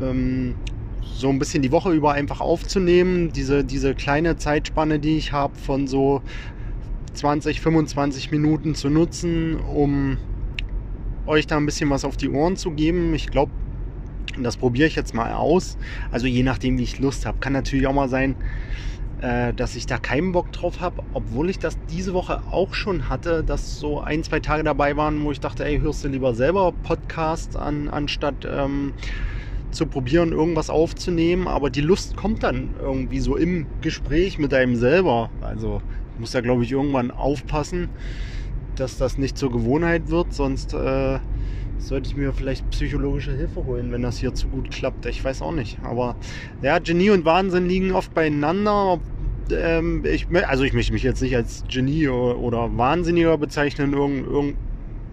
ähm, 0.00 0.54
so 1.02 1.28
ein 1.28 1.38
bisschen 1.38 1.62
die 1.62 1.72
Woche 1.72 1.92
über 1.92 2.12
einfach 2.12 2.40
aufzunehmen, 2.40 3.32
diese, 3.32 3.64
diese 3.64 3.94
kleine 3.94 4.36
Zeitspanne, 4.36 4.98
die 4.98 5.16
ich 5.16 5.32
habe, 5.32 5.54
von 5.56 5.86
so 5.86 6.22
20, 7.14 7.60
25 7.60 8.30
Minuten 8.32 8.74
zu 8.74 8.90
nutzen, 8.90 9.56
um 9.60 10.18
euch 11.26 11.46
da 11.46 11.56
ein 11.56 11.66
bisschen 11.66 11.90
was 11.90 12.04
auf 12.04 12.16
die 12.16 12.28
Ohren 12.28 12.56
zu 12.56 12.72
geben. 12.72 13.14
Ich 13.14 13.28
glaube, 13.28 13.52
das 14.38 14.56
probiere 14.56 14.88
ich 14.88 14.96
jetzt 14.96 15.14
mal 15.14 15.32
aus. 15.32 15.76
Also 16.10 16.26
je 16.26 16.42
nachdem, 16.42 16.78
wie 16.78 16.82
ich 16.82 16.98
Lust 16.98 17.26
habe. 17.26 17.38
Kann 17.38 17.52
natürlich 17.52 17.86
auch 17.86 17.92
mal 17.92 18.08
sein, 18.08 18.36
äh, 19.20 19.52
dass 19.54 19.76
ich 19.76 19.86
da 19.86 19.98
keinen 19.98 20.32
Bock 20.32 20.52
drauf 20.52 20.80
habe, 20.80 21.02
obwohl 21.12 21.50
ich 21.50 21.58
das 21.58 21.78
diese 21.90 22.14
Woche 22.14 22.40
auch 22.50 22.74
schon 22.74 23.08
hatte, 23.08 23.44
dass 23.44 23.78
so 23.78 24.00
ein, 24.00 24.22
zwei 24.22 24.40
Tage 24.40 24.64
dabei 24.64 24.96
waren, 24.96 25.24
wo 25.24 25.32
ich 25.32 25.40
dachte, 25.40 25.64
ey, 25.64 25.80
hörst 25.80 26.04
du 26.04 26.08
lieber 26.08 26.34
selber 26.34 26.72
Podcast 26.72 27.56
an, 27.56 27.88
anstatt 27.88 28.46
ähm, 28.46 28.92
zu 29.70 29.86
probieren, 29.86 30.32
irgendwas 30.32 30.70
aufzunehmen. 30.70 31.48
Aber 31.48 31.70
die 31.70 31.80
Lust 31.80 32.16
kommt 32.16 32.42
dann 32.42 32.70
irgendwie 32.80 33.20
so 33.20 33.36
im 33.36 33.66
Gespräch 33.80 34.38
mit 34.38 34.52
einem 34.52 34.76
selber. 34.76 35.30
Also 35.40 35.80
ich 36.14 36.20
muss 36.20 36.32
da, 36.32 36.40
glaube 36.40 36.64
ich, 36.64 36.72
irgendwann 36.72 37.10
aufpassen, 37.10 37.88
dass 38.76 38.98
das 38.98 39.18
nicht 39.18 39.38
zur 39.38 39.50
Gewohnheit 39.50 40.10
wird, 40.10 40.32
sonst 40.32 40.74
äh, 40.74 41.18
sollte 41.86 42.08
ich 42.08 42.16
mir 42.16 42.32
vielleicht 42.32 42.68
psychologische 42.70 43.32
Hilfe 43.32 43.64
holen, 43.64 43.92
wenn 43.92 44.02
das 44.02 44.18
hier 44.18 44.34
zu 44.34 44.48
gut 44.48 44.70
klappt. 44.70 45.06
Ich 45.06 45.22
weiß 45.22 45.42
auch 45.42 45.52
nicht. 45.52 45.78
Aber 45.82 46.16
ja, 46.62 46.78
Genie 46.78 47.10
und 47.10 47.24
Wahnsinn 47.24 47.66
liegen 47.66 47.92
oft 47.92 48.14
beieinander. 48.14 49.00
Ähm, 49.50 50.04
ich, 50.04 50.26
also 50.46 50.64
ich 50.64 50.72
möchte 50.72 50.92
mich 50.92 51.02
jetzt 51.02 51.20
nicht 51.20 51.36
als 51.36 51.64
Genie 51.68 52.08
oder 52.08 52.76
Wahnsinniger 52.76 53.36
bezeichnen. 53.38 53.92
Irgend, 53.92 54.26
irgend, 54.26 54.56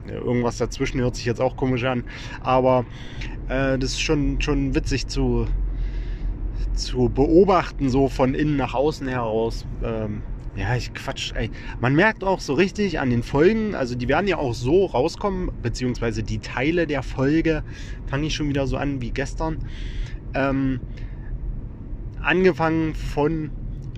irgendwas 0.08 0.58
dazwischen 0.58 1.02
hört 1.02 1.16
sich 1.16 1.26
jetzt 1.26 1.42
auch 1.42 1.58
komisch 1.58 1.84
an. 1.84 2.04
Aber 2.42 2.86
äh, 3.50 3.78
das 3.78 3.92
ist 3.92 4.02
schon, 4.02 4.40
schon 4.42 4.74
witzig 4.74 5.08
zu, 5.08 5.48
zu 6.74 7.10
beobachten, 7.10 7.90
so 7.90 8.08
von 8.08 8.34
innen 8.34 8.56
nach 8.56 8.74
außen 8.74 9.08
heraus. 9.08 9.66
Ähm, 9.84 10.22
ja, 10.56 10.76
ich 10.76 10.94
quatsch. 10.94 11.34
Ey. 11.36 11.50
Man 11.80 11.96
merkt 11.96 12.24
auch 12.24 12.40
so 12.40 12.54
richtig 12.54 13.00
an 13.00 13.10
den 13.10 13.24
Folgen, 13.24 13.74
also 13.74 13.96
die 13.96 14.08
werden 14.08 14.28
ja 14.28 14.38
auch 14.38 14.54
so 14.54 14.86
rauskommen, 14.86 15.50
beziehungsweise 15.62 16.24
die 16.24 16.40
Teile 16.40 16.88
der 16.88 17.04
Folge 17.04 17.64
fange 18.08 18.28
ich 18.28 18.36
schon 18.36 18.50
wieder 18.50 18.68
so 18.68 18.78
an 18.78 19.02
wie 19.02 19.12
gestern. 19.12 19.60
Ähm, 20.34 20.82
angefangen 22.22 22.96
von, 22.96 23.52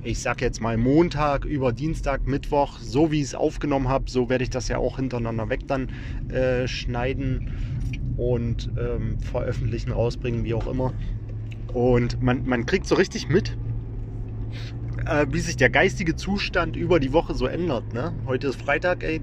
ich 0.03 0.19
sag 0.19 0.41
jetzt 0.41 0.61
mal 0.61 0.77
Montag 0.77 1.45
über 1.45 1.71
Dienstag, 1.71 2.27
Mittwoch, 2.27 2.79
so 2.79 3.11
wie 3.11 3.19
ich 3.19 3.27
es 3.27 3.35
aufgenommen 3.35 3.89
habe, 3.89 4.05
so 4.07 4.29
werde 4.29 4.43
ich 4.43 4.49
das 4.49 4.67
ja 4.67 4.77
auch 4.77 4.97
hintereinander 4.97 5.49
weg 5.49 5.61
dann 5.67 5.89
äh, 6.29 6.67
schneiden 6.67 7.49
und 8.15 8.69
ähm, 8.77 9.17
veröffentlichen, 9.19 9.91
rausbringen, 9.91 10.43
wie 10.43 10.53
auch 10.53 10.67
immer. 10.67 10.93
Und 11.73 12.21
man, 12.21 12.45
man 12.45 12.67
kriegt 12.67 12.85
so 12.85 12.95
richtig 12.95 13.27
mit, 13.27 13.57
äh, 15.05 15.25
wie 15.29 15.39
sich 15.39 15.57
der 15.57 15.69
geistige 15.69 16.15
Zustand 16.15 16.75
über 16.75 16.99
die 16.99 17.13
Woche 17.13 17.33
so 17.33 17.45
ändert. 17.45 17.93
Ne? 17.93 18.13
Heute 18.25 18.47
ist 18.47 18.61
Freitag, 18.61 19.03
ey, 19.03 19.21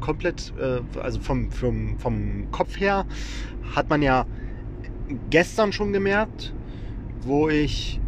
komplett, 0.00 0.52
äh, 0.58 0.80
also 1.00 1.20
vom, 1.20 1.50
vom, 1.50 1.98
vom 1.98 2.50
Kopf 2.50 2.78
her 2.78 3.06
hat 3.74 3.90
man 3.90 4.02
ja 4.02 4.26
gestern 5.30 5.72
schon 5.72 5.92
gemerkt, 5.92 6.54
wo 7.22 7.48
ich 7.48 8.00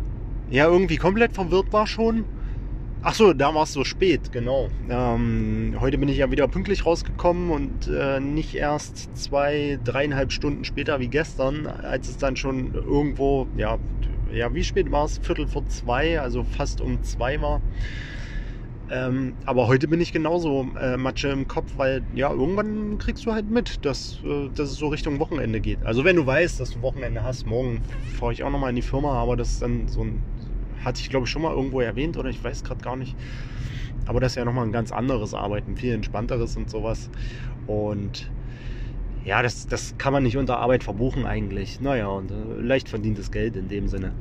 ja 0.50 0.66
irgendwie 0.66 0.96
komplett 0.96 1.32
verwirrt 1.32 1.72
war 1.72 1.86
schon. 1.86 2.24
Ach 3.02 3.14
so, 3.14 3.32
da 3.32 3.54
war 3.54 3.62
es 3.62 3.72
so 3.72 3.84
spät, 3.84 4.32
genau. 4.32 4.68
Ähm, 4.90 5.76
heute 5.78 5.98
bin 5.98 6.08
ich 6.08 6.16
ja 6.16 6.30
wieder 6.32 6.48
pünktlich 6.48 6.84
rausgekommen 6.84 7.50
und 7.50 7.86
äh, 7.86 8.18
nicht 8.18 8.56
erst 8.56 9.16
zwei, 9.16 9.78
dreieinhalb 9.84 10.32
Stunden 10.32 10.64
später 10.64 10.98
wie 10.98 11.06
gestern, 11.06 11.68
als 11.68 12.08
es 12.08 12.18
dann 12.18 12.34
schon 12.34 12.74
irgendwo, 12.74 13.46
ja, 13.56 13.78
ja, 14.32 14.52
wie 14.54 14.64
spät 14.64 14.90
war 14.90 15.04
es? 15.04 15.18
Viertel 15.18 15.46
vor 15.46 15.66
zwei, 15.68 16.20
also 16.20 16.44
fast 16.44 16.80
um 16.80 17.02
zwei 17.02 17.40
war. 17.40 17.60
Ähm, 18.90 19.36
aber 19.44 19.68
heute 19.68 19.86
bin 19.86 20.00
ich 20.00 20.12
genauso 20.12 20.66
äh, 20.80 20.96
Matsche 20.96 21.28
im 21.28 21.46
Kopf, 21.46 21.72
weil 21.76 22.02
ja, 22.14 22.30
irgendwann 22.30 22.96
kriegst 22.96 23.26
du 23.26 23.32
halt 23.32 23.50
mit, 23.50 23.84
dass, 23.84 24.18
äh, 24.24 24.48
dass 24.48 24.70
es 24.70 24.76
so 24.76 24.88
Richtung 24.88 25.18
Wochenende 25.18 25.60
geht. 25.60 25.84
Also 25.84 26.04
wenn 26.04 26.16
du 26.16 26.24
weißt, 26.26 26.58
dass 26.58 26.70
du 26.70 26.80
Wochenende 26.80 27.22
hast, 27.22 27.46
morgen 27.46 27.82
fahre 28.10 28.32
ich 28.32 28.42
auch 28.42 28.50
nochmal 28.50 28.70
in 28.70 28.76
die 28.76 28.82
Firma, 28.82 29.12
aber 29.12 29.36
das 29.36 29.52
ist 29.52 29.62
dann 29.62 29.88
so 29.88 30.04
ein, 30.04 30.22
hatte 30.82 31.00
ich 31.02 31.10
glaube 31.10 31.24
ich 31.26 31.30
schon 31.30 31.42
mal 31.42 31.54
irgendwo 31.54 31.80
erwähnt 31.80 32.16
oder 32.16 32.30
ich 32.30 32.42
weiß 32.42 32.64
gerade 32.64 32.80
gar 32.80 32.96
nicht. 32.96 33.14
Aber 34.06 34.20
das 34.20 34.32
ist 34.32 34.36
ja 34.36 34.46
nochmal 34.46 34.64
ein 34.64 34.72
ganz 34.72 34.90
anderes 34.90 35.34
Arbeiten, 35.34 35.76
viel 35.76 35.92
entspannteres 35.92 36.56
und 36.56 36.70
sowas. 36.70 37.10
Und 37.66 38.30
ja, 39.28 39.42
das, 39.42 39.66
das 39.66 39.94
kann 39.98 40.14
man 40.14 40.22
nicht 40.22 40.38
unter 40.38 40.58
Arbeit 40.58 40.82
verbuchen 40.82 41.26
eigentlich. 41.26 41.82
Naja, 41.82 42.06
und 42.08 42.30
äh, 42.30 42.62
leicht 42.62 42.88
verdientes 42.88 43.30
Geld 43.30 43.56
in 43.56 43.68
dem 43.68 43.86
Sinne. 43.86 44.12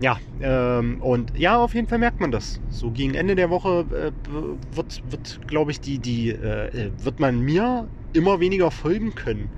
Ja, 0.00 0.18
ähm, 0.40 1.00
und 1.00 1.38
ja, 1.38 1.62
auf 1.62 1.74
jeden 1.74 1.86
Fall 1.86 1.98
merkt 1.98 2.20
man 2.20 2.32
das. 2.32 2.60
So 2.68 2.90
gegen 2.90 3.14
Ende 3.14 3.36
der 3.36 3.50
Woche 3.50 3.86
äh, 3.92 4.10
wird, 4.74 5.00
wird 5.08 5.46
glaube 5.46 5.70
ich, 5.70 5.80
die, 5.80 6.00
die, 6.00 6.30
äh, 6.30 6.90
wird 6.98 7.20
man 7.20 7.40
mir 7.40 7.86
immer 8.12 8.40
weniger 8.40 8.72
folgen 8.72 9.14
können. 9.14 9.48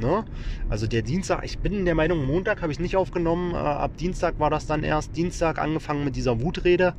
Ne? 0.00 0.24
Also 0.70 0.86
der 0.86 1.02
Dienstag, 1.02 1.44
ich 1.44 1.58
bin 1.58 1.84
der 1.84 1.94
Meinung, 1.94 2.24
Montag 2.24 2.62
habe 2.62 2.72
ich 2.72 2.80
nicht 2.80 2.96
aufgenommen. 2.96 3.52
Äh, 3.52 3.58
ab 3.58 3.98
Dienstag 3.98 4.40
war 4.40 4.48
das 4.48 4.66
dann 4.66 4.84
erst. 4.84 5.14
Dienstag 5.16 5.58
angefangen 5.58 6.02
mit 6.02 6.16
dieser 6.16 6.40
Wutrede. 6.40 6.94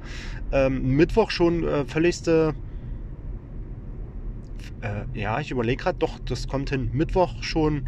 Ähm, 0.52 0.96
Mittwoch 0.96 1.32
schon 1.32 1.68
äh, 1.68 1.86
völligste 1.86 2.54
äh, 4.82 5.20
ja, 5.20 5.40
ich 5.40 5.52
überlege 5.52 5.84
gerade, 5.84 5.98
doch, 6.00 6.20
das 6.26 6.48
kommt 6.48 6.70
hin. 6.70 6.90
Mittwoch 6.92 7.42
schon 7.42 7.88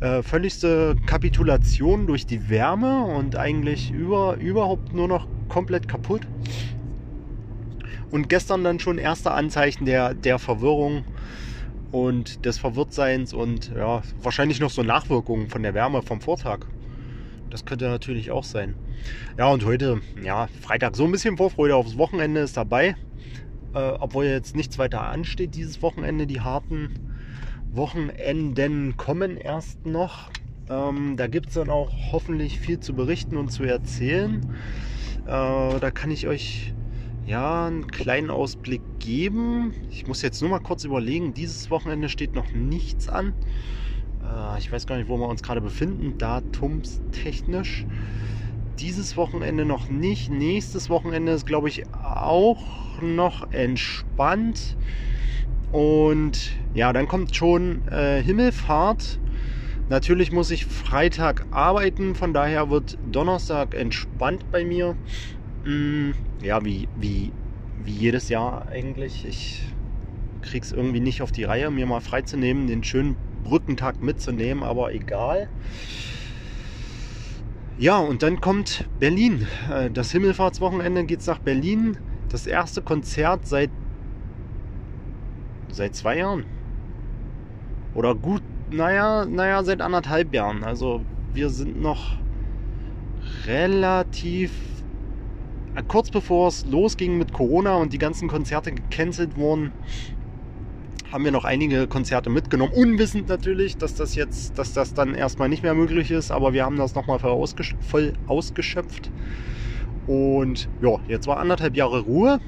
äh, 0.00 0.22
völligste 0.22 0.96
Kapitulation 1.06 2.06
durch 2.06 2.26
die 2.26 2.48
Wärme 2.48 3.04
und 3.04 3.36
eigentlich 3.36 3.90
über, 3.90 4.36
überhaupt 4.36 4.92
nur 4.94 5.08
noch 5.08 5.26
komplett 5.48 5.88
kaputt. 5.88 6.22
Und 8.10 8.28
gestern 8.28 8.64
dann 8.64 8.78
schon 8.78 8.98
erste 8.98 9.32
Anzeichen 9.32 9.84
der, 9.84 10.14
der 10.14 10.38
Verwirrung 10.38 11.04
und 11.90 12.44
des 12.44 12.58
Verwirrtseins 12.58 13.32
und 13.32 13.70
ja, 13.70 14.02
wahrscheinlich 14.22 14.60
noch 14.60 14.70
so 14.70 14.82
Nachwirkungen 14.82 15.48
von 15.48 15.62
der 15.62 15.74
Wärme 15.74 16.02
vom 16.02 16.20
Vortag. 16.20 16.66
Das 17.50 17.64
könnte 17.64 17.88
natürlich 17.88 18.30
auch 18.30 18.44
sein. 18.44 18.74
Ja, 19.38 19.48
und 19.48 19.64
heute, 19.64 20.00
ja, 20.22 20.48
Freitag 20.60 20.96
so 20.96 21.04
ein 21.04 21.12
bisschen 21.12 21.36
Vorfreude 21.36 21.76
aufs 21.76 21.96
Wochenende 21.96 22.40
ist 22.40 22.56
dabei. 22.56 22.96
Äh, 23.76 23.98
obwohl 24.00 24.24
jetzt 24.24 24.56
nichts 24.56 24.78
weiter 24.78 25.02
ansteht 25.02 25.54
dieses 25.54 25.82
Wochenende. 25.82 26.26
Die 26.26 26.40
harten 26.40 26.94
Wochenenden 27.72 28.96
kommen 28.96 29.36
erst 29.36 29.84
noch. 29.84 30.30
Ähm, 30.70 31.18
da 31.18 31.26
gibt 31.26 31.48
es 31.48 31.54
dann 31.54 31.68
auch 31.68 31.92
hoffentlich 32.10 32.58
viel 32.58 32.80
zu 32.80 32.94
berichten 32.94 33.36
und 33.36 33.50
zu 33.50 33.64
erzählen. 33.64 34.40
Äh, 35.26 35.78
da 35.78 35.90
kann 35.92 36.10
ich 36.10 36.26
euch 36.26 36.72
ja 37.26 37.66
einen 37.66 37.86
kleinen 37.88 38.30
Ausblick 38.30 38.80
geben. 38.98 39.74
Ich 39.90 40.06
muss 40.06 40.22
jetzt 40.22 40.40
nur 40.40 40.50
mal 40.50 40.60
kurz 40.60 40.84
überlegen. 40.84 41.34
Dieses 41.34 41.70
Wochenende 41.70 42.08
steht 42.08 42.34
noch 42.34 42.50
nichts 42.52 43.10
an. 43.10 43.34
Äh, 44.24 44.58
ich 44.58 44.72
weiß 44.72 44.86
gar 44.86 44.96
nicht, 44.96 45.10
wo 45.10 45.18
wir 45.18 45.28
uns 45.28 45.42
gerade 45.42 45.60
befinden, 45.60 46.16
datumstechnisch. 46.16 47.84
Dieses 48.78 49.16
Wochenende 49.16 49.64
noch 49.64 49.88
nicht. 49.88 50.30
Nächstes 50.30 50.90
Wochenende 50.90 51.32
ist, 51.32 51.46
glaube 51.46 51.68
ich, 51.68 51.82
auch 51.92 52.62
noch 53.00 53.50
entspannt. 53.52 54.76
Und 55.72 56.52
ja, 56.74 56.92
dann 56.92 57.08
kommt 57.08 57.34
schon 57.34 57.86
äh, 57.88 58.22
Himmelfahrt. 58.22 59.18
Natürlich 59.88 60.32
muss 60.32 60.50
ich 60.50 60.64
Freitag 60.64 61.46
arbeiten, 61.52 62.14
von 62.14 62.34
daher 62.34 62.70
wird 62.70 62.98
Donnerstag 63.04 63.74
entspannt 63.74 64.50
bei 64.50 64.64
mir. 64.64 64.96
Mm, 65.64 66.10
ja, 66.42 66.64
wie, 66.64 66.88
wie, 66.96 67.32
wie 67.84 67.92
jedes 67.92 68.28
Jahr 68.28 68.66
eigentlich. 68.68 69.24
Ich 69.24 69.62
krieg's 70.42 70.72
irgendwie 70.72 71.00
nicht 71.00 71.22
auf 71.22 71.32
die 71.32 71.44
Reihe, 71.44 71.70
mir 71.70 71.86
mal 71.86 72.00
freizunehmen, 72.00 72.66
den 72.66 72.84
schönen 72.84 73.16
Brückentag 73.44 74.02
mitzunehmen, 74.02 74.64
aber 74.64 74.92
egal. 74.92 75.48
Ja, 77.78 77.98
und 77.98 78.22
dann 78.22 78.40
kommt 78.40 78.88
Berlin. 78.98 79.46
Äh, 79.70 79.90
das 79.90 80.10
Himmelfahrtswochenende 80.12 81.04
geht's 81.04 81.26
nach 81.26 81.38
Berlin 81.38 81.98
das 82.30 82.46
erste 82.46 82.80
Konzert 82.82 83.46
seit 83.46 83.70
seit 85.68 85.94
zwei 85.94 86.18
Jahren. 86.18 86.44
Oder 87.94 88.14
gut, 88.14 88.42
naja, 88.70 89.26
naja, 89.26 89.62
seit 89.62 89.82
anderthalb 89.82 90.32
Jahren. 90.32 90.64
Also 90.64 91.02
wir 91.34 91.50
sind 91.50 91.80
noch 91.80 92.16
relativ 93.46 94.52
äh, 95.74 95.82
kurz 95.86 96.10
bevor 96.10 96.48
es 96.48 96.64
losging 96.64 97.18
mit 97.18 97.34
Corona 97.34 97.74
und 97.76 97.92
die 97.92 97.98
ganzen 97.98 98.26
Konzerte 98.26 98.72
gecancelt 98.72 99.36
wurden, 99.36 99.72
haben 101.16 101.24
wir 101.24 101.32
noch 101.32 101.46
einige 101.46 101.86
Konzerte 101.86 102.28
mitgenommen. 102.28 102.74
Unwissend 102.74 103.26
natürlich, 103.30 103.78
dass 103.78 103.94
das 103.94 104.14
jetzt, 104.16 104.58
dass 104.58 104.74
das 104.74 104.92
dann 104.92 105.14
erstmal 105.14 105.48
nicht 105.48 105.62
mehr 105.62 105.72
möglich 105.72 106.10
ist, 106.10 106.30
aber 106.30 106.52
wir 106.52 106.62
haben 106.62 106.76
das 106.76 106.94
nochmal 106.94 107.18
voll, 107.18 107.30
ausgesch 107.30 107.74
voll 107.80 108.12
ausgeschöpft. 108.26 109.10
Und 110.06 110.68
ja, 110.82 110.98
jetzt 111.08 111.26
war 111.26 111.38
anderthalb 111.38 111.74
Jahre 111.74 112.00
Ruhe 112.00 112.38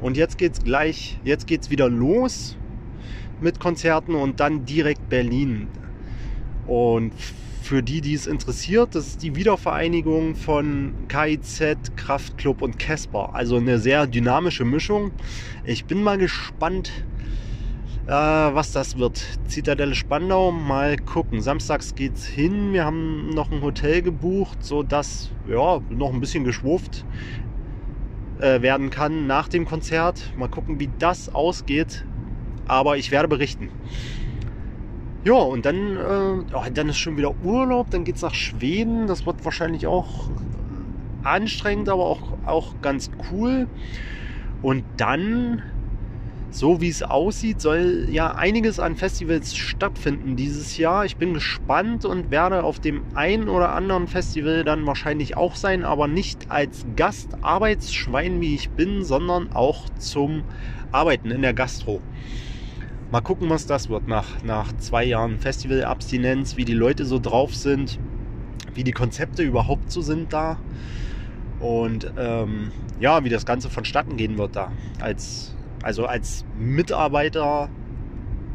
und 0.00 0.16
jetzt 0.16 0.38
geht's 0.38 0.62
gleich, 0.62 1.18
jetzt 1.24 1.48
geht's 1.48 1.68
wieder 1.68 1.88
los 1.88 2.56
mit 3.40 3.58
Konzerten 3.58 4.14
und 4.14 4.38
dann 4.38 4.64
direkt 4.64 5.08
Berlin. 5.08 5.66
Und 6.68 7.12
für 7.60 7.82
die, 7.82 8.02
die 8.02 8.14
es 8.14 8.28
interessiert, 8.28 8.94
das 8.94 9.08
ist 9.08 9.24
die 9.24 9.34
Wiedervereinigung 9.34 10.36
von 10.36 10.94
KIZ, 11.08 11.96
Kraftklub 11.96 12.62
und 12.62 12.78
Casper. 12.78 13.34
Also 13.34 13.56
eine 13.56 13.80
sehr 13.80 14.06
dynamische 14.06 14.64
Mischung. 14.64 15.10
Ich 15.64 15.86
bin 15.86 16.04
mal 16.04 16.18
gespannt, 16.18 16.92
äh, 18.06 18.10
was 18.10 18.72
das 18.72 18.98
wird. 18.98 19.22
Zitadelle 19.48 19.94
Spandau, 19.94 20.52
mal 20.52 20.96
gucken. 20.96 21.40
Samstags 21.40 21.94
geht's 21.94 22.24
hin. 22.26 22.72
Wir 22.72 22.84
haben 22.84 23.30
noch 23.30 23.50
ein 23.50 23.62
Hotel 23.62 24.02
gebucht, 24.02 24.64
so 24.64 24.82
dass 24.82 25.30
ja 25.48 25.80
noch 25.90 26.12
ein 26.12 26.20
bisschen 26.20 26.44
geschwurft. 26.44 27.04
äh, 28.40 28.60
werden 28.62 28.90
kann 28.90 29.26
nach 29.26 29.48
dem 29.48 29.64
Konzert. 29.64 30.32
Mal 30.36 30.48
gucken, 30.48 30.78
wie 30.80 30.90
das 30.98 31.34
ausgeht. 31.34 32.04
Aber 32.66 32.96
ich 32.96 33.10
werde 33.10 33.28
berichten. 33.28 33.70
Ja, 35.24 35.34
und 35.34 35.66
dann, 35.66 35.96
äh, 35.96 36.54
oh, 36.54 36.64
dann 36.72 36.88
ist 36.88 36.98
schon 36.98 37.16
wieder 37.16 37.34
Urlaub, 37.42 37.90
dann 37.90 38.04
geht 38.04 38.16
es 38.16 38.22
nach 38.22 38.34
Schweden. 38.34 39.06
Das 39.06 39.26
wird 39.26 39.44
wahrscheinlich 39.44 39.86
auch 39.86 40.30
anstrengend, 41.22 41.88
aber 41.88 42.04
auch, 42.04 42.22
auch 42.44 42.74
ganz 42.82 43.10
cool. 43.32 43.66
Und 44.62 44.84
dann 44.96 45.62
so 46.50 46.80
wie 46.80 46.88
es 46.88 47.02
aussieht, 47.02 47.60
soll 47.60 48.06
ja 48.10 48.34
einiges 48.34 48.78
an 48.80 48.96
Festivals 48.96 49.56
stattfinden 49.56 50.36
dieses 50.36 50.76
Jahr. 50.76 51.04
Ich 51.04 51.16
bin 51.16 51.34
gespannt 51.34 52.04
und 52.04 52.30
werde 52.30 52.64
auf 52.64 52.78
dem 52.78 53.02
einen 53.14 53.48
oder 53.48 53.72
anderen 53.72 54.06
Festival 54.06 54.64
dann 54.64 54.86
wahrscheinlich 54.86 55.36
auch 55.36 55.56
sein, 55.56 55.84
aber 55.84 56.08
nicht 56.08 56.50
als 56.50 56.86
Gastarbeitsschwein, 56.96 58.40
wie 58.40 58.54
ich 58.54 58.70
bin, 58.70 59.04
sondern 59.04 59.52
auch 59.52 59.88
zum 59.98 60.44
Arbeiten 60.92 61.30
in 61.30 61.42
der 61.42 61.52
Gastro. 61.52 62.00
Mal 63.10 63.20
gucken, 63.20 63.50
was 63.50 63.66
das 63.66 63.88
wird 63.88 64.08
nach, 64.08 64.42
nach 64.42 64.76
zwei 64.78 65.04
Jahren 65.04 65.38
Festivalabstinenz, 65.38 66.56
wie 66.56 66.64
die 66.64 66.74
Leute 66.74 67.04
so 67.04 67.18
drauf 67.18 67.54
sind, 67.54 67.98
wie 68.74 68.84
die 68.84 68.92
Konzepte 68.92 69.42
überhaupt 69.42 69.90
so 69.90 70.00
sind 70.00 70.32
da 70.32 70.58
und 71.60 72.12
ähm, 72.18 72.72
ja, 73.00 73.24
wie 73.24 73.28
das 73.28 73.46
Ganze 73.46 73.70
vonstatten 73.70 74.16
gehen 74.16 74.38
wird 74.38 74.56
da 74.56 74.72
als 75.00 75.55
also 75.86 76.04
als 76.04 76.44
Mitarbeiter 76.58 77.70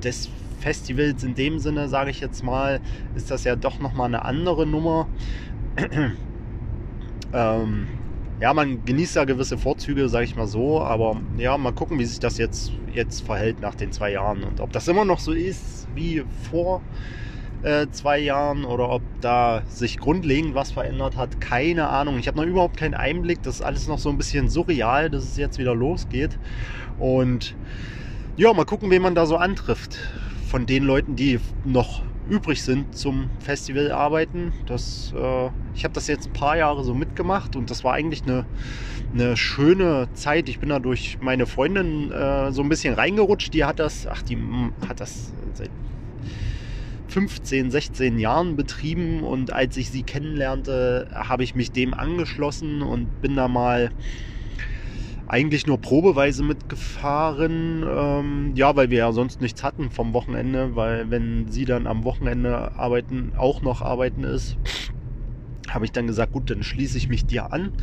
des 0.03 0.29
Festivals 0.59 1.23
in 1.23 1.34
dem 1.34 1.59
Sinne, 1.59 1.88
sage 1.88 2.11
ich 2.11 2.19
jetzt 2.19 2.43
mal, 2.43 2.82
ist 3.15 3.32
das 3.32 3.45
ja 3.45 3.55
doch 3.55 3.79
nochmal 3.79 4.07
eine 4.07 4.25
andere 4.25 4.67
Nummer. 4.67 5.07
ähm, 7.34 7.88
ja, 8.41 8.53
man 8.53 8.84
genießt 8.84 9.15
ja 9.15 9.23
gewisse 9.23 9.57
Vorzüge, 9.57 10.09
sage 10.09 10.25
ich 10.25 10.36
mal 10.36 10.45
so, 10.45 10.82
aber 10.82 11.21
ja, 11.38 11.57
mal 11.57 11.71
gucken, 11.71 11.99
wie 11.99 12.05
sich 12.05 12.19
das 12.19 12.38
jetzt, 12.38 12.73
jetzt 12.93 13.21
verhält 13.21 13.61
nach 13.61 13.75
den 13.75 13.93
zwei 13.93 14.11
Jahren 14.11 14.43
und 14.43 14.59
ob 14.59 14.73
das 14.73 14.89
immer 14.89 15.05
noch 15.05 15.19
so 15.19 15.32
ist 15.32 15.88
wie 15.95 16.25
vor 16.51 16.82
äh, 17.64 17.88
zwei 17.91 18.20
Jahren 18.20 18.66
oder 18.66 18.89
ob 18.89 19.01
da 19.22 19.64
sich 19.68 19.97
grundlegend 19.99 20.55
was 20.55 20.72
verändert 20.72 21.16
hat, 21.16 21.39
keine 21.41 21.89
Ahnung. 21.89 22.18
Ich 22.20 22.28
habe 22.28 22.38
noch 22.38 22.45
überhaupt 22.45 22.78
keinen 22.78 22.93
Einblick, 22.93 23.43
das 23.43 23.55
ist 23.55 23.62
alles 23.62 23.88
noch 23.88 23.99
so 23.99 24.09
ein 24.09 24.18
bisschen 24.18 24.49
surreal, 24.49 25.09
dass 25.09 25.24
es 25.24 25.38
jetzt 25.38 25.57
wieder 25.57 25.76
losgeht. 25.76 26.38
Und 26.99 27.55
ja, 28.38 28.53
mal 28.53 28.66
gucken, 28.66 28.89
wen 28.89 29.01
man 29.01 29.16
da 29.16 29.26
so 29.26 29.38
antrifft. 29.38 29.97
Von 30.47 30.66
den 30.66 30.84
Leuten, 30.84 31.16
die 31.16 31.39
noch 31.64 32.01
übrig 32.30 32.64
sind 32.64 32.95
zum 32.95 33.30
Festival 33.39 33.91
arbeiten. 33.91 34.53
Das, 34.66 35.14
äh, 35.16 35.49
ich 35.76 35.84
habe 35.84 35.93
das 35.93 36.07
jetzt 36.07 36.28
ein 36.28 36.34
paar 36.34 36.57
Jahre 36.57 36.84
so 36.84 36.93
mitgemacht 36.93 37.55
und 37.55 37.70
das 37.70 37.84
war 37.84 37.93
eigentlich 37.93 38.24
eine, 38.24 38.45
eine 39.14 39.38
schöne 39.38 40.07
Zeit. 40.14 40.49
Ich 40.49 40.59
bin 40.59 40.70
da 40.70 40.80
durch 40.80 41.18
meine 41.22 41.45
Freundin 41.45 42.12
äh, 42.12 42.51
so 42.51 42.62
ein 42.64 42.70
bisschen 42.70 42.93
reingerutscht. 42.93 43.53
Die 43.53 43.66
hat 43.66 43.80
das, 43.80 44.07
ach, 44.07 44.22
die 44.22 44.38
hat 44.88 44.99
das 44.99 45.34
seit 45.53 45.70
15, 47.12 47.72
16 47.72 48.20
Jahren 48.20 48.55
betrieben 48.55 49.24
und 49.24 49.51
als 49.51 49.76
ich 49.76 49.89
sie 49.89 50.03
kennenlernte, 50.03 51.09
habe 51.14 51.43
ich 51.43 51.55
mich 51.55 51.74
dem 51.74 51.93
angeschlossen 51.93 52.82
und 52.82 53.22
bin 53.22 53.36
da 53.36 53.49
mal 53.49 53.89
eigentlich 55.28 55.68
nur 55.68 55.80
probeweise 55.80 56.41
mitgefahren. 56.41 57.84
Ähm, 57.86 58.53
ja, 58.55 58.78
weil 58.78 58.91
wir 58.91 58.99
ja 58.99 59.12
sonst 59.12 59.41
nichts 59.41 59.62
hatten 59.62 59.91
vom 59.91 60.14
Wochenende, 60.14 60.78
weil 60.78 61.09
wenn 61.12 61.51
sie 61.51 61.66
dann 61.66 61.86
am 61.86 62.05
Wochenende 62.05 62.78
arbeiten, 62.78 63.34
auch 63.38 63.62
noch 63.62 63.82
arbeiten 63.82 64.24
ist, 64.24 64.55
habe 65.70 65.84
ich 65.84 65.91
dann 65.91 66.07
gesagt, 66.07 66.32
gut, 66.32 66.49
dann 66.49 66.64
schließe 66.64 66.97
ich 66.97 67.09
mich 67.09 67.26
dir 67.26 67.51
an 67.51 67.74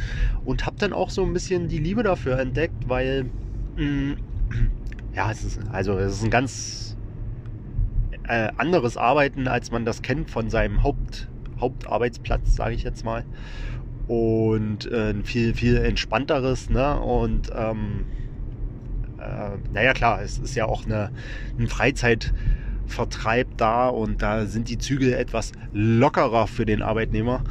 und 0.43 0.65
habe 0.65 0.77
dann 0.79 0.95
auch 0.95 1.11
so 1.11 1.23
ein 1.23 1.35
bisschen 1.35 1.69
die 1.69 1.79
Liebe 1.79 2.03
dafür 2.03 2.39
entdeckt, 2.39 2.89
weil 2.89 3.31
mh, 3.77 3.85
mm, 3.85 4.17
ja, 5.15 5.31
es 5.31 5.45
ist 5.45 5.61
also 5.71 5.99
es 5.99 6.15
ist 6.15 6.25
ein 6.25 6.31
ganz 6.31 6.88
äh, 8.29 8.51
anderes 8.57 8.97
Arbeiten, 8.97 9.49
als 9.49 9.71
man 9.71 9.85
das 9.85 10.03
kennt 10.03 10.31
von 10.31 10.51
seinem 10.51 10.83
Haupt, 10.83 11.29
Hauptarbeitsplatz, 11.61 12.55
sage 12.55 12.75
ich 12.75 12.85
jetzt 12.85 13.05
mal 13.05 13.25
und 14.09 14.91
äh, 14.91 15.15
viel, 15.23 15.55
viel 15.55 15.77
entspannteres. 15.77 16.71
Ne? 16.71 16.99
Und 16.99 17.51
ähm, 17.55 18.07
äh, 19.19 19.51
naja, 19.73 19.93
klar, 19.93 20.23
es 20.23 20.39
ist 20.39 20.55
ja 20.57 20.65
auch 20.65 20.87
eine, 20.87 21.11
ein 21.59 21.69
Freizeitvertreib 21.69 23.49
da 23.59 23.89
und 23.89 24.23
da 24.23 24.47
sind 24.47 24.69
die 24.71 24.79
Zügel 24.79 25.13
etwas 25.13 25.53
lockerer 25.73 26.47
für 26.47 26.65
den 26.65 26.83
Arbeitnehmer. 26.83 27.45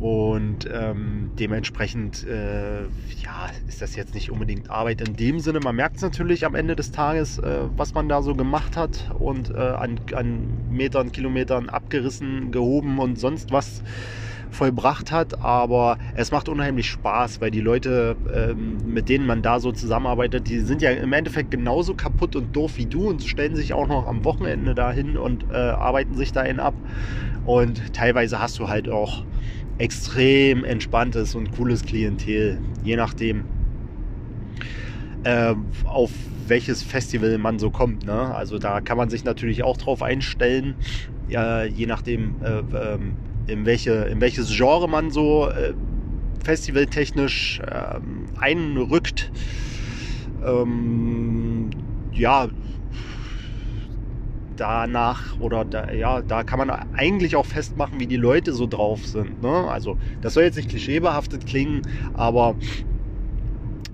Und 0.00 0.66
ähm, 0.72 1.30
dementsprechend 1.38 2.26
äh, 2.26 2.84
ja, 3.22 3.50
ist 3.68 3.82
das 3.82 3.96
jetzt 3.96 4.14
nicht 4.14 4.30
unbedingt 4.30 4.70
Arbeit 4.70 5.02
in 5.02 5.14
dem 5.14 5.40
Sinne. 5.40 5.60
Man 5.60 5.76
merkt 5.76 5.96
es 5.96 6.02
natürlich 6.02 6.46
am 6.46 6.54
Ende 6.54 6.74
des 6.74 6.90
Tages, 6.90 7.38
äh, 7.38 7.64
was 7.76 7.92
man 7.92 8.08
da 8.08 8.22
so 8.22 8.34
gemacht 8.34 8.78
hat 8.78 9.10
und 9.18 9.50
äh, 9.50 9.58
an, 9.58 10.00
an 10.14 10.48
Metern, 10.70 11.12
Kilometern 11.12 11.68
abgerissen, 11.68 12.50
gehoben 12.50 12.98
und 12.98 13.18
sonst 13.18 13.52
was 13.52 13.82
vollbracht 14.50 15.12
hat, 15.12 15.40
aber 15.42 15.98
es 16.14 16.32
macht 16.32 16.48
unheimlich 16.48 16.88
Spaß, 16.90 17.40
weil 17.40 17.50
die 17.50 17.60
Leute, 17.60 18.16
ähm, 18.34 18.78
mit 18.86 19.08
denen 19.08 19.26
man 19.26 19.42
da 19.42 19.60
so 19.60 19.72
zusammenarbeitet, 19.72 20.48
die 20.48 20.60
sind 20.60 20.82
ja 20.82 20.90
im 20.90 21.12
Endeffekt 21.12 21.50
genauso 21.50 21.94
kaputt 21.94 22.36
und 22.36 22.54
doof 22.54 22.76
wie 22.76 22.86
du 22.86 23.08
und 23.08 23.22
stellen 23.22 23.54
sich 23.54 23.72
auch 23.72 23.86
noch 23.86 24.06
am 24.06 24.24
Wochenende 24.24 24.74
dahin 24.74 25.16
und 25.16 25.46
äh, 25.52 25.56
arbeiten 25.56 26.16
sich 26.16 26.32
dahin 26.32 26.58
ab. 26.58 26.74
Und 27.46 27.94
teilweise 27.94 28.40
hast 28.40 28.58
du 28.58 28.68
halt 28.68 28.88
auch 28.88 29.24
extrem 29.80 30.64
entspanntes 30.64 31.34
und 31.34 31.52
cooles 31.52 31.84
Klientel, 31.84 32.60
je 32.84 32.96
nachdem, 32.96 33.44
äh, 35.24 35.54
auf 35.84 36.10
welches 36.46 36.82
Festival 36.82 37.38
man 37.38 37.58
so 37.58 37.70
kommt. 37.70 38.04
Ne? 38.04 38.12
Also 38.12 38.58
da 38.58 38.80
kann 38.80 38.98
man 38.98 39.08
sich 39.08 39.24
natürlich 39.24 39.62
auch 39.62 39.76
drauf 39.76 40.02
einstellen, 40.02 40.74
ja, 41.28 41.64
je 41.64 41.86
nachdem, 41.86 42.34
äh, 42.42 42.58
ähm, 42.76 43.14
in, 43.46 43.64
welche, 43.64 43.92
in 44.04 44.20
welches 44.20 44.54
Genre 44.54 44.88
man 44.88 45.10
so 45.10 45.48
äh, 45.48 45.72
festivaltechnisch 46.44 47.60
ähm, 47.70 48.24
einrückt. 48.38 49.30
Ähm, 50.44 51.70
ja, 52.12 52.48
danach 54.60 55.40
oder 55.40 55.64
da, 55.64 55.90
ja, 55.90 56.20
da 56.20 56.44
kann 56.44 56.58
man 56.58 56.70
eigentlich 56.70 57.34
auch 57.34 57.46
festmachen, 57.46 57.98
wie 57.98 58.06
die 58.06 58.16
Leute 58.16 58.52
so 58.52 58.66
drauf 58.66 59.06
sind. 59.06 59.42
Ne? 59.42 59.48
Also 59.48 59.96
das 60.20 60.34
soll 60.34 60.42
jetzt 60.42 60.56
nicht 60.56 60.68
klischeebehaftet 60.68 61.46
klingen, 61.46 61.82
aber 62.12 62.54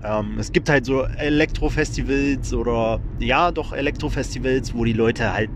ähm, 0.03 0.35
es 0.37 0.51
gibt 0.51 0.69
halt 0.69 0.85
so 0.85 1.03
Elektrofestivals 1.03 2.53
oder 2.53 2.99
ja, 3.19 3.51
doch 3.51 3.71
Elektrofestivals, 3.71 4.73
wo 4.73 4.83
die 4.83 4.93
Leute 4.93 5.33
halt, 5.33 5.49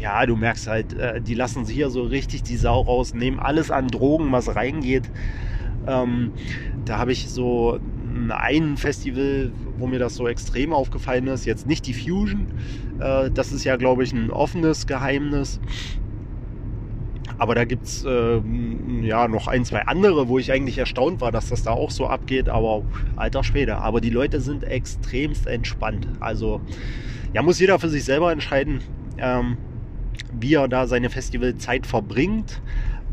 ja, 0.00 0.24
du 0.26 0.36
merkst 0.36 0.68
halt, 0.68 0.92
äh, 0.92 1.20
die 1.20 1.34
lassen 1.34 1.64
sich 1.64 1.76
hier 1.76 1.90
so 1.90 2.02
richtig 2.02 2.42
die 2.42 2.56
Sau 2.56 2.82
raus, 2.82 3.14
nehmen 3.14 3.40
alles 3.40 3.70
an 3.70 3.88
Drogen, 3.88 4.30
was 4.30 4.54
reingeht. 4.54 5.10
Ähm, 5.86 6.32
da 6.84 6.98
habe 6.98 7.12
ich 7.12 7.30
so 7.30 7.80
ein 8.30 8.76
Festival, 8.76 9.52
wo 9.78 9.86
mir 9.86 9.98
das 9.98 10.14
so 10.14 10.28
extrem 10.28 10.72
aufgefallen 10.72 11.26
ist, 11.28 11.46
jetzt 11.46 11.66
nicht 11.66 11.86
die 11.86 11.94
Fusion. 11.94 12.46
Äh, 13.00 13.30
das 13.30 13.52
ist 13.52 13.64
ja, 13.64 13.76
glaube 13.76 14.04
ich, 14.04 14.12
ein 14.12 14.30
offenes 14.30 14.86
Geheimnis. 14.86 15.60
Aber 17.38 17.54
da 17.54 17.64
gibt 17.64 17.86
es 17.86 18.04
äh, 18.04 18.40
ja 19.00 19.26
noch 19.26 19.48
ein, 19.48 19.64
zwei 19.64 19.86
andere, 19.86 20.28
wo 20.28 20.38
ich 20.38 20.52
eigentlich 20.52 20.76
erstaunt 20.76 21.22
war, 21.22 21.32
dass 21.32 21.48
das 21.48 21.62
da 21.62 21.70
auch 21.70 21.90
so 21.90 22.06
abgeht. 22.06 22.48
Aber 22.50 22.82
alter 23.16 23.42
Schwede. 23.42 23.78
Aber 23.78 24.00
die 24.00 24.10
Leute 24.10 24.40
sind 24.40 24.62
extremst 24.64 25.46
entspannt. 25.46 26.06
Also 26.20 26.60
ja, 27.32 27.42
muss 27.42 27.58
jeder 27.58 27.78
für 27.78 27.88
sich 27.88 28.04
selber 28.04 28.30
entscheiden, 28.30 28.80
ähm, 29.16 29.56
wie 30.38 30.54
er 30.54 30.68
da 30.68 30.86
seine 30.86 31.08
Festivalzeit 31.08 31.86
verbringt. 31.86 32.60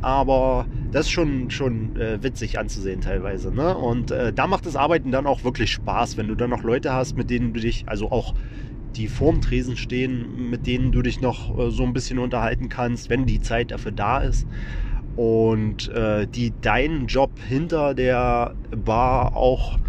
Aber 0.01 0.65
das 0.91 1.05
ist 1.07 1.11
schon, 1.11 1.49
schon 1.49 1.95
äh, 1.95 2.21
witzig 2.21 2.59
anzusehen 2.59 3.01
teilweise. 3.01 3.53
Ne? 3.53 3.75
Und 3.75 4.11
äh, 4.11 4.31
da 4.31 4.45
macht 4.45 4.65
das 4.65 4.75
Arbeiten 4.75 5.11
dann 5.11 5.25
auch 5.25 5.43
wirklich 5.43 5.71
Spaß, 5.71 6.17
wenn 6.17 6.27
du 6.27 6.35
dann 6.35 6.49
noch 6.49 6.63
Leute 6.63 6.93
hast, 6.93 7.17
mit 7.17 7.29
denen 7.29 7.53
du 7.53 7.59
dich, 7.59 7.85
also 7.87 8.11
auch 8.11 8.33
die 8.95 9.07
vorm 9.07 9.41
Tresen 9.41 9.77
stehen, 9.77 10.49
mit 10.49 10.65
denen 10.65 10.91
du 10.91 11.01
dich 11.01 11.21
noch 11.21 11.57
äh, 11.57 11.71
so 11.71 11.83
ein 11.83 11.93
bisschen 11.93 12.19
unterhalten 12.19 12.69
kannst, 12.69 13.09
wenn 13.09 13.25
die 13.25 13.41
Zeit 13.41 13.71
dafür 13.71 13.91
da 13.91 14.19
ist. 14.19 14.47
Und 15.15 15.89
äh, 15.89 16.27
die 16.27 16.53
deinen 16.61 17.07
Job 17.07 17.31
hinter 17.47 17.93
der 17.93 18.55
Bar 18.71 19.35
auch 19.35 19.79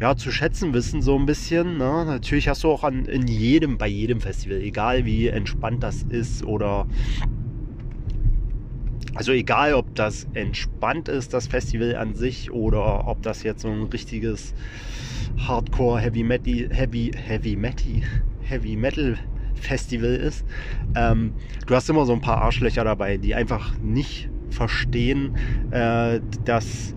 ja, 0.00 0.16
zu 0.16 0.32
schätzen 0.32 0.72
wissen, 0.72 1.02
so 1.02 1.16
ein 1.18 1.26
bisschen. 1.26 1.76
Ne? 1.76 2.04
Natürlich 2.06 2.48
hast 2.48 2.64
du 2.64 2.70
auch 2.70 2.84
an, 2.84 3.04
in 3.04 3.28
jedem, 3.28 3.78
bei 3.78 3.86
jedem 3.86 4.20
Festival, 4.20 4.60
egal 4.60 5.04
wie 5.04 5.28
entspannt 5.28 5.82
das 5.82 6.02
ist 6.08 6.42
oder 6.42 6.86
also 9.14 9.32
egal, 9.32 9.74
ob 9.74 9.94
das 9.94 10.26
entspannt 10.34 11.08
ist, 11.08 11.34
das 11.34 11.46
Festival 11.46 11.96
an 11.96 12.14
sich, 12.14 12.50
oder 12.52 13.06
ob 13.06 13.22
das 13.22 13.42
jetzt 13.42 13.62
so 13.62 13.68
ein 13.68 13.82
richtiges 13.84 14.54
Hardcore 15.36 16.00
Heavy 16.00 16.22
Metal, 16.22 16.68
Heavy, 16.70 17.10
Heavy 17.16 17.56
Metal, 17.56 18.02
Heavy 18.42 18.76
Metal 18.76 19.16
Festival 19.54 20.14
ist. 20.14 20.44
Ähm, 20.96 21.32
du 21.66 21.74
hast 21.74 21.88
immer 21.90 22.06
so 22.06 22.12
ein 22.12 22.20
paar 22.20 22.38
Arschlöcher 22.38 22.84
dabei, 22.84 23.16
die 23.16 23.34
einfach 23.34 23.78
nicht 23.78 24.30
verstehen, 24.50 25.36
äh, 25.70 26.20
dass 26.44 26.94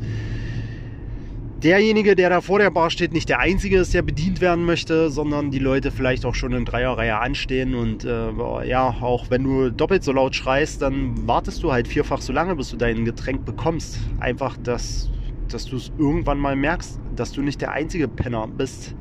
derjenige, 1.63 2.15
der 2.15 2.29
da 2.29 2.41
vor 2.41 2.59
der 2.59 2.69
Bar 2.71 2.89
steht, 2.89 3.13
nicht 3.13 3.29
der 3.29 3.39
Einzige 3.39 3.77
ist, 3.77 3.93
der 3.93 4.01
bedient 4.01 4.41
werden 4.41 4.65
möchte, 4.65 5.09
sondern 5.09 5.49
die 5.49 5.59
Leute 5.59 5.91
vielleicht 5.91 6.25
auch 6.25 6.35
schon 6.35 6.51
in 6.51 6.65
Dreierreihe 6.65 7.17
anstehen. 7.17 7.73
Und 7.73 8.03
äh, 8.03 8.67
ja, 8.67 8.95
auch 9.01 9.29
wenn 9.29 9.43
du 9.43 9.69
doppelt 9.69 10.03
so 10.03 10.11
laut 10.11 10.35
schreist, 10.35 10.81
dann 10.81 11.27
wartest 11.27 11.63
du 11.63 11.71
halt 11.71 11.87
vierfach 11.87 12.21
so 12.21 12.33
lange, 12.33 12.55
bis 12.55 12.69
du 12.71 12.77
dein 12.77 13.05
Getränk 13.05 13.45
bekommst. 13.45 13.97
Einfach, 14.19 14.57
dass, 14.57 15.09
dass 15.49 15.65
du 15.65 15.77
es 15.77 15.91
irgendwann 15.97 16.39
mal 16.39 16.55
merkst, 16.55 16.99
dass 17.15 17.31
du 17.31 17.41
nicht 17.41 17.61
der 17.61 17.71
einzige 17.71 18.07
Penner 18.07 18.47
bist, 18.47 18.95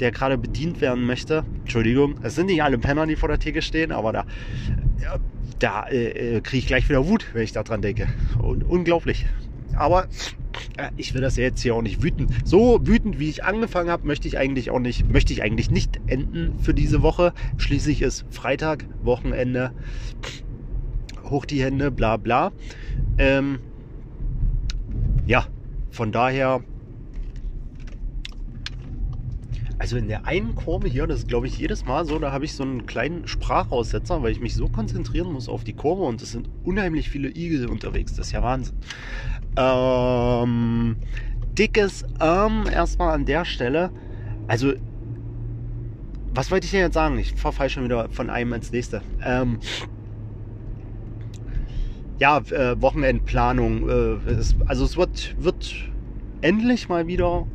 der 0.00 0.10
gerade 0.10 0.38
bedient 0.38 0.80
werden 0.80 1.04
möchte. 1.04 1.44
Entschuldigung, 1.60 2.16
es 2.22 2.34
sind 2.34 2.46
nicht 2.46 2.62
alle 2.62 2.78
Penner, 2.78 3.06
die 3.06 3.16
vor 3.16 3.28
der 3.28 3.38
Theke 3.38 3.62
stehen, 3.62 3.92
aber 3.92 4.12
da, 4.12 4.26
da 5.58 5.86
äh, 5.88 6.36
äh 6.36 6.40
kriege 6.40 6.58
ich 6.58 6.66
gleich 6.66 6.88
wieder 6.88 7.06
Wut, 7.06 7.26
wenn 7.32 7.42
ich 7.42 7.52
daran 7.52 7.82
denke. 7.82 8.08
Un 8.42 8.62
unglaublich. 8.62 9.26
Aber 9.76 10.08
äh, 10.76 10.90
ich 10.96 11.14
will 11.14 11.20
das 11.20 11.36
ja 11.36 11.44
jetzt 11.44 11.62
hier 11.62 11.74
auch 11.74 11.82
nicht 11.82 12.02
wütend. 12.02 12.32
So 12.44 12.80
wütend, 12.86 13.18
wie 13.18 13.28
ich 13.28 13.44
angefangen 13.44 13.90
habe, 13.90 14.06
möchte 14.06 14.26
ich 14.26 14.38
eigentlich 14.38 14.70
auch 14.70 14.78
nicht, 14.78 15.08
möchte 15.10 15.32
ich 15.32 15.42
eigentlich 15.42 15.70
nicht 15.70 16.00
enden 16.06 16.58
für 16.58 16.74
diese 16.74 17.02
Woche. 17.02 17.32
Schließlich 17.58 18.02
ist 18.02 18.24
Freitag, 18.30 18.86
Wochenende, 19.02 19.72
hoch 21.24 21.44
die 21.44 21.62
Hände, 21.62 21.90
bla 21.90 22.16
bla. 22.16 22.52
Ähm, 23.18 23.60
ja, 25.30 25.46
von 25.90 26.10
daher 26.10 26.60
also 29.78 29.96
in 29.96 30.08
der 30.08 30.26
einen 30.26 30.56
Kurve 30.56 30.88
hier, 30.88 31.06
das 31.06 31.20
ist 31.20 31.28
glaube 31.28 31.46
ich 31.46 31.56
jedes 31.56 31.86
Mal 31.86 32.04
so, 32.04 32.18
da 32.18 32.32
habe 32.32 32.44
ich 32.44 32.54
so 32.54 32.64
einen 32.64 32.84
kleinen 32.84 33.28
Sprachaussetzer, 33.28 34.24
weil 34.24 34.32
ich 34.32 34.40
mich 34.40 34.54
so 34.54 34.68
konzentrieren 34.68 35.32
muss 35.32 35.48
auf 35.48 35.62
die 35.62 35.72
Kurve 35.72 36.02
und 36.02 36.20
es 36.20 36.32
sind 36.32 36.48
unheimlich 36.64 37.08
viele 37.08 37.28
Igel 37.28 37.68
unterwegs. 37.68 38.14
Das 38.16 38.26
ist 38.26 38.32
ja 38.32 38.42
Wahnsinn. 38.42 38.74
Ähm, 39.56 40.96
dickes 41.56 42.04
Arm 42.18 42.66
erstmal 42.66 43.14
an 43.14 43.24
der 43.24 43.44
Stelle. 43.44 43.92
Also, 44.48 44.72
was 46.34 46.50
wollte 46.50 46.64
ich 46.64 46.72
denn 46.72 46.80
jetzt 46.80 46.94
sagen? 46.94 47.16
Ich 47.18 47.34
verfall 47.34 47.70
schon 47.70 47.84
wieder 47.84 48.08
von 48.10 48.30
einem 48.30 48.52
ins 48.54 48.72
nächste. 48.72 49.00
Ähm, 49.24 49.60
ja, 52.20 52.38
äh, 52.50 52.80
Wochenendplanung. 52.80 53.88
Äh, 53.88 54.30
es, 54.30 54.54
also 54.66 54.84
es 54.84 54.96
wird, 54.96 55.34
wird 55.38 55.74
endlich 56.42 56.88
mal 56.88 57.06
wieder 57.06 57.46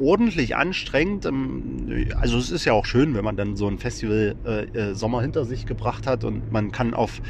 ordentlich 0.00 0.56
anstrengend. 0.56 1.26
Ähm, 1.26 2.08
also 2.18 2.38
es 2.38 2.50
ist 2.50 2.64
ja 2.64 2.72
auch 2.72 2.86
schön, 2.86 3.14
wenn 3.14 3.24
man 3.24 3.36
dann 3.36 3.56
so 3.56 3.68
ein 3.68 3.78
Festival 3.78 4.34
äh, 4.44 4.64
äh, 4.64 4.94
Sommer 4.94 5.20
hinter 5.20 5.44
sich 5.44 5.66
gebracht 5.66 6.06
hat 6.06 6.24
und 6.24 6.50
man 6.50 6.72
kann 6.72 6.94
auf 6.94 7.20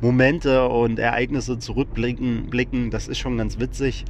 Momente 0.00 0.68
und 0.68 1.00
Ereignisse 1.00 1.58
zurückblicken. 1.58 2.48
Blicken. 2.48 2.90
Das 2.90 3.08
ist 3.08 3.18
schon 3.18 3.36
ganz 3.36 3.58
witzig. 3.58 4.04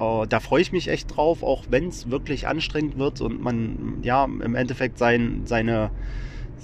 Uh, 0.00 0.26
da 0.28 0.40
freue 0.40 0.60
ich 0.60 0.72
mich 0.72 0.88
echt 0.88 1.16
drauf, 1.16 1.44
auch 1.44 1.66
wenn 1.70 1.86
es 1.86 2.10
wirklich 2.10 2.48
anstrengend 2.48 2.98
wird 2.98 3.20
und 3.20 3.40
man 3.40 3.98
ja 4.02 4.24
im 4.24 4.56
Endeffekt 4.56 4.98
sein, 4.98 5.42
seine 5.44 5.92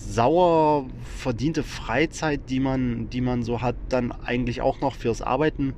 sauer 0.01 0.87
verdiente 1.17 1.63
Freizeit, 1.63 2.49
die 2.49 2.61
man, 2.61 3.11
die 3.11 3.21
man 3.21 3.43
so 3.43 3.61
hat, 3.61 3.77
dann 3.89 4.13
eigentlich 4.13 4.61
auch 4.61 4.81
noch 4.81 4.95
fürs 4.95 5.23
Arbeiten 5.23 5.75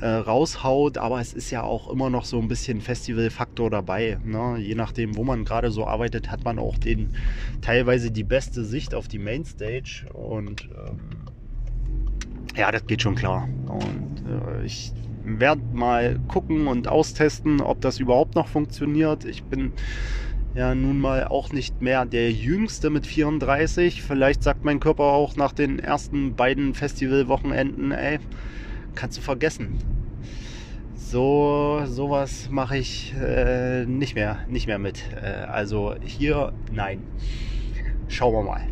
äh, 0.00 0.06
raushaut, 0.06 0.98
aber 0.98 1.20
es 1.20 1.32
ist 1.34 1.50
ja 1.50 1.62
auch 1.62 1.90
immer 1.90 2.08
noch 2.08 2.24
so 2.24 2.38
ein 2.38 2.48
bisschen 2.48 2.80
Festivalfaktor 2.80 3.70
dabei. 3.70 4.18
Ne? 4.24 4.56
Je 4.58 4.74
nachdem, 4.74 5.16
wo 5.16 5.24
man 5.24 5.44
gerade 5.44 5.70
so 5.70 5.86
arbeitet, 5.86 6.30
hat 6.30 6.44
man 6.44 6.58
auch 6.58 6.78
den 6.78 7.10
teilweise 7.60 8.10
die 8.10 8.24
beste 8.24 8.64
Sicht 8.64 8.94
auf 8.94 9.08
die 9.08 9.18
Mainstage 9.18 10.06
und 10.14 10.68
ähm, 10.86 11.00
ja, 12.56 12.70
das 12.72 12.86
geht 12.86 13.02
schon 13.02 13.14
klar. 13.14 13.48
Und 13.66 14.24
äh, 14.26 14.64
ich 14.64 14.92
werde 15.24 15.62
mal 15.72 16.18
gucken 16.28 16.66
und 16.66 16.88
austesten, 16.88 17.60
ob 17.60 17.80
das 17.80 18.00
überhaupt 18.00 18.34
noch 18.34 18.48
funktioniert. 18.48 19.24
Ich 19.24 19.44
bin 19.44 19.72
ja 20.54 20.74
nun 20.74 20.98
mal 20.98 21.24
auch 21.24 21.52
nicht 21.52 21.80
mehr 21.80 22.04
der 22.04 22.30
Jüngste 22.30 22.90
mit 22.90 23.06
34. 23.06 24.02
Vielleicht 24.02 24.42
sagt 24.42 24.64
mein 24.64 24.80
Körper 24.80 25.04
auch 25.04 25.36
nach 25.36 25.52
den 25.52 25.78
ersten 25.78 26.34
beiden 26.34 26.74
Festivalwochenenden, 26.74 27.92
ey, 27.92 28.18
kannst 28.94 29.18
du 29.18 29.22
vergessen. 29.22 29.78
So 30.94 31.82
sowas 31.86 32.48
mache 32.50 32.78
ich 32.78 33.14
äh, 33.20 33.84
nicht 33.84 34.14
mehr, 34.14 34.38
nicht 34.48 34.66
mehr 34.66 34.78
mit. 34.78 35.04
Äh, 35.20 35.26
also 35.26 35.94
hier 36.04 36.52
nein. 36.72 37.02
Schauen 38.08 38.34
wir 38.34 38.42
mal. 38.42 38.62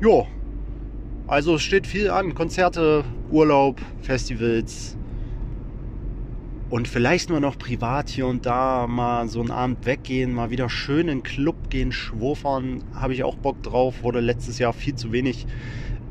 Jo, 0.00 0.26
also 1.26 1.58
steht 1.58 1.86
viel 1.86 2.10
an. 2.10 2.34
Konzerte, 2.34 3.04
Urlaub, 3.30 3.80
Festivals. 4.02 4.96
Und 6.72 6.88
vielleicht 6.88 7.28
nur 7.28 7.38
noch 7.38 7.58
privat 7.58 8.08
hier 8.08 8.26
und 8.26 8.46
da 8.46 8.86
mal 8.86 9.28
so 9.28 9.40
einen 9.40 9.50
Abend 9.50 9.84
weggehen, 9.84 10.32
mal 10.32 10.48
wieder 10.48 10.70
schön 10.70 11.00
in 11.00 11.18
den 11.18 11.22
Club 11.22 11.68
gehen, 11.68 11.92
schwurfern. 11.92 12.82
Habe 12.94 13.12
ich 13.12 13.24
auch 13.24 13.36
Bock 13.36 13.62
drauf. 13.62 14.02
Wurde 14.02 14.20
letztes 14.20 14.58
Jahr 14.58 14.72
viel 14.72 14.94
zu 14.94 15.12
wenig 15.12 15.46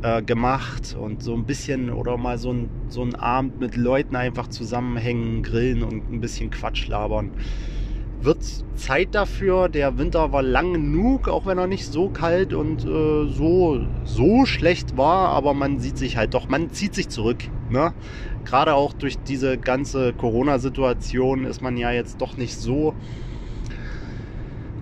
äh, 0.04 0.22
gemacht 0.22 0.96
und 0.96 1.24
so 1.24 1.34
ein 1.34 1.46
bisschen 1.46 1.90
oder 1.90 2.16
mal 2.16 2.38
so 2.38 2.54
ein, 2.54 2.70
so 2.90 3.02
ein 3.02 3.16
Abend 3.16 3.60
mit 3.60 3.76
Leuten 3.76 4.16
einfach 4.16 4.50
zusammenhängen, 4.50 5.42
grillen 5.42 5.82
und 5.82 6.14
ein 6.14 6.22
bisschen 6.22 6.52
Quatsch 6.52 6.88
labern. 6.88 7.32
Wird 8.22 8.46
Zeit 8.76 9.16
dafür. 9.16 9.68
Der 9.68 9.98
Winter 9.98 10.32
war 10.32 10.44
lang 10.44 10.74
genug, 10.74 11.28
auch 11.28 11.48
wenn 11.48 11.58
er 11.58 11.66
nicht 11.66 11.88
so 11.88 12.10
kalt 12.10 12.54
und 12.54 12.86
äh, 12.86 13.28
so, 13.34 13.82
so 14.04 14.46
schlecht 14.46 14.96
war, 14.96 15.30
aber 15.30 15.56
man 15.56 15.80
sieht 15.80 15.98
sich 15.98 16.18
halt 16.18 16.36
doch, 16.36 16.48
man 16.48 16.70
zieht 16.70 16.94
sich 16.94 17.10
zurück. 17.10 17.46
Ne? 17.72 17.94
Gerade 18.46 18.74
auch 18.74 18.94
durch 18.94 19.18
diese 19.20 19.58
ganze 19.58 20.14
Corona-Situation 20.14 21.46
ist 21.46 21.62
man 21.62 21.78
ja 21.78 21.92
jetzt 21.92 22.22
doch 22.22 22.38
nicht 22.38 22.58
so 22.58 22.94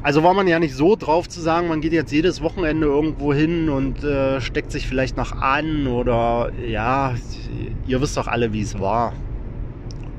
also 0.02 0.24
war 0.24 0.34
man 0.34 0.48
ja 0.48 0.60
nicht 0.60 0.76
so 0.76 0.96
drauf 0.96 1.28
zu 1.28 1.42
sagen, 1.42 1.68
man 1.68 1.82
geht 1.82 1.92
jetzt 1.92 2.12
jedes 2.12 2.42
Wochenende 2.42 2.88
irgendwo 2.88 3.34
hin 3.34 3.70
und 3.70 4.04
äh, 4.04 4.40
steckt 4.40 4.72
sich 4.72 4.88
vielleicht 4.88 5.18
noch 5.18 5.34
an 5.34 5.88
oder 5.88 6.52
ja, 6.66 7.16
ihr 7.86 8.02
wisst 8.02 8.16
doch 8.16 8.28
alle, 8.28 8.54
wie 8.54 8.62
es 8.62 8.80
war. 8.80 9.14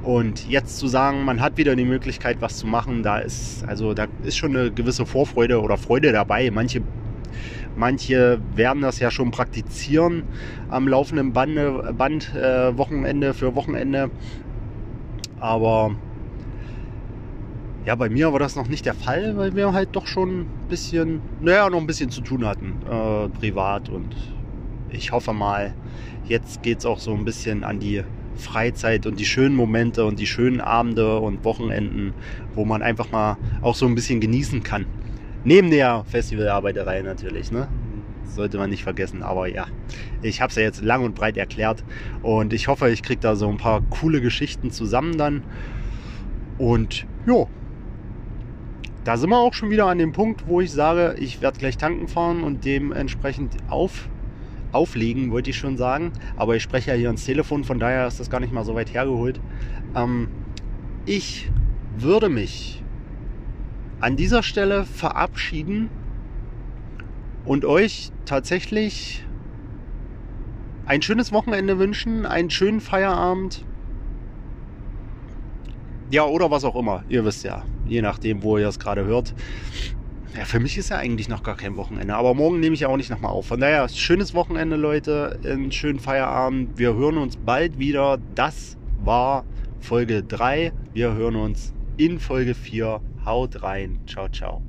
Und 0.02 0.48
jetzt 0.48 0.78
zu 0.78 0.86
sagen, 0.86 1.24
man 1.24 1.40
hat 1.40 1.56
wieder 1.56 1.76
die 1.76 1.84
Möglichkeit, 1.84 2.38
was 2.40 2.58
zu 2.58 2.66
machen, 2.66 3.02
da 3.02 3.18
ist, 3.18 3.64
also 3.66 3.94
da 3.94 4.06
ist 4.22 4.36
schon 4.36 4.56
eine 4.56 4.70
gewisse 4.70 5.06
Vorfreude 5.06 5.60
oder 5.60 5.76
Freude 5.76 6.12
dabei. 6.12 6.50
Manche, 6.50 6.82
manche 7.80 8.38
werden 8.54 8.82
das 8.82 9.00
ja 9.00 9.10
schon 9.10 9.30
praktizieren 9.30 10.22
am 10.68 10.86
laufenden 10.86 11.32
Bande, 11.32 11.94
Band, 11.96 12.32
äh, 12.34 12.76
Wochenende 12.76 13.34
für 13.34 13.56
Wochenende. 13.56 14.10
Aber 15.40 15.96
ja, 17.86 17.94
bei 17.94 18.10
mir 18.10 18.32
war 18.32 18.38
das 18.38 18.54
noch 18.54 18.68
nicht 18.68 18.84
der 18.84 18.94
Fall, 18.94 19.36
weil 19.38 19.56
wir 19.56 19.72
halt 19.72 19.88
doch 19.92 20.06
schon 20.06 20.42
ein 20.42 20.46
bisschen, 20.68 21.22
naja, 21.40 21.70
noch 21.70 21.80
ein 21.80 21.86
bisschen 21.86 22.10
zu 22.10 22.20
tun 22.20 22.44
hatten, 22.44 22.74
äh, 22.86 23.28
privat. 23.30 23.88
Und 23.88 24.14
ich 24.90 25.10
hoffe 25.10 25.32
mal, 25.32 25.74
jetzt 26.26 26.62
geht 26.62 26.80
es 26.80 26.86
auch 26.86 26.98
so 26.98 27.14
ein 27.14 27.24
bisschen 27.24 27.64
an 27.64 27.80
die 27.80 28.04
Freizeit 28.36 29.06
und 29.06 29.18
die 29.18 29.24
schönen 29.24 29.56
Momente 29.56 30.04
und 30.04 30.18
die 30.18 30.26
schönen 30.26 30.60
Abende 30.60 31.18
und 31.18 31.44
Wochenenden, 31.44 32.12
wo 32.54 32.66
man 32.66 32.82
einfach 32.82 33.10
mal 33.10 33.38
auch 33.62 33.74
so 33.74 33.86
ein 33.86 33.94
bisschen 33.94 34.20
genießen 34.20 34.62
kann. 34.62 34.84
Neben 35.44 35.70
der 35.70 36.04
Festivalarbeiterei 36.04 37.02
natürlich, 37.02 37.50
ne? 37.50 37.68
sollte 38.30 38.58
man 38.58 38.70
nicht 38.70 38.82
vergessen. 38.82 39.22
Aber 39.22 39.48
ja, 39.48 39.66
ich 40.22 40.40
habe 40.40 40.50
es 40.50 40.56
ja 40.56 40.62
jetzt 40.62 40.82
lang 40.82 41.04
und 41.04 41.14
breit 41.14 41.36
erklärt 41.36 41.84
und 42.22 42.52
ich 42.52 42.68
hoffe, 42.68 42.90
ich 42.90 43.02
kriege 43.02 43.20
da 43.20 43.36
so 43.36 43.48
ein 43.48 43.56
paar 43.56 43.82
coole 43.90 44.20
Geschichten 44.20 44.70
zusammen 44.70 45.18
dann. 45.18 45.42
Und 46.58 47.06
ja, 47.26 47.46
da 49.04 49.16
sind 49.16 49.30
wir 49.30 49.38
auch 49.38 49.54
schon 49.54 49.70
wieder 49.70 49.86
an 49.86 49.98
dem 49.98 50.12
Punkt, 50.12 50.46
wo 50.46 50.60
ich 50.60 50.72
sage, 50.72 51.16
ich 51.18 51.40
werde 51.40 51.58
gleich 51.58 51.78
tanken 51.78 52.08
fahren 52.08 52.42
und 52.42 52.64
dementsprechend 52.64 53.56
auf, 53.68 54.08
auflegen, 54.72 55.30
wollte 55.30 55.50
ich 55.50 55.56
schon 55.56 55.76
sagen. 55.76 56.12
Aber 56.36 56.56
ich 56.56 56.62
spreche 56.62 56.90
ja 56.90 56.96
hier 56.96 57.10
ins 57.10 57.24
Telefon, 57.24 57.64
von 57.64 57.78
daher 57.78 58.06
ist 58.06 58.20
das 58.20 58.30
gar 58.30 58.40
nicht 58.40 58.52
mal 58.52 58.64
so 58.64 58.74
weit 58.74 58.92
hergeholt. 58.92 59.40
Ähm, 59.96 60.28
ich 61.06 61.50
würde 61.96 62.28
mich 62.28 62.79
an 64.00 64.16
dieser 64.16 64.42
Stelle 64.42 64.84
verabschieden 64.84 65.90
und 67.44 67.64
euch 67.64 68.10
tatsächlich 68.24 69.24
ein 70.86 71.02
schönes 71.02 71.32
Wochenende 71.32 71.78
wünschen, 71.78 72.26
einen 72.26 72.50
schönen 72.50 72.80
Feierabend. 72.80 73.64
Ja, 76.10 76.24
oder 76.24 76.50
was 76.50 76.64
auch 76.64 76.76
immer. 76.76 77.04
Ihr 77.08 77.24
wisst 77.24 77.44
ja 77.44 77.64
je 77.90 78.02
nachdem, 78.02 78.42
wo 78.42 78.56
ihr 78.56 78.68
es 78.68 78.78
gerade 78.78 79.04
hört. 79.04 79.34
Ja, 80.36 80.44
für 80.44 80.60
mich 80.60 80.78
ist 80.78 80.90
ja 80.90 80.96
eigentlich 80.96 81.28
noch 81.28 81.42
gar 81.42 81.56
kein 81.56 81.76
Wochenende, 81.76 82.14
aber 82.14 82.34
morgen 82.34 82.60
nehme 82.60 82.74
ich 82.74 82.80
ja 82.80 82.88
auch 82.88 82.96
nicht 82.96 83.10
nochmal 83.10 83.32
auf. 83.32 83.46
Von 83.46 83.60
daher, 83.60 83.88
schönes 83.88 84.32
Wochenende, 84.32 84.76
Leute, 84.76 85.38
einen 85.44 85.72
schönen 85.72 85.98
Feierabend. 85.98 86.78
Wir 86.78 86.94
hören 86.94 87.18
uns 87.18 87.36
bald 87.36 87.78
wieder. 87.80 88.18
Das 88.36 88.78
war 89.02 89.44
Folge 89.80 90.22
3. 90.22 90.72
Wir 90.94 91.14
hören 91.14 91.34
uns 91.34 91.74
in 92.00 92.18
Folge 92.18 92.54
4. 92.54 93.02
Haut 93.26 93.62
rein. 93.62 94.00
Ciao, 94.06 94.26
ciao. 94.28 94.62